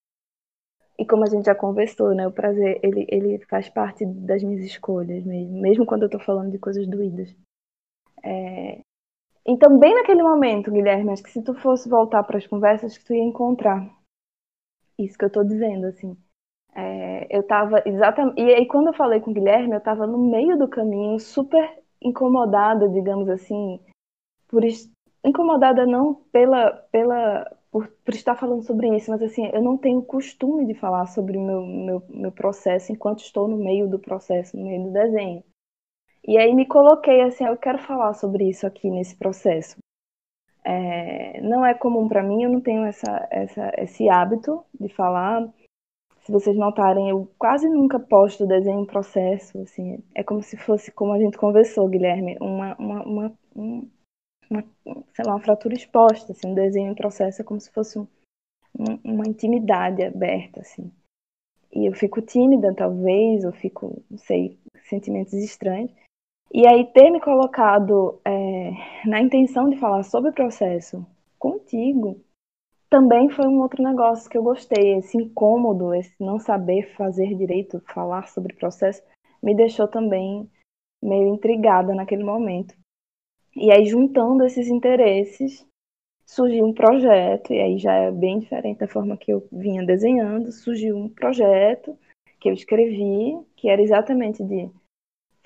E 0.97 1.05
como 1.05 1.23
a 1.25 1.29
gente 1.29 1.45
já 1.45 1.53
conversou, 1.53 2.15
né, 2.15 2.27
o 2.27 2.31
prazer, 2.31 2.79
ele, 2.81 3.05
ele 3.07 3.45
faz 3.45 3.69
parte 3.69 4.03
das 4.03 4.41
minhas 4.41 4.65
escolhas 4.65 5.23
mesmo, 5.23 5.61
mesmo 5.61 5.85
quando 5.85 6.03
eu 6.03 6.09
tô 6.09 6.17
falando 6.17 6.51
de 6.51 6.57
coisas 6.57 6.87
doídas. 6.87 7.35
É... 8.23 8.79
Então, 9.45 9.77
bem 9.77 9.93
naquele 9.93 10.23
momento, 10.23 10.71
Guilherme, 10.71 11.11
acho 11.11 11.21
que 11.21 11.29
se 11.29 11.43
tu 11.43 11.53
fosse 11.53 11.87
voltar 11.87 12.23
para 12.23 12.39
as 12.39 12.47
conversas, 12.47 12.97
que 12.97 13.05
tu 13.05 13.13
ia 13.13 13.23
encontrar 13.23 13.87
isso 14.97 15.15
que 15.15 15.23
eu 15.23 15.29
tô 15.29 15.43
dizendo, 15.43 15.85
assim. 15.85 16.17
É... 16.77 17.27
eu 17.35 17.43
tava 17.43 17.81
exatamente... 17.85 18.41
E 18.41 18.53
aí, 18.53 18.67
quando 18.67 18.87
eu 18.87 18.93
falei 18.93 19.19
com 19.19 19.31
o 19.31 19.33
Guilherme, 19.33 19.73
eu 19.73 19.81
tava 19.81 20.05
no 20.05 20.17
meio 20.17 20.57
do 20.57 20.67
caminho, 20.67 21.19
super 21.19 21.67
incomodada, 22.01 22.87
digamos 22.89 23.27
assim, 23.29 23.79
por... 24.47 24.63
Incomodada 25.25 25.85
não 25.85 26.15
pela, 26.31 26.71
pela, 26.91 27.51
por, 27.71 27.87
por, 28.05 28.13
estar 28.13 28.35
falando 28.35 28.63
sobre 28.63 28.95
isso, 28.95 29.11
mas 29.11 29.21
assim, 29.21 29.49
eu 29.53 29.61
não 29.61 29.77
tenho 29.77 30.01
costume 30.01 30.65
de 30.65 30.73
falar 30.73 31.07
sobre 31.07 31.37
o 31.37 31.41
meu, 31.41 31.65
meu, 31.65 32.03
meu 32.09 32.31
processo 32.31 32.91
enquanto 32.91 33.19
estou 33.19 33.47
no 33.47 33.57
meio 33.57 33.89
do 33.89 33.99
processo, 33.99 34.55
no 34.55 34.65
meio 34.65 34.83
do 34.83 34.91
desenho. 34.91 35.43
E 36.27 36.37
aí 36.37 36.53
me 36.53 36.65
coloquei 36.65 37.21
assim, 37.21 37.45
eu 37.45 37.57
quero 37.57 37.79
falar 37.79 38.13
sobre 38.13 38.49
isso 38.49 38.67
aqui 38.67 38.89
nesse 38.89 39.15
processo. 39.15 39.77
É, 40.63 41.39
não 41.41 41.65
é 41.65 41.73
comum 41.73 42.09
para 42.09 42.21
mim, 42.21 42.43
eu 42.43 42.49
não 42.49 42.59
tenho 42.59 42.83
essa, 42.85 43.27
essa, 43.31 43.71
esse 43.77 44.09
hábito 44.09 44.65
de 44.77 44.89
falar. 44.89 45.47
Se 46.27 46.31
vocês 46.33 46.57
notarem, 46.57 47.07
eu 47.07 47.31
quase 47.39 47.69
nunca 47.69 47.97
posto 47.97 48.45
desenho 48.45 48.81
em 48.81 48.85
processo, 48.85 49.61
assim, 49.61 50.03
é 50.13 50.21
como 50.21 50.43
se 50.43 50.57
fosse, 50.57 50.91
como 50.91 51.13
a 51.13 51.17
gente 51.17 51.37
conversou, 51.37 51.87
Guilherme, 51.87 52.35
uma, 52.41 52.75
uma, 52.75 53.03
uma 53.05 53.33
um, 53.55 53.89
uma, 54.51 54.61
sei 55.13 55.23
lá, 55.25 55.35
uma 55.35 55.39
fratura 55.39 55.73
exposta, 55.73 56.33
assim, 56.33 56.49
um 56.49 56.53
desenho 56.53 56.91
em 56.91 56.95
processo 56.95 57.41
é 57.41 57.45
como 57.45 57.61
se 57.61 57.71
fosse 57.71 57.97
um, 57.97 58.05
um, 58.77 59.13
uma 59.13 59.25
intimidade 59.25 60.03
aberta, 60.03 60.59
assim. 60.59 60.91
E 61.73 61.85
eu 61.87 61.93
fico 61.93 62.21
tímida, 62.21 62.75
talvez, 62.75 63.45
ou 63.45 63.53
fico, 63.53 64.03
não 64.11 64.17
sei, 64.17 64.59
sentimentos 64.89 65.31
estranhos. 65.31 65.93
E 66.53 66.67
aí 66.67 66.87
ter 66.87 67.09
me 67.09 67.21
colocado 67.21 68.19
é, 68.25 68.71
na 69.05 69.21
intenção 69.21 69.69
de 69.69 69.77
falar 69.77 70.03
sobre 70.03 70.31
o 70.31 70.33
processo 70.33 71.07
contigo 71.39 72.19
também 72.89 73.29
foi 73.29 73.47
um 73.47 73.61
outro 73.61 73.83
negócio 73.83 74.29
que 74.29 74.37
eu 74.37 74.43
gostei. 74.43 74.95
Esse 74.95 75.17
incômodo, 75.17 75.93
esse 75.93 76.13
não 76.19 76.39
saber 76.39 76.93
fazer 76.95 77.35
direito, 77.35 77.81
falar 77.93 78.27
sobre 78.27 78.53
processo, 78.53 79.01
me 79.41 79.55
deixou 79.55 79.87
também 79.87 80.49
meio 81.01 81.27
intrigada 81.27 81.93
naquele 81.93 82.23
momento. 82.23 82.75
E 83.55 83.71
aí, 83.71 83.85
juntando 83.85 84.43
esses 84.43 84.67
interesses, 84.67 85.65
surgiu 86.25 86.65
um 86.65 86.73
projeto, 86.73 87.53
e 87.53 87.59
aí 87.59 87.77
já 87.77 87.93
é 87.93 88.11
bem 88.11 88.39
diferente 88.39 88.79
da 88.79 88.87
forma 88.87 89.17
que 89.17 89.31
eu 89.31 89.47
vinha 89.51 89.85
desenhando. 89.85 90.51
Surgiu 90.51 90.95
um 90.95 91.09
projeto 91.09 91.97
que 92.39 92.49
eu 92.49 92.53
escrevi, 92.53 93.37
que 93.55 93.69
era 93.69 93.81
exatamente 93.81 94.43
de 94.43 94.69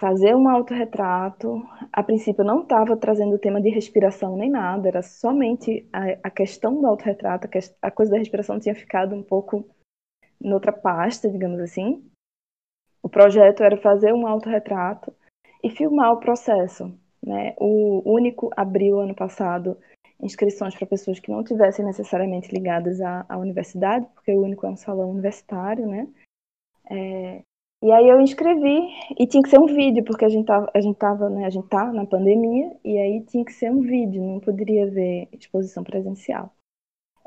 fazer 0.01 0.35
um 0.35 0.49
autorretrato. 0.49 1.61
A 1.93 2.01
princípio, 2.01 2.41
eu 2.41 2.47
não 2.47 2.63
estava 2.63 2.97
trazendo 2.97 3.35
o 3.35 3.39
tema 3.39 3.61
de 3.61 3.69
respiração 3.69 4.35
nem 4.35 4.49
nada, 4.49 4.87
era 4.87 5.03
somente 5.03 5.87
a, 5.93 6.17
a 6.23 6.31
questão 6.31 6.81
do 6.81 6.87
autorretrato, 6.87 7.47
a, 7.47 7.87
a 7.87 7.91
coisa 7.91 8.11
da 8.11 8.17
respiração 8.17 8.59
tinha 8.59 8.73
ficado 8.73 9.15
um 9.15 9.21
pouco 9.21 9.63
noutra 10.39 10.73
pasta, 10.73 11.29
digamos 11.29 11.59
assim. 11.59 12.03
O 13.03 13.07
projeto 13.07 13.61
era 13.61 13.77
fazer 13.77 14.11
um 14.11 14.25
autorretrato 14.25 15.13
e 15.63 15.69
filmar 15.69 16.11
o 16.13 16.19
processo. 16.19 16.91
Né? 17.23 17.53
O 17.59 18.01
único 18.11 18.49
abriu 18.57 18.99
ano 18.99 19.13
passado 19.13 19.77
inscrições 20.19 20.75
para 20.75 20.87
pessoas 20.87 21.19
que 21.19 21.31
não 21.31 21.43
tivessem 21.43 21.85
necessariamente 21.85 22.51
ligadas 22.51 22.99
à, 23.01 23.25
à, 23.29 23.37
universidade, 23.37 24.07
porque 24.15 24.31
o 24.31 24.41
único 24.41 24.65
é 24.65 24.69
um 24.69 24.75
salão 24.75 25.11
universitário, 25.11 25.87
né? 25.87 26.07
É, 26.89 27.41
e 27.83 27.91
aí 27.91 28.07
eu 28.07 28.21
inscrevi 28.21 28.89
e 29.19 29.25
tinha 29.25 29.41
que 29.41 29.49
ser 29.49 29.59
um 29.59 29.65
vídeo, 29.65 30.03
porque 30.03 30.25
a 30.25 30.29
gente 30.29 30.45
tava, 30.45 30.69
a 30.73 30.79
gente 30.79 30.97
tava, 30.97 31.29
né, 31.29 31.45
a 31.45 31.49
gente 31.49 31.67
tá 31.67 31.91
na 31.91 32.05
pandemia, 32.05 32.75
e 32.83 32.97
aí 32.97 33.21
tinha 33.25 33.43
que 33.43 33.53
ser 33.53 33.71
um 33.71 33.81
vídeo, 33.81 34.23
não 34.23 34.39
poderia 34.39 34.89
ver 34.89 35.27
exposição 35.31 35.83
presencial. 35.83 36.53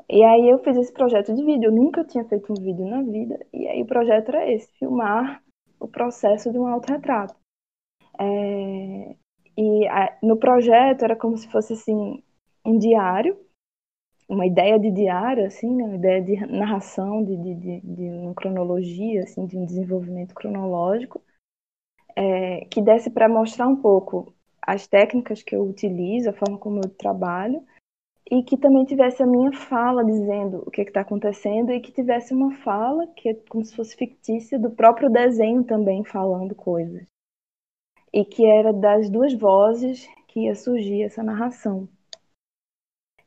E 0.09 0.23
aí 0.23 0.49
eu 0.49 0.59
fiz 0.59 0.77
esse 0.77 0.93
projeto 0.93 1.33
de 1.33 1.43
vídeo, 1.43 1.67
eu 1.67 1.71
nunca 1.71 2.03
tinha 2.05 2.23
feito 2.25 2.51
um 2.51 2.55
vídeo 2.55 2.85
na 2.85 3.01
vida, 3.01 3.39
e 3.53 3.67
aí 3.67 3.81
o 3.81 3.87
projeto 3.87 4.29
era 4.29 4.51
esse, 4.51 4.71
filmar 4.77 5.43
o 5.79 5.87
processo 5.87 6.51
de 6.51 6.57
um 6.57 6.67
autorretrato. 6.67 7.35
É, 8.19 9.15
e 9.57 9.87
a, 9.87 10.17
no 10.23 10.37
projeto 10.37 11.03
era 11.03 11.15
como 11.15 11.37
se 11.37 11.49
fosse 11.49 11.73
assim 11.73 12.23
um 12.65 12.77
diário, 12.77 13.37
uma 14.27 14.45
ideia 14.45 14.79
de 14.79 14.91
diário, 14.91 15.45
assim, 15.45 15.75
né? 15.75 15.83
uma 15.83 15.95
ideia 15.95 16.21
de 16.21 16.35
narração, 16.47 17.23
de, 17.23 17.37
de, 17.37 17.55
de, 17.55 17.81
de 17.81 18.09
uma 18.09 18.33
cronologia, 18.33 19.23
assim, 19.23 19.45
de 19.45 19.57
um 19.57 19.65
desenvolvimento 19.65 20.33
cronológico, 20.33 21.21
é, 22.15 22.65
que 22.65 22.81
desse 22.81 23.09
para 23.09 23.29
mostrar 23.29 23.67
um 23.67 23.75
pouco 23.75 24.33
as 24.61 24.87
técnicas 24.87 25.43
que 25.43 25.55
eu 25.55 25.63
utilizo, 25.63 26.29
a 26.29 26.33
forma 26.33 26.57
como 26.57 26.77
eu 26.83 26.89
trabalho, 26.89 27.63
e 28.29 28.41
que 28.41 28.57
também 28.57 28.85
tivesse 28.85 29.21
a 29.21 29.27
minha 29.27 29.51
fala 29.51 30.03
dizendo 30.03 30.63
o 30.65 30.71
que 30.71 30.81
está 30.81 31.01
acontecendo 31.01 31.71
e 31.71 31.79
que 31.79 31.91
tivesse 31.91 32.33
uma 32.33 32.51
fala 32.57 33.05
que 33.15 33.29
é 33.29 33.33
como 33.47 33.63
se 33.63 33.75
fosse 33.75 33.95
fictícia 33.95 34.57
do 34.57 34.71
próprio 34.71 35.11
desenho 35.11 35.63
também 35.63 36.03
falando 36.03 36.55
coisas 36.55 37.05
e 38.15 38.23
que 38.23 38.45
era 38.45 38.71
das 38.71 39.09
duas 39.09 39.33
vozes 39.33 40.07
que 40.29 40.45
ia 40.45 40.55
surgir 40.55 41.03
essa 41.03 41.21
narração. 41.21 41.89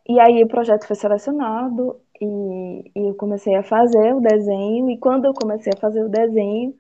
E 0.09 0.19
aí 0.19 0.43
o 0.43 0.49
projeto 0.49 0.87
foi 0.87 0.97
selecionado 0.97 2.01
e, 2.21 2.91
e, 2.97 3.09
eu 3.11 3.15
comecei 3.15 3.55
a 3.55 3.63
fazer 3.63 4.15
o 4.15 4.21
desenho, 4.21 4.91
e 4.91 4.99
quando 4.99 5.27
eu 5.27 5.35
comecei 5.35 5.73
a 5.75 5.81
fazer 5.81 6.03
o 6.03 6.09
desenho, 6.09 6.75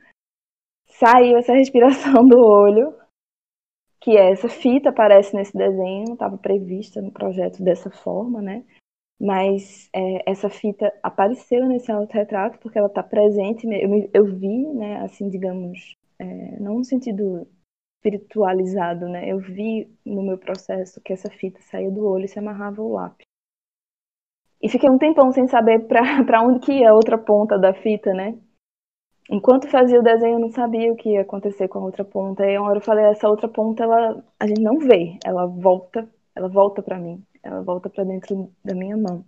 saiu 0.86 1.36
essa 1.36 1.52
respiração 1.54 2.26
do 2.26 2.38
olho, 2.38 2.94
que 4.00 4.16
é 4.16 4.30
essa 4.32 4.48
fita 4.48 4.88
aparece 4.88 5.36
nesse 5.36 5.56
desenho, 5.56 6.06
não 6.06 6.14
estava 6.14 6.38
prevista 6.38 7.02
no 7.02 7.12
projeto 7.12 7.62
dessa 7.62 7.90
forma, 7.90 8.40
né? 8.40 8.64
Mas 9.20 9.90
é, 9.92 10.30
essa 10.30 10.48
fita 10.48 10.92
apareceu 11.02 11.66
nesse 11.66 11.90
autorretrato 11.90 12.58
porque 12.60 12.78
ela 12.78 12.86
está 12.86 13.02
presente, 13.02 13.66
eu, 13.66 14.10
eu 14.14 14.24
vi, 14.24 14.68
né, 14.68 15.00
assim, 15.00 15.28
digamos, 15.28 15.96
é, 16.18 16.58
não 16.60 16.78
no 16.78 16.84
sentido 16.84 17.46
espiritualizado, 17.98 19.08
né? 19.08 19.28
Eu 19.30 19.38
vi 19.38 19.92
no 20.04 20.22
meu 20.22 20.38
processo 20.38 21.00
que 21.00 21.12
essa 21.12 21.30
fita 21.30 21.60
saía 21.62 21.90
do 21.90 22.06
olho 22.06 22.24
e 22.24 22.28
se 22.28 22.38
amarrava 22.38 22.80
ao 22.80 22.88
lápis. 22.88 23.26
E 24.60 24.68
fiquei 24.68 24.88
um 24.88 24.98
tempão 24.98 25.30
sem 25.32 25.46
saber 25.46 25.86
para 25.86 26.42
onde 26.42 26.60
que 26.60 26.72
ia 26.72 26.90
a 26.90 26.94
outra 26.94 27.18
ponta 27.18 27.58
da 27.58 27.74
fita, 27.74 28.12
né? 28.12 28.38
Enquanto 29.30 29.68
fazia 29.68 30.00
o 30.00 30.02
desenho, 30.02 30.36
eu 30.36 30.40
não 30.40 30.50
sabia 30.50 30.90
o 30.90 30.96
que 30.96 31.10
ia 31.10 31.20
acontecer 31.20 31.68
com 31.68 31.78
a 31.78 31.84
outra 31.84 32.04
ponta. 32.04 32.46
E 32.46 32.56
uma 32.56 32.68
hora 32.68 32.78
eu 32.78 32.84
falei, 32.84 33.04
essa 33.04 33.28
outra 33.28 33.46
ponta, 33.46 33.82
ela, 33.84 34.24
a 34.40 34.46
gente 34.46 34.62
não 34.62 34.78
vê, 34.78 35.18
ela 35.22 35.46
volta, 35.46 36.08
ela 36.34 36.48
volta 36.48 36.82
para 36.82 36.98
mim, 36.98 37.22
ela 37.42 37.62
volta 37.62 37.90
para 37.90 38.04
dentro 38.04 38.50
da 38.64 38.74
minha 38.74 38.96
mão. 38.96 39.24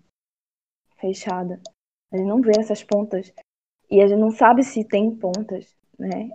fechada. 0.99 1.61
A 2.13 2.17
gente 2.17 2.27
não 2.27 2.41
vê 2.41 2.53
essas 2.59 2.83
pontas. 2.83 3.33
E 3.91 4.01
a 4.01 4.07
gente 4.07 4.21
não 4.21 4.31
sabe 4.31 4.63
se 4.63 4.85
tem 4.85 5.15
pontas, 5.15 5.77
né? 5.99 6.31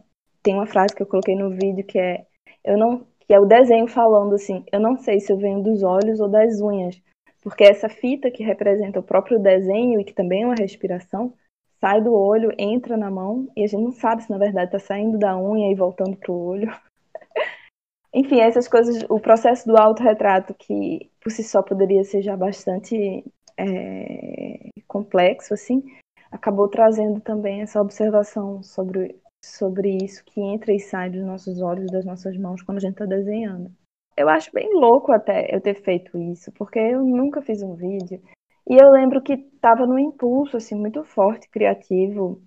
Tem 0.46 0.54
uma 0.54 0.68
frase 0.68 0.96
que 0.96 1.02
eu 1.02 1.08
coloquei 1.08 1.36
no 1.36 1.50
vídeo 1.50 1.84
que 1.84 1.98
é 1.98 2.28
eu 2.64 2.78
não 2.78 3.04
que 3.28 3.34
é 3.34 3.40
o 3.40 3.46
desenho 3.48 3.88
falando 3.88 4.36
assim, 4.36 4.64
eu 4.72 4.80
não 4.80 4.96
sei 4.98 5.20
se 5.20 5.34
eu 5.34 5.38
venho 5.38 5.64
dos 5.64 5.82
olhos 5.82 6.20
ou 6.20 6.30
das 6.30 6.62
unhas, 6.62 7.02
porque 7.42 7.64
essa 7.64 7.90
fita 7.90 8.30
que 8.30 8.44
representa 8.44 9.00
o 9.00 9.04
próprio 9.04 9.40
desenho 9.40 10.00
e 10.00 10.04
que 10.04 10.14
também 10.14 10.44
é 10.44 10.46
uma 10.46 10.54
respiração, 10.54 11.34
sai 11.82 12.04
do 12.04 12.14
olho, 12.14 12.54
entra 12.60 12.96
na 12.96 13.10
mão 13.10 13.48
e 13.56 13.64
a 13.64 13.68
gente 13.68 13.82
não 13.82 13.92
sabe 13.92 14.22
se 14.22 14.30
na 14.30 14.38
verdade 14.38 14.68
está 14.68 14.78
saindo 14.78 15.18
da 15.18 15.36
unha 15.36 15.72
e 15.72 15.76
voltando 15.76 16.16
para 16.16 16.32
o 16.32 16.40
olho. 16.40 16.72
Enfim, 18.14 18.40
essas 18.42 18.68
coisas, 18.68 19.04
o 19.10 19.20
processo 19.20 19.68
do 19.68 19.76
autorretrato, 19.76 20.54
que 20.54 21.10
por 21.20 21.32
si 21.32 21.44
só 21.44 21.64
poderia 21.64 22.04
ser 22.04 22.22
já 22.22 22.38
bastante 22.38 23.26
é, 23.58 24.70
complexo, 24.88 25.56
assim, 25.56 25.84
acabou 26.32 26.68
trazendo 26.68 27.20
também 27.20 27.62
essa 27.62 27.82
observação 27.82 28.62
sobre, 28.62 29.20
sobre 29.46 29.98
isso 30.04 30.24
que 30.26 30.42
entra 30.42 30.74
e 30.74 30.80
sai 30.80 31.10
dos 31.10 31.24
nossos 31.24 31.62
olhos, 31.62 31.92
das 31.92 32.06
nossas 32.06 32.38
mãos 32.38 32.62
quando 32.62 32.78
a 32.78 32.82
gente 32.82 32.94
está 32.94 33.06
desenhando. 33.06 33.72
Eu 34.18 34.30
acho 34.30 34.52
bem 34.54 34.74
louco 34.74 35.12
até 35.12 35.54
eu 35.54 35.62
ter 35.62 35.76
feito 35.76 36.18
isso, 36.18 36.52
porque 36.54 36.80
eu 36.80 37.04
nunca 37.04 37.42
fiz 37.42 37.62
um 37.62 37.76
vídeo. 37.76 38.22
E 38.68 38.76
eu 38.76 38.90
lembro 38.90 39.22
que 39.22 39.34
estava 39.34 39.86
no 39.86 40.00
impulso 40.00 40.58
assim 40.58 40.76
muito 40.76 41.04
forte, 41.04 41.50
criativo, 41.50 42.42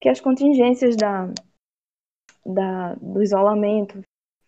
que 0.00 0.08
as 0.08 0.20
contingências 0.20 0.96
da, 0.96 1.30
da, 2.44 2.94
do 2.94 3.22
isolamento 3.22 4.00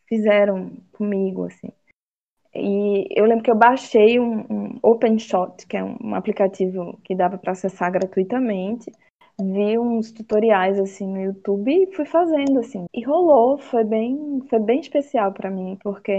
fizeram 0.07 0.71
comigo, 0.93 1.45
assim. 1.45 1.73
E 2.55 3.07
eu 3.11 3.25
lembro 3.25 3.43
que 3.43 3.51
eu 3.51 3.57
baixei 3.57 4.19
um, 4.21 4.41
um 4.51 4.79
OpenShot, 4.83 5.67
que 5.67 5.77
é 5.77 5.85
um, 5.85 5.97
um 6.01 6.15
aplicativo 6.15 6.99
que 7.05 7.15
dava 7.15 7.37
para 7.37 7.53
acessar 7.53 7.91
gratuitamente 7.91 8.91
vi 9.41 9.79
uns 9.79 10.11
tutoriais 10.13 10.79
assim 10.79 11.07
no 11.07 11.21
YouTube 11.21 11.71
e 11.71 11.95
fui 11.95 12.07
fazendo 12.07 12.59
assim. 12.59 12.87
E 12.95 13.05
rolou, 13.05 13.59
foi 13.59 13.85
bem, 13.85 14.41
foi 14.49 14.59
bem 14.61 14.81
especial 14.81 15.33
para 15.33 15.51
mim, 15.51 15.79
porque 15.83 16.13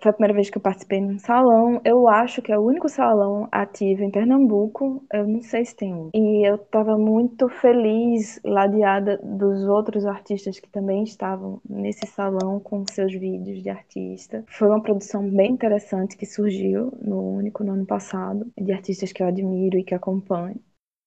foi 0.00 0.10
a 0.10 0.12
primeira 0.12 0.34
vez 0.34 0.50
que 0.50 0.58
eu 0.58 0.62
participei 0.62 1.00
num 1.00 1.18
salão. 1.18 1.80
Eu 1.84 2.08
acho 2.08 2.42
que 2.42 2.52
é 2.52 2.58
o 2.58 2.64
único 2.64 2.88
salão 2.88 3.48
ativo 3.52 4.02
em 4.02 4.10
Pernambuco. 4.10 5.04
Eu 5.12 5.26
não 5.26 5.40
sei 5.40 5.64
se 5.64 5.76
tem 5.76 5.94
um. 5.94 6.10
E 6.14 6.48
eu 6.48 6.58
tava 6.58 6.96
muito 6.98 7.48
feliz, 7.48 8.40
ladeada 8.44 9.18
dos 9.22 9.66
outros 9.68 10.04
artistas 10.04 10.58
que 10.58 10.68
também 10.68 11.04
estavam 11.04 11.60
nesse 11.68 12.06
salão 12.06 12.60
com 12.60 12.84
seus 12.90 13.12
vídeos 13.12 13.62
de 13.62 13.70
artista. 13.70 14.44
Foi 14.48 14.68
uma 14.68 14.82
produção 14.82 15.28
bem 15.28 15.52
interessante 15.52 16.16
que 16.16 16.26
surgiu 16.26 16.92
no 17.00 17.20
único 17.20 17.64
no 17.64 17.72
ano 17.72 17.86
passado, 17.86 18.46
de 18.58 18.72
artistas 18.72 19.12
que 19.12 19.22
eu 19.22 19.26
admiro 19.26 19.78
e 19.78 19.84
que 19.84 19.94
acompanho. 19.94 20.56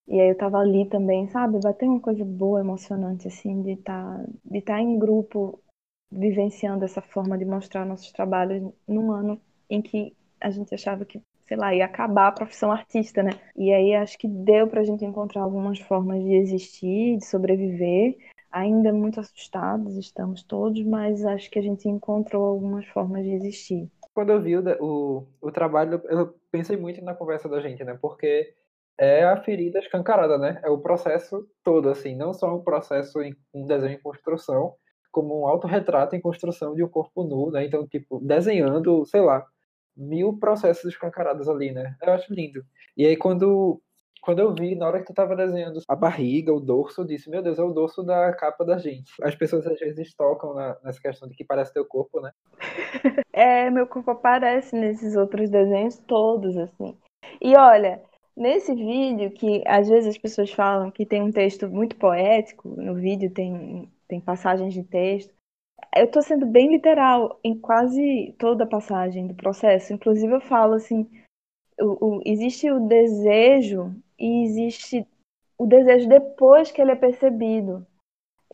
E 0.09 0.19
aí 0.19 0.29
eu 0.29 0.35
tava 0.35 0.57
ali 0.57 0.89
também, 0.89 1.27
sabe? 1.29 1.59
Bateu 1.61 1.87
uma 1.87 1.99
coisa 1.99 2.25
boa, 2.25 2.59
emocionante, 2.59 3.27
assim, 3.27 3.61
de 3.61 3.75
tá, 3.77 4.25
de 4.43 4.59
tá 4.59 4.81
em 4.81 4.97
grupo, 4.97 5.61
vivenciando 6.11 6.83
essa 6.83 6.99
forma 6.99 7.37
de 7.37 7.45
mostrar 7.45 7.85
nossos 7.85 8.11
trabalhos 8.11 8.73
num 8.87 9.11
ano 9.11 9.39
em 9.69 9.83
que 9.83 10.15
a 10.41 10.49
gente 10.49 10.73
achava 10.73 11.05
que, 11.05 11.21
sei 11.47 11.55
lá, 11.55 11.75
ia 11.75 11.85
acabar 11.85 12.29
a 12.29 12.31
profissão 12.31 12.71
artista, 12.71 13.21
né? 13.21 13.39
E 13.55 13.71
aí 13.71 13.93
acho 13.93 14.17
que 14.17 14.27
deu 14.27 14.67
pra 14.67 14.83
gente 14.83 15.05
encontrar 15.05 15.43
algumas 15.43 15.77
formas 15.79 16.23
de 16.23 16.33
existir, 16.33 17.17
de 17.17 17.25
sobreviver. 17.25 18.17
Ainda 18.51 18.91
muito 18.91 19.19
assustados 19.19 19.95
estamos 19.95 20.41
todos, 20.41 20.83
mas 20.83 21.23
acho 21.23 21.51
que 21.51 21.59
a 21.59 21.61
gente 21.61 21.87
encontrou 21.87 22.45
algumas 22.45 22.87
formas 22.87 23.23
de 23.23 23.29
existir. 23.31 23.87
Quando 24.11 24.31
eu 24.31 24.41
vi 24.41 24.57
o, 24.57 24.63
o, 24.79 25.27
o 25.39 25.51
trabalho, 25.51 26.01
eu 26.05 26.33
pensei 26.51 26.75
muito 26.75 26.99
na 27.03 27.13
conversa 27.13 27.47
da 27.47 27.61
gente, 27.61 27.83
né? 27.83 27.95
Porque 28.01 28.55
é 28.99 29.23
a 29.23 29.37
ferida 29.37 29.79
escancarada, 29.79 30.37
né? 30.37 30.59
É 30.61 30.69
o 30.69 30.77
processo 30.77 31.47
todo, 31.63 31.89
assim, 31.89 32.15
não 32.15 32.33
só 32.33 32.53
um 32.53 32.61
processo 32.61 33.21
em 33.21 33.33
um 33.53 33.65
desenho 33.65 33.93
em 33.93 34.01
construção, 34.01 34.75
como 35.09 35.41
um 35.41 35.47
autorretrato 35.47 36.15
em 36.15 36.21
construção 36.21 36.75
de 36.75 36.83
um 36.83 36.89
corpo 36.89 37.23
nu, 37.23 37.49
né? 37.49 37.65
Então, 37.65 37.87
tipo, 37.87 38.19
desenhando, 38.19 39.05
sei 39.05 39.21
lá, 39.21 39.45
mil 39.95 40.37
processos 40.37 40.91
escancarados 40.91 41.47
ali, 41.47 41.71
né? 41.71 41.95
Eu 42.01 42.11
acho 42.11 42.33
lindo. 42.33 42.61
E 42.97 43.05
aí, 43.05 43.15
quando, 43.15 43.81
quando 44.21 44.39
eu 44.39 44.53
vi, 44.53 44.75
na 44.75 44.87
hora 44.87 44.99
que 44.99 45.05
tu 45.05 45.13
tava 45.13 45.33
desenhando 45.33 45.79
a 45.87 45.95
barriga, 45.95 46.53
o 46.53 46.59
dorso, 46.59 47.01
eu 47.01 47.05
disse, 47.05 47.29
meu 47.29 47.41
Deus, 47.41 47.57
é 47.57 47.63
o 47.63 47.71
dorso 47.71 48.03
da 48.03 48.33
capa 48.33 48.65
da 48.65 48.77
gente. 48.77 49.13
As 49.23 49.33
pessoas 49.33 49.65
às 49.65 49.79
vezes 49.79 50.13
tocam 50.13 50.53
na, 50.53 50.77
nessa 50.83 51.01
questão 51.01 51.27
de 51.29 51.35
que 51.35 51.45
parece 51.45 51.73
teu 51.73 51.85
corpo, 51.85 52.19
né? 52.19 52.31
É, 53.31 53.69
meu 53.69 53.87
corpo 53.87 54.11
aparece 54.11 54.75
nesses 54.75 55.15
outros 55.15 55.49
desenhos 55.49 55.97
todos, 55.99 56.57
assim. 56.57 56.97
E 57.41 57.55
olha, 57.55 58.01
Nesse 58.39 58.73
vídeo, 58.73 59.31
que 59.31 59.61
às 59.67 59.89
vezes 59.89 60.11
as 60.11 60.17
pessoas 60.17 60.49
falam 60.49 60.89
que 60.89 61.05
tem 61.05 61.21
um 61.21 61.29
texto 61.29 61.67
muito 61.67 61.97
poético, 61.97 62.69
no 62.69 62.95
vídeo 62.95 63.29
tem, 63.29 63.91
tem 64.07 64.21
passagens 64.21 64.73
de 64.73 64.81
texto, 64.81 65.33
eu 65.93 66.05
estou 66.05 66.21
sendo 66.21 66.45
bem 66.45 66.71
literal 66.71 67.37
em 67.43 67.59
quase 67.59 68.33
toda 68.39 68.63
a 68.63 68.67
passagem 68.67 69.27
do 69.27 69.33
processo. 69.33 69.91
Inclusive, 69.91 70.33
eu 70.33 70.39
falo 70.39 70.75
assim: 70.75 71.05
o, 71.81 72.19
o, 72.19 72.21
existe 72.25 72.71
o 72.71 72.79
desejo 72.79 73.93
e 74.17 74.45
existe 74.45 75.05
o 75.57 75.65
desejo 75.65 76.07
depois 76.07 76.71
que 76.71 76.81
ele 76.81 76.91
é 76.91 76.95
percebido. 76.95 77.85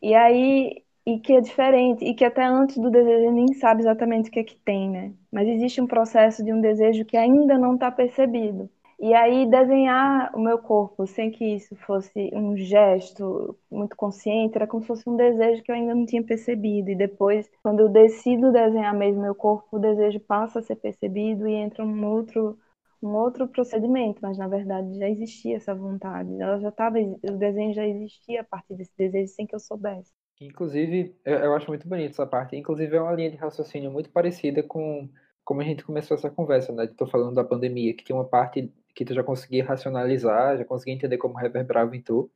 E 0.02 0.16
aí, 0.16 0.82
e 1.06 1.20
que 1.20 1.32
é 1.32 1.40
diferente, 1.40 2.04
e 2.04 2.12
que 2.12 2.24
até 2.24 2.44
antes 2.44 2.76
do 2.76 2.90
desejo 2.90 3.30
nem 3.30 3.54
sabe 3.54 3.82
exatamente 3.82 4.30
o 4.30 4.32
que 4.32 4.40
é 4.40 4.44
que 4.44 4.56
tem, 4.56 4.90
né? 4.90 5.14
Mas 5.30 5.46
existe 5.46 5.80
um 5.80 5.86
processo 5.86 6.44
de 6.44 6.52
um 6.52 6.60
desejo 6.60 7.04
que 7.04 7.16
ainda 7.16 7.56
não 7.56 7.74
está 7.74 7.88
percebido. 7.88 8.68
E 8.98 9.12
aí 9.12 9.44
desenhar 9.50 10.34
o 10.34 10.40
meu 10.40 10.58
corpo 10.58 11.06
sem 11.06 11.30
que 11.30 11.44
isso 11.44 11.76
fosse 11.76 12.30
um 12.32 12.56
gesto 12.56 13.56
muito 13.70 13.94
consciente, 13.94 14.56
era 14.56 14.66
como 14.66 14.82
se 14.82 14.86
fosse 14.86 15.08
um 15.08 15.16
desejo 15.16 15.62
que 15.62 15.70
eu 15.70 15.74
ainda 15.74 15.94
não 15.94 16.06
tinha 16.06 16.22
percebido. 16.22 16.90
E 16.90 16.96
depois, 16.96 17.50
quando 17.62 17.80
eu 17.80 17.88
decido 17.90 18.52
desenhar 18.52 18.94
mesmo 18.94 19.20
meu 19.20 19.34
corpo, 19.34 19.76
o 19.76 19.78
desejo 19.78 20.18
passa 20.20 20.60
a 20.60 20.62
ser 20.62 20.76
percebido 20.76 21.46
e 21.46 21.54
entra 21.54 21.84
um 21.84 22.06
outro 22.06 22.58
um 23.02 23.14
outro 23.14 23.46
procedimento, 23.46 24.18
mas 24.22 24.38
na 24.38 24.48
verdade 24.48 24.98
já 24.98 25.08
existia 25.08 25.56
essa 25.56 25.74
vontade. 25.74 26.30
Ela 26.40 26.58
já 26.58 26.70
estava, 26.70 26.98
o 26.98 27.36
desenho 27.36 27.74
já 27.74 27.86
existia 27.86 28.40
a 28.40 28.44
partir 28.44 28.74
desse 28.74 28.96
desejo 28.96 29.32
sem 29.32 29.46
que 29.46 29.54
eu 29.54 29.60
soubesse. 29.60 30.10
Inclusive, 30.40 31.14
eu 31.24 31.54
acho 31.54 31.68
muito 31.68 31.86
bonito 31.86 32.12
essa 32.12 32.26
parte. 32.26 32.56
Inclusive 32.56 32.96
é 32.96 33.00
uma 33.00 33.12
linha 33.12 33.30
de 33.30 33.36
raciocínio 33.36 33.90
muito 33.90 34.10
parecida 34.10 34.62
com 34.62 35.08
como 35.44 35.60
a 35.60 35.64
gente 35.64 35.84
começou 35.84 36.16
essa 36.16 36.28
conversa, 36.28 36.72
né? 36.72 36.86
Estou 36.86 37.06
falando 37.06 37.34
da 37.34 37.44
pandemia, 37.44 37.94
que 37.94 38.02
tem 38.02 38.16
uma 38.16 38.24
parte 38.24 38.72
que 38.96 39.04
tu 39.04 39.12
já 39.12 39.22
conseguia 39.22 39.62
racionalizar, 39.62 40.56
já 40.56 40.64
conseguia 40.64 40.94
entender 40.94 41.18
como 41.18 41.36
reverberava 41.36 41.94
em 41.94 42.02
tu. 42.02 42.30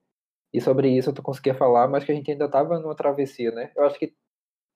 E 0.53 0.61
sobre 0.61 0.91
isso 0.91 1.13
tu 1.13 1.23
conseguia 1.23 1.55
falar, 1.55 1.89
mas 1.89 2.05
que 2.05 2.13
a 2.13 2.15
gente 2.15 2.31
ainda 2.31 2.45
estava 2.45 2.79
numa 2.79 2.95
travessia, 2.95 3.51
né? 3.51 3.71
Eu 3.75 3.85
acho 3.85 3.99
que 3.99 4.13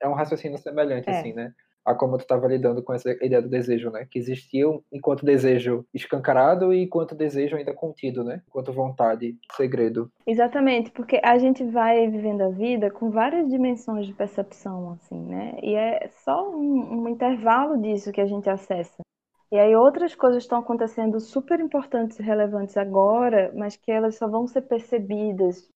é 0.00 0.08
um 0.08 0.14
raciocínio 0.14 0.56
semelhante, 0.56 1.10
é. 1.10 1.18
assim, 1.18 1.34
né? 1.34 1.52
A 1.84 1.94
como 1.94 2.16
tu 2.16 2.22
estava 2.22 2.48
lidando 2.48 2.82
com 2.82 2.94
essa 2.94 3.10
ideia 3.10 3.42
do 3.42 3.50
desejo, 3.50 3.90
né? 3.90 4.06
Que 4.10 4.18
existia 4.18 4.64
enquanto 4.90 5.26
desejo 5.26 5.84
escancarado 5.92 6.72
e 6.72 6.84
enquanto 6.84 7.14
desejo 7.14 7.56
ainda 7.56 7.74
contido, 7.74 8.24
né? 8.24 8.40
Enquanto 8.48 8.72
vontade, 8.72 9.36
segredo. 9.54 10.10
Exatamente, 10.26 10.90
porque 10.92 11.20
a 11.22 11.36
gente 11.36 11.62
vai 11.64 12.08
vivendo 12.08 12.40
a 12.40 12.48
vida 12.48 12.90
com 12.90 13.10
várias 13.10 13.46
dimensões 13.50 14.06
de 14.06 14.14
percepção, 14.14 14.92
assim, 14.92 15.20
né? 15.20 15.58
E 15.62 15.74
é 15.74 16.08
só 16.24 16.50
um, 16.50 17.02
um 17.02 17.08
intervalo 17.08 17.76
disso 17.76 18.12
que 18.12 18.20
a 18.22 18.26
gente 18.26 18.48
acessa. 18.48 19.04
E 19.54 19.56
aí 19.56 19.76
outras 19.76 20.16
coisas 20.16 20.42
estão 20.42 20.58
acontecendo 20.58 21.20
super 21.20 21.60
importantes 21.60 22.18
e 22.18 22.22
relevantes 22.24 22.76
agora, 22.76 23.52
mas 23.54 23.76
que 23.76 23.88
elas 23.88 24.16
só 24.16 24.26
vão 24.26 24.48
ser 24.48 24.62
percebidas 24.62 25.70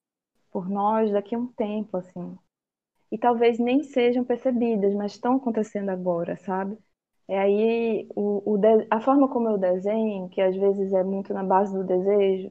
por 0.51 0.69
nós 0.69 1.13
daqui 1.13 1.37
a 1.37 1.39
um 1.39 1.47
tempo, 1.47 1.97
assim. 1.97 2.37
E 3.13 3.17
talvez 3.17 3.57
nem 3.61 3.85
sejam 3.85 4.25
percebidas, 4.25 4.93
mas 4.97 5.13
estão 5.13 5.37
acontecendo 5.37 5.91
agora, 5.91 6.37
sabe? 6.39 6.77
E 7.29 7.35
aí 7.35 8.09
o, 8.17 8.55
o 8.55 8.59
de... 8.59 8.85
a 8.91 9.01
forma 9.01 9.29
como 9.29 9.49
eu 9.49 9.57
desenho, 9.57 10.29
que 10.29 10.41
às 10.41 10.57
vezes 10.57 10.93
é 10.93 11.05
muito 11.05 11.33
na 11.33 11.45
base 11.45 11.73
do 11.73 11.85
desejo, 11.85 12.51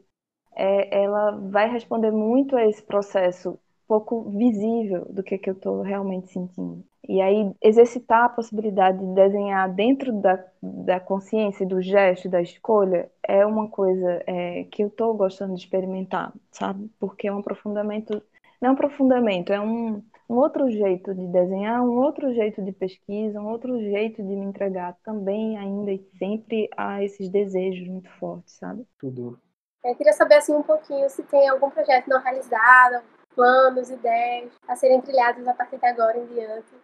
é, 0.55 1.03
ela 1.03 1.31
vai 1.49 1.69
responder 1.69 2.09
muito 2.11 2.55
a 2.55 2.65
esse 2.65 2.81
processo 2.83 3.59
pouco 3.87 4.29
visível 4.31 5.05
do 5.09 5.23
que, 5.23 5.37
que 5.37 5.49
eu 5.49 5.53
estou 5.53 5.81
realmente 5.81 6.31
sentindo. 6.31 6.83
E 7.07 7.21
aí, 7.21 7.51
exercitar 7.61 8.25
a 8.25 8.29
possibilidade 8.29 8.97
de 8.97 9.13
desenhar 9.13 9.73
dentro 9.73 10.11
da, 10.11 10.43
da 10.61 10.99
consciência, 10.99 11.65
do 11.65 11.81
gesto, 11.81 12.27
da 12.27 12.41
escolha, 12.41 13.09
é 13.25 13.45
uma 13.45 13.69
coisa 13.69 14.21
é, 14.27 14.65
que 14.65 14.83
eu 14.83 14.87
estou 14.87 15.13
gostando 15.13 15.55
de 15.55 15.61
experimentar, 15.61 16.33
sabe? 16.51 16.91
Porque 16.99 17.29
é 17.29 17.31
um 17.31 17.39
aprofundamento, 17.39 18.21
não 18.61 18.69
é 18.69 18.71
um 18.71 18.73
aprofundamento, 18.73 19.53
é 19.53 19.61
um, 19.61 20.03
um 20.29 20.35
outro 20.35 20.69
jeito 20.69 21.15
de 21.15 21.25
desenhar, 21.27 21.81
um 21.81 21.97
outro 21.97 22.33
jeito 22.33 22.61
de 22.61 22.73
pesquisa, 22.73 23.39
um 23.39 23.47
outro 23.47 23.79
jeito 23.79 24.21
de 24.21 24.35
me 24.35 24.45
entregar 24.45 24.97
também, 25.05 25.57
ainda 25.57 25.91
e 25.91 26.05
sempre 26.19 26.69
a 26.75 27.01
esses 27.01 27.29
desejos 27.29 27.87
muito 27.87 28.09
fortes, 28.19 28.57
sabe? 28.57 28.85
Tudo. 28.99 29.39
Eu 29.85 29.95
queria 29.95 30.11
saber 30.11 30.35
assim 30.35 30.53
um 30.53 30.63
pouquinho 30.63 31.09
se 31.09 31.23
tem 31.23 31.47
algum 31.47 31.69
projeto 31.69 32.09
não 32.09 32.21
realizado, 32.21 33.01
planos, 33.37 33.91
ideias 33.91 34.51
a 34.67 34.75
serem 34.75 34.99
trilhados 34.99 35.47
a 35.47 35.53
partir 35.53 35.77
de 35.77 35.85
agora 35.85 36.17
em 36.17 36.25
diante 36.25 36.75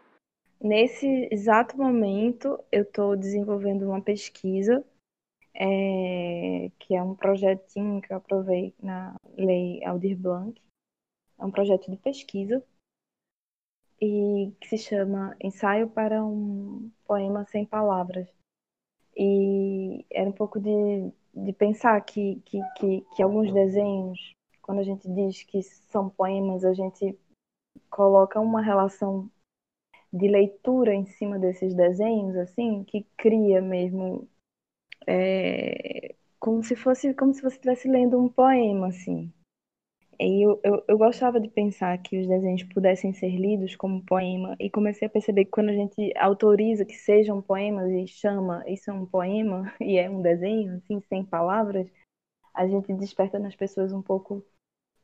Nesse 0.64 1.28
exato 1.30 1.76
momento, 1.78 2.58
eu 2.72 2.84
estou 2.84 3.18
desenvolvendo 3.18 3.84
uma 3.86 4.01
pesquisa 4.01 4.82
é, 5.54 6.72
que 6.80 6.95
é 6.95 7.04
um 7.04 7.16
projetinho 7.16 8.01
que 8.01 8.14
eu 8.14 8.16
aprovei 8.16 8.74
na 8.82 9.14
Lei 9.38 9.84
Aldir 9.84 10.18
Blanc. 10.18 10.58
É 11.38 11.43
um 11.43 11.51
projeto 11.51 11.91
de 11.91 11.97
pesquisa 11.97 12.64
e 14.01 14.54
que 14.62 14.70
se 14.70 14.78
chama 14.78 15.36
Ensaio 15.41 15.89
para 15.89 16.24
um 16.24 16.89
Poema 17.06 17.45
Sem 17.47 17.66
Palavras. 17.66 18.34
E 19.18 20.06
era 20.10 20.30
um 20.30 20.34
pouco 20.34 20.62
de, 20.62 21.12
de 21.34 21.51
pensar 21.51 21.99
que, 22.06 22.41
que, 22.45 22.62
que, 22.78 23.01
que 23.14 23.22
alguns 23.22 23.54
desenhos, 23.54 24.34
quando 24.64 24.80
a 24.80 24.84
gente 24.84 25.07
diz 25.14 25.43
que 25.43 25.61
são 25.61 26.09
poemas, 26.09 26.64
a 26.64 26.74
gente 26.74 27.20
coloca 27.89 28.39
uma 28.39 28.61
relação 28.61 29.30
de 30.11 30.28
leitura 30.28 30.93
em 30.95 31.05
cima 31.05 31.38
desses 31.38 31.76
desenhos, 31.76 32.36
assim, 32.38 32.84
que 32.84 33.05
cria 33.18 33.61
mesmo 33.61 34.28
é, 35.05 36.16
como 36.39 36.64
se 36.64 36.76
fosse 36.76 37.14
como 37.14 37.34
se 37.34 37.41
você 37.41 37.55
estivesse 37.55 37.88
lendo 37.88 38.18
um 38.18 38.30
poema, 38.30 38.88
assim. 38.88 39.32
E 40.20 40.45
eu, 40.45 40.59
eu, 40.64 40.84
eu, 40.88 40.97
gostava 40.97 41.39
de 41.39 41.49
pensar 41.49 41.97
que 41.97 42.22
os 42.22 42.28
desenhos 42.28 42.64
pudessem 42.64 43.14
ser 43.14 43.36
lidos 43.36 43.76
como 43.76 44.05
poema, 44.05 44.55
e 44.59 44.70
comecei 44.70 45.07
a 45.07 45.11
perceber 45.11 45.45
que 45.45 45.51
quando 45.51 45.70
a 45.70 45.74
gente 45.74 46.14
autoriza 46.18 46.86
que 46.86 46.93
sejam 46.93 47.41
poemas 47.41 47.91
e 47.91 48.07
chama 48.07 48.64
isso 48.68 48.89
é 48.91 48.93
um 48.93 49.05
poema 49.05 49.74
e 49.82 49.97
é 49.97 50.09
um 50.09 50.22
desenho, 50.22 50.76
assim, 50.78 51.01
sem 51.09 51.26
palavras, 51.26 51.88
a 52.54 52.68
gente 52.68 52.93
desperta 52.93 53.39
nas 53.39 53.56
pessoas 53.56 53.91
um 53.91 54.01
pouco 54.01 54.43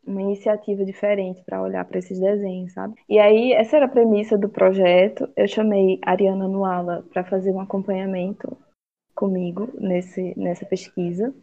uma 0.05 0.21
iniciativa 0.21 0.83
diferente 0.85 1.43
para 1.43 1.61
olhar 1.61 1.85
para 1.85 1.99
esses 1.99 2.19
desenhos, 2.19 2.73
sabe? 2.73 2.95
E 3.07 3.19
aí, 3.19 3.53
essa 3.53 3.75
era 3.75 3.85
a 3.85 3.89
premissa 3.89 4.37
do 4.37 4.49
projeto. 4.49 5.29
Eu 5.35 5.47
chamei 5.47 5.99
a 6.03 6.11
Ariana 6.11 6.47
Nuala 6.47 7.05
para 7.11 7.23
fazer 7.23 7.51
um 7.51 7.59
acompanhamento 7.59 8.57
comigo 9.13 9.69
nesse, 9.77 10.33
nessa 10.37 10.65
pesquisa. 10.65 11.33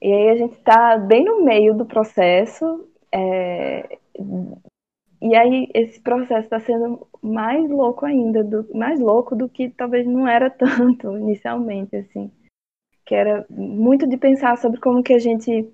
E 0.00 0.12
aí 0.12 0.28
a 0.30 0.36
gente 0.36 0.54
está 0.54 0.96
bem 0.98 1.24
no 1.24 1.44
meio 1.44 1.74
do 1.74 1.86
processo. 1.86 2.88
É, 3.12 3.98
e 5.20 5.34
aí 5.34 5.68
esse 5.74 6.00
processo 6.00 6.44
está 6.44 6.60
sendo 6.60 7.06
mais 7.22 7.68
louco 7.70 8.04
ainda, 8.04 8.42
do, 8.42 8.66
mais 8.74 8.98
louco 9.00 9.34
do 9.34 9.48
que 9.48 9.70
talvez 9.70 10.06
não 10.06 10.26
era 10.26 10.48
tanto 10.50 11.16
inicialmente, 11.16 11.96
assim. 11.96 12.30
Que 13.06 13.14
era 13.14 13.46
muito 13.48 14.06
de 14.06 14.16
pensar 14.16 14.58
sobre 14.58 14.80
como 14.80 15.02
que 15.02 15.14
a 15.14 15.18
gente, 15.18 15.72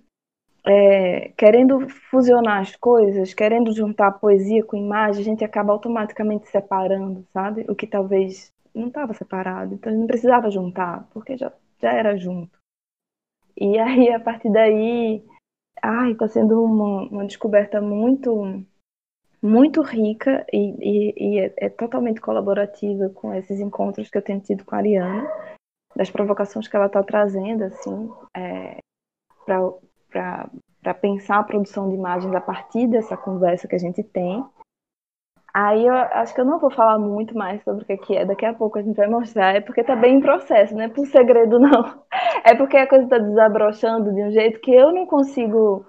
é, 0.65 1.31
querendo 1.31 1.89
fusionar 2.11 2.61
as 2.61 2.77
coisas, 2.77 3.35
querendo 3.35 3.75
juntar 3.75 4.13
poesia 4.13 4.63
com 4.65 4.77
imagem, 4.77 5.23
a 5.23 5.25
gente 5.25 5.45
acaba 5.45 5.73
automaticamente 5.73 6.49
separando, 6.49 7.27
sabe? 7.33 7.65
O 7.69 7.75
que 7.75 7.87
talvez 7.87 8.53
não 8.75 8.89
estava 8.89 9.15
separado, 9.15 9.75
então 9.75 9.93
não 9.93 10.07
precisava 10.07 10.51
juntar, 10.51 11.09
porque 11.13 11.37
já, 11.37 11.53
já 11.81 11.93
era 11.93 12.17
junto. 12.17 12.59
E 13.57 13.79
aí, 13.81 14.11
a 14.13 14.21
partir 14.21 14.51
daí, 14.53 15.25
ai, 15.83 16.13
está 16.13 16.29
sendo 16.29 16.63
uma, 16.63 17.09
uma 17.09 17.27
descoberta 17.27 17.81
muito 17.81 18.65
muito 19.43 19.83
rica 19.83 20.47
e, 20.53 20.77
e, 20.79 21.15
e 21.17 21.39
é, 21.41 21.55
é, 21.57 21.69
totalmente 21.69 22.21
colaborativa 22.21 23.09
com 23.09 23.35
esses 23.35 23.59
encontros 23.59 24.09
que 24.09 24.17
eu 24.17 24.23
tenho 24.23 24.41
tido 24.41 24.65
com 24.65 24.77
a 24.77 24.79
Ariana, 24.79 25.29
das 25.95 26.11
provocações 26.11 26.69
que 26.69 26.77
ela 26.77 26.87
está 26.87 27.03
trazendo, 27.03 27.65
assim, 27.65 28.11
é, 28.37 28.79
para 29.45 30.95
pensar 31.01 31.39
a 31.39 31.45
produção 31.45 31.89
de 31.89 31.95
imagens 31.95 32.35
a 32.35 32.41
partir 32.41 32.87
dessa 32.87 33.17
conversa 33.17 33.69
que 33.69 33.75
a 33.75 33.79
gente 33.79 34.03
tem. 34.03 34.45
Aí 35.55 35.87
eu 35.87 35.93
acho 35.93 36.35
que 36.35 36.41
eu 36.41 36.47
não 36.47 36.59
vou 36.59 36.71
falar 36.71 36.99
muito 36.99 37.37
mais 37.37 37.63
sobre 37.63 37.83
o 37.83 37.99
que 37.99 38.17
é. 38.17 38.25
Daqui 38.25 38.47
a 38.47 38.55
pouco 38.55 38.79
a 38.79 38.83
gente 38.83 38.97
vai 38.97 39.07
mostrar. 39.07 39.55
É 39.55 39.61
porque 39.61 39.85
tá 39.85 39.95
bem 39.95 40.17
em 40.17 40.21
processo, 40.21 40.75
não 40.75 40.83
é 40.83 40.89
por 40.89 41.07
segredo, 41.07 41.59
não. 41.59 42.03
É 42.45 42.57
porque 42.57 42.77
a 42.77 42.89
coisa 42.89 43.07
tá 43.07 43.19
desabrochando 43.19 44.13
de 44.13 44.21
um 44.21 44.31
jeito 44.33 44.61
que 44.61 44.73
eu 44.73 44.93
não 44.93 45.07
consigo 45.07 45.87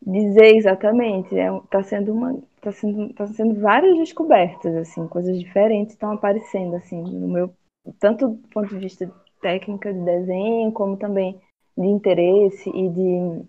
dizer 0.00 0.54
exatamente. 0.54 1.36
É, 1.36 1.48
tá 1.70 1.82
sendo 1.82 2.12
uma. 2.12 2.38
Tá 2.60 2.70
sendo, 2.70 3.12
tá 3.14 3.26
sendo 3.26 3.60
várias 3.60 3.96
descobertas, 3.96 4.74
assim, 4.76 5.08
coisas 5.08 5.38
diferentes 5.38 5.94
estão 5.94 6.12
aparecendo, 6.12 6.76
assim, 6.76 7.02
no 7.02 7.26
meu. 7.26 7.50
Tanto 7.98 8.28
do 8.28 8.48
ponto 8.48 8.68
de 8.68 8.78
vista 8.78 9.10
técnica 9.40 9.92
de 9.92 10.00
desenho, 10.04 10.72
como 10.72 10.96
também 10.96 11.40
de 11.76 11.86
interesse 11.86 12.68
e 12.70 12.88
de 12.88 13.44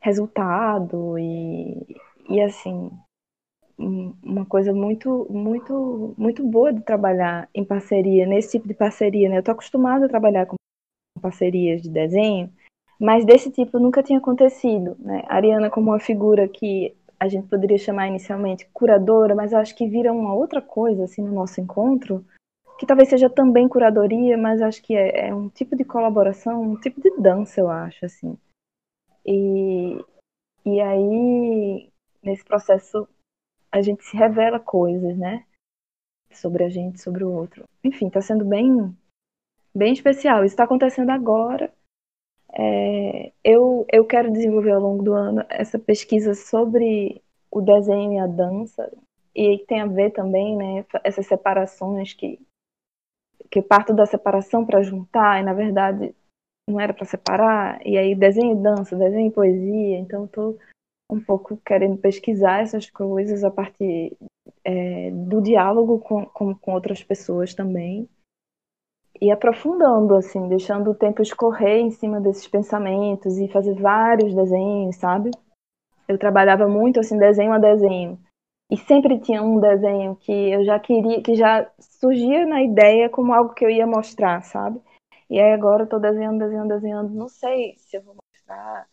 resultado 0.00 1.18
e, 1.18 1.96
e 2.28 2.40
assim 2.40 2.90
uma 3.76 4.46
coisa 4.46 4.72
muito, 4.72 5.26
muito, 5.28 6.14
muito 6.16 6.46
boa 6.46 6.72
de 6.72 6.80
trabalhar 6.82 7.48
em 7.54 7.64
parceria, 7.64 8.26
nesse 8.26 8.52
tipo 8.52 8.68
de 8.68 8.74
parceria, 8.74 9.28
né? 9.28 9.38
Eu 9.38 9.42
tô 9.42 9.50
acostumada 9.50 10.06
a 10.06 10.08
trabalhar 10.08 10.46
com 10.46 10.54
parcerias 11.20 11.82
de 11.82 11.90
desenho, 11.90 12.52
mas 13.00 13.24
desse 13.24 13.50
tipo 13.50 13.78
nunca 13.78 14.02
tinha 14.02 14.18
acontecido, 14.18 14.96
né? 14.98 15.22
A 15.26 15.36
Ariana 15.36 15.70
como 15.70 15.90
uma 15.90 15.98
figura 15.98 16.46
que 16.48 16.94
a 17.18 17.26
gente 17.26 17.48
poderia 17.48 17.78
chamar 17.78 18.08
inicialmente 18.08 18.68
curadora, 18.72 19.34
mas 19.34 19.52
acho 19.52 19.74
que 19.74 19.88
vira 19.88 20.12
uma 20.12 20.34
outra 20.34 20.60
coisa, 20.60 21.04
assim, 21.04 21.22
no 21.22 21.32
nosso 21.32 21.60
encontro, 21.60 22.24
que 22.84 22.88
talvez 22.88 23.08
seja 23.08 23.30
também 23.30 23.66
curadoria, 23.66 24.36
mas 24.36 24.60
acho 24.60 24.82
que 24.82 24.94
é, 24.94 25.28
é 25.28 25.34
um 25.34 25.48
tipo 25.48 25.74
de 25.74 25.84
colaboração, 25.84 26.60
um 26.60 26.78
tipo 26.78 27.00
de 27.00 27.10
dança, 27.16 27.60
eu 27.60 27.70
acho, 27.70 28.04
assim. 28.04 28.36
E, 29.24 29.96
e 30.66 30.80
aí, 30.80 31.90
nesse 32.22 32.44
processo 32.44 33.08
a 33.72 33.80
gente 33.82 34.04
se 34.04 34.16
revela 34.16 34.60
coisas, 34.60 35.16
né? 35.16 35.44
Sobre 36.30 36.64
a 36.64 36.68
gente, 36.68 37.00
sobre 37.00 37.24
o 37.24 37.32
outro. 37.32 37.64
Enfim, 37.82 38.06
está 38.06 38.20
sendo 38.20 38.44
bem, 38.44 38.96
bem 39.74 39.92
especial. 39.92 40.44
Isso 40.44 40.52
está 40.52 40.64
acontecendo 40.64 41.10
agora. 41.10 41.72
É, 42.52 43.32
eu, 43.42 43.84
eu 43.92 44.06
quero 44.06 44.30
desenvolver 44.30 44.72
ao 44.72 44.80
longo 44.80 45.02
do 45.02 45.12
ano 45.12 45.44
essa 45.48 45.78
pesquisa 45.78 46.34
sobre 46.34 47.20
o 47.50 47.60
desenho 47.60 48.12
e 48.12 48.18
a 48.18 48.26
dança, 48.26 48.92
e 49.34 49.58
tem 49.66 49.80
a 49.80 49.86
ver 49.86 50.10
também, 50.10 50.56
né, 50.56 50.84
essas 51.02 51.26
separações 51.26 52.12
que, 52.12 52.38
que 53.50 53.62
parto 53.62 53.94
da 53.94 54.06
separação 54.06 54.64
para 54.64 54.82
juntar, 54.82 55.40
e 55.40 55.44
na 55.44 55.52
verdade 55.52 56.14
não 56.68 56.80
era 56.80 56.94
para 56.94 57.04
separar, 57.04 57.80
e 57.86 57.96
aí 57.98 58.14
desenho 58.14 58.56
dança, 58.56 58.96
desenho 58.96 59.30
poesia, 59.30 59.98
então 59.98 60.24
estou 60.24 60.58
um 61.10 61.20
pouco 61.20 61.56
querendo 61.58 61.98
pesquisar 61.98 62.62
essas 62.62 62.88
coisas 62.90 63.44
a 63.44 63.50
partir 63.50 64.16
é, 64.64 65.10
do 65.10 65.40
diálogo 65.40 65.98
com, 66.00 66.24
com, 66.26 66.54
com, 66.54 66.72
outras 66.72 67.02
pessoas 67.02 67.54
também 67.54 68.08
e 69.20 69.30
aprofundando 69.30 70.16
assim 70.16 70.48
deixando 70.48 70.90
o 70.90 70.94
tempo 70.94 71.22
escorrer 71.22 71.80
em 71.80 71.90
cima 71.90 72.20
desses 72.20 72.48
pensamentos 72.48 73.38
e 73.38 73.48
fazer 73.48 73.74
vários 73.74 74.34
desenhos 74.34 74.96
sabe? 74.96 75.30
Eu 76.08 76.18
trabalhava 76.18 76.66
muito 76.66 77.00
assim 77.00 77.18
desenho 77.18 77.52
a 77.52 77.58
desenho 77.58 78.18
e 78.70 78.76
sempre 78.76 79.18
tinha 79.20 79.42
um 79.42 79.60
desenho 79.60 80.16
que 80.16 80.32
eu 80.32 80.64
já 80.64 80.78
queria 80.78 81.22
que 81.22 81.34
já 81.34 81.70
surgia 81.78 82.46
na 82.46 82.62
ideia 82.62 83.08
como 83.08 83.32
algo 83.32 83.54
que 83.54 83.64
eu 83.64 83.70
ia 83.70 83.86
mostrar 83.86 84.42
sabe 84.42 84.80
e 85.30 85.38
aí 85.40 85.52
agora 85.52 85.82
eu 85.82 85.84
estou 85.84 86.00
desenhando 86.00 86.38
desenhando 86.38 86.68
desenhando 86.68 87.14
não 87.14 87.28
sei 87.28 87.74
se 87.78 87.96
eu 87.96 88.02
vou 88.02 88.14
mostrar 88.14 88.86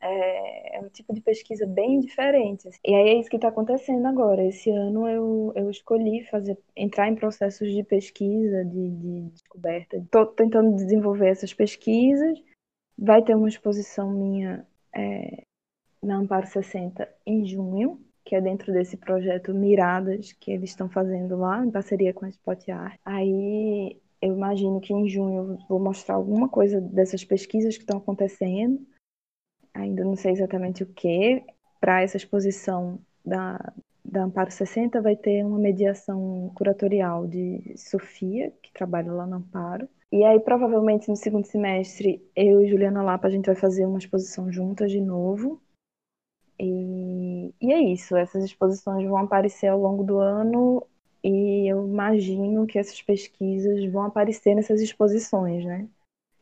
é, 0.00 0.78
é, 0.78 0.80
um 0.80 0.88
tipo 0.88 1.12
de 1.12 1.20
pesquisa 1.20 1.66
bem 1.66 2.00
diferente. 2.00 2.68
E 2.84 2.94
aí 2.94 3.10
é 3.10 3.20
isso 3.20 3.28
que 3.28 3.36
está 3.36 3.48
acontecendo 3.48 4.06
agora. 4.06 4.42
Esse 4.42 4.70
ano 4.70 5.06
eu, 5.06 5.52
eu 5.54 5.70
escolhi 5.70 6.24
fazer, 6.24 6.58
entrar 6.74 7.08
em 7.08 7.14
processos 7.14 7.70
de 7.70 7.84
pesquisa, 7.84 8.64
de, 8.64 8.90
de 8.90 9.20
descoberta. 9.30 9.98
Estou 9.98 10.26
tentando 10.26 10.74
desenvolver 10.74 11.28
essas 11.28 11.52
pesquisas. 11.52 12.42
Vai 12.96 13.22
ter 13.22 13.34
uma 13.34 13.48
exposição 13.48 14.10
minha 14.10 14.66
é, 14.94 15.42
na 16.02 16.16
Amparo 16.16 16.46
60 16.46 17.08
em 17.26 17.44
junho, 17.44 18.00
que 18.30 18.36
é 18.36 18.40
dentro 18.40 18.72
desse 18.72 18.96
projeto 18.96 19.52
Miradas 19.52 20.32
que 20.34 20.52
eles 20.52 20.70
estão 20.70 20.88
fazendo 20.88 21.36
lá, 21.36 21.66
em 21.66 21.70
parceria 21.72 22.14
com 22.14 22.24
a 22.24 22.28
Spot 22.28 22.68
Art. 22.68 22.96
Aí 23.04 24.00
eu 24.22 24.32
imagino 24.32 24.80
que 24.80 24.94
em 24.94 25.08
junho 25.08 25.38
eu 25.40 25.58
vou 25.68 25.80
mostrar 25.80 26.14
alguma 26.14 26.48
coisa 26.48 26.80
dessas 26.80 27.24
pesquisas 27.24 27.76
que 27.76 27.82
estão 27.82 27.98
acontecendo 27.98 28.86
ainda 29.74 30.04
não 30.04 30.14
sei 30.14 30.30
exatamente 30.30 30.84
o 30.84 30.86
que, 30.86 31.42
para 31.80 32.02
essa 32.02 32.16
exposição 32.16 33.00
da, 33.24 33.72
da 34.04 34.22
Amparo 34.22 34.50
60 34.50 35.00
vai 35.00 35.16
ter 35.16 35.44
uma 35.44 35.58
mediação 35.58 36.52
curatorial 36.54 37.26
de 37.26 37.74
Sofia, 37.76 38.52
que 38.62 38.72
trabalha 38.72 39.12
lá 39.12 39.26
no 39.26 39.36
Amparo. 39.36 39.88
E 40.12 40.24
aí, 40.24 40.38
provavelmente, 40.38 41.08
no 41.08 41.16
segundo 41.16 41.46
semestre, 41.46 42.24
eu 42.36 42.62
e 42.62 42.68
Juliana 42.68 43.02
Lapa, 43.02 43.26
a 43.26 43.30
gente 43.30 43.46
vai 43.46 43.54
fazer 43.56 43.86
uma 43.86 43.98
exposição 43.98 44.52
juntas 44.52 44.90
de 44.90 45.00
novo. 45.00 45.60
E, 46.62 47.54
e 47.58 47.72
é 47.72 47.80
isso, 47.80 48.14
essas 48.14 48.44
exposições 48.44 49.08
vão 49.08 49.16
aparecer 49.16 49.68
ao 49.68 49.80
longo 49.80 50.04
do 50.04 50.18
ano 50.18 50.86
e 51.24 51.66
eu 51.66 51.88
imagino 51.88 52.66
que 52.66 52.78
essas 52.78 53.00
pesquisas 53.00 53.82
vão 53.90 54.04
aparecer 54.04 54.54
nessas 54.54 54.82
exposições, 54.82 55.64
né? 55.64 55.88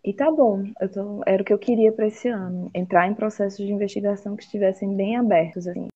E 0.04 0.12
tá 0.12 0.28
bom, 0.28 0.64
eu 0.80 0.90
tô, 0.90 1.22
era 1.24 1.40
o 1.40 1.44
que 1.44 1.52
eu 1.52 1.58
queria 1.58 1.92
para 1.92 2.08
esse 2.08 2.28
ano, 2.28 2.68
entrar 2.74 3.06
em 3.06 3.14
processos 3.14 3.64
de 3.64 3.72
investigação 3.72 4.34
que 4.34 4.42
estivessem 4.42 4.96
bem 4.96 5.16
abertos 5.16 5.68
assim. 5.68 5.86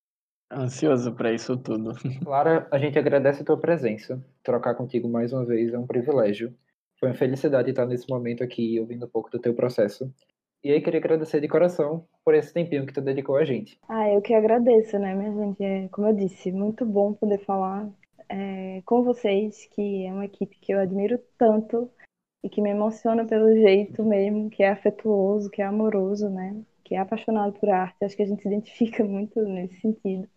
Ansioso 0.52 1.12
para 1.14 1.32
isso 1.32 1.56
tudo. 1.56 1.92
Clara, 2.22 2.68
a 2.70 2.78
gente 2.78 2.98
agradece 2.98 3.42
a 3.42 3.44
tua 3.44 3.58
presença. 3.58 4.22
Trocar 4.42 4.74
contigo 4.74 5.08
mais 5.08 5.32
uma 5.32 5.44
vez 5.44 5.72
é 5.72 5.78
um 5.78 5.86
privilégio. 5.86 6.54
Foi 7.00 7.08
uma 7.08 7.14
felicidade 7.14 7.70
estar 7.70 7.86
nesse 7.86 8.08
momento 8.08 8.44
aqui, 8.44 8.78
ouvindo 8.78 9.06
um 9.06 9.08
pouco 9.08 9.30
do 9.30 9.38
teu 9.40 9.54
processo. 9.54 10.12
E 10.64 10.70
aí 10.70 10.80
queria 10.80 11.00
agradecer 11.00 11.40
de 11.40 11.48
coração 11.48 12.06
por 12.24 12.34
esse 12.34 12.54
tempinho 12.54 12.86
que 12.86 12.92
tu 12.92 13.00
dedicou 13.00 13.36
a 13.36 13.44
gente. 13.44 13.76
Ah, 13.88 14.08
eu 14.08 14.22
que 14.22 14.32
agradeço, 14.32 14.96
né, 14.96 15.12
minha 15.12 15.32
gente? 15.32 15.64
É, 15.64 15.88
como 15.88 16.06
eu 16.06 16.14
disse, 16.14 16.52
muito 16.52 16.86
bom 16.86 17.12
poder 17.12 17.38
falar 17.38 17.90
é, 18.28 18.80
com 18.86 19.02
vocês, 19.02 19.66
que 19.74 20.06
é 20.06 20.12
uma 20.12 20.24
equipe 20.24 20.56
que 20.60 20.72
eu 20.72 20.78
admiro 20.78 21.18
tanto 21.36 21.90
e 22.44 22.48
que 22.48 22.62
me 22.62 22.70
emociona 22.70 23.24
pelo 23.24 23.52
jeito 23.54 24.04
mesmo, 24.04 24.50
que 24.50 24.62
é 24.62 24.70
afetuoso, 24.70 25.50
que 25.50 25.60
é 25.60 25.64
amoroso, 25.64 26.30
né? 26.30 26.62
Que 26.84 26.94
é 26.94 26.98
apaixonado 26.98 27.52
por 27.54 27.68
arte. 27.68 28.04
Acho 28.04 28.16
que 28.16 28.22
a 28.22 28.26
gente 28.26 28.42
se 28.42 28.48
identifica 28.48 29.02
muito 29.02 29.40
nesse 29.42 29.80
sentido. 29.80 30.28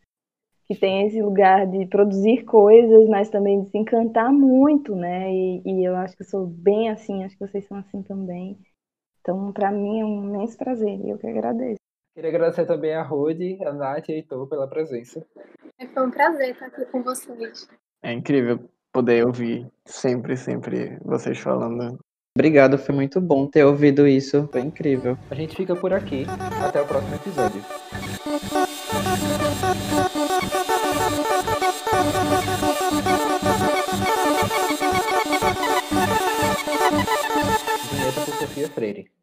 Que 0.67 0.75
tem 0.75 1.05
esse 1.05 1.21
lugar 1.21 1.67
de 1.67 1.85
produzir 1.85 2.43
coisas, 2.45 3.07
mas 3.07 3.29
também 3.29 3.61
de 3.61 3.69
se 3.69 3.77
encantar 3.77 4.33
muito, 4.33 4.95
né? 4.95 5.31
E, 5.31 5.61
e 5.63 5.85
eu 5.85 5.95
acho 5.95 6.17
que 6.17 6.23
eu 6.23 6.27
sou 6.27 6.47
bem 6.47 6.89
assim, 6.89 7.23
acho 7.23 7.37
que 7.37 7.47
vocês 7.47 7.65
são 7.65 7.77
assim 7.77 8.01
também. 8.01 8.57
Então, 9.25 9.51
para 9.51 9.71
mim 9.71 10.01
é 10.01 10.05
um 10.05 10.23
imenso 10.23 10.55
prazer 10.55 10.99
e 11.03 11.09
eu 11.09 11.17
que 11.17 11.25
agradeço. 11.25 11.79
Queria 12.13 12.29
agradecer 12.29 12.67
também 12.67 12.93
a 12.93 13.01
Rodi, 13.01 13.57
a 13.65 13.73
Nath 13.73 14.07
e 14.07 14.11
a 14.11 14.15
Heitor 14.17 14.47
pela 14.47 14.67
presença. 14.67 15.25
Foi 15.95 16.05
um 16.05 16.11
prazer 16.11 16.51
estar 16.51 16.67
aqui 16.67 16.85
com 16.85 17.01
vocês. 17.01 17.67
É 18.03 18.13
incrível 18.13 18.69
poder 18.93 19.25
ouvir 19.25 19.67
sempre, 19.83 20.37
sempre 20.37 20.99
vocês 21.03 21.39
falando. 21.39 21.97
Obrigado, 22.37 22.77
foi 22.77 22.93
muito 22.93 23.19
bom 23.19 23.47
ter 23.47 23.65
ouvido 23.65 24.07
isso. 24.07 24.47
Foi 24.51 24.61
incrível. 24.61 25.17
A 25.31 25.33
gente 25.33 25.55
fica 25.55 25.75
por 25.75 25.91
aqui. 25.91 26.27
Até 26.63 26.79
o 26.79 26.85
próximo 26.85 27.15
episódio. 27.15 27.63
Vinheta 37.91 38.21
por 38.21 38.35
Sofia 38.35 38.69
Freire. 38.69 39.14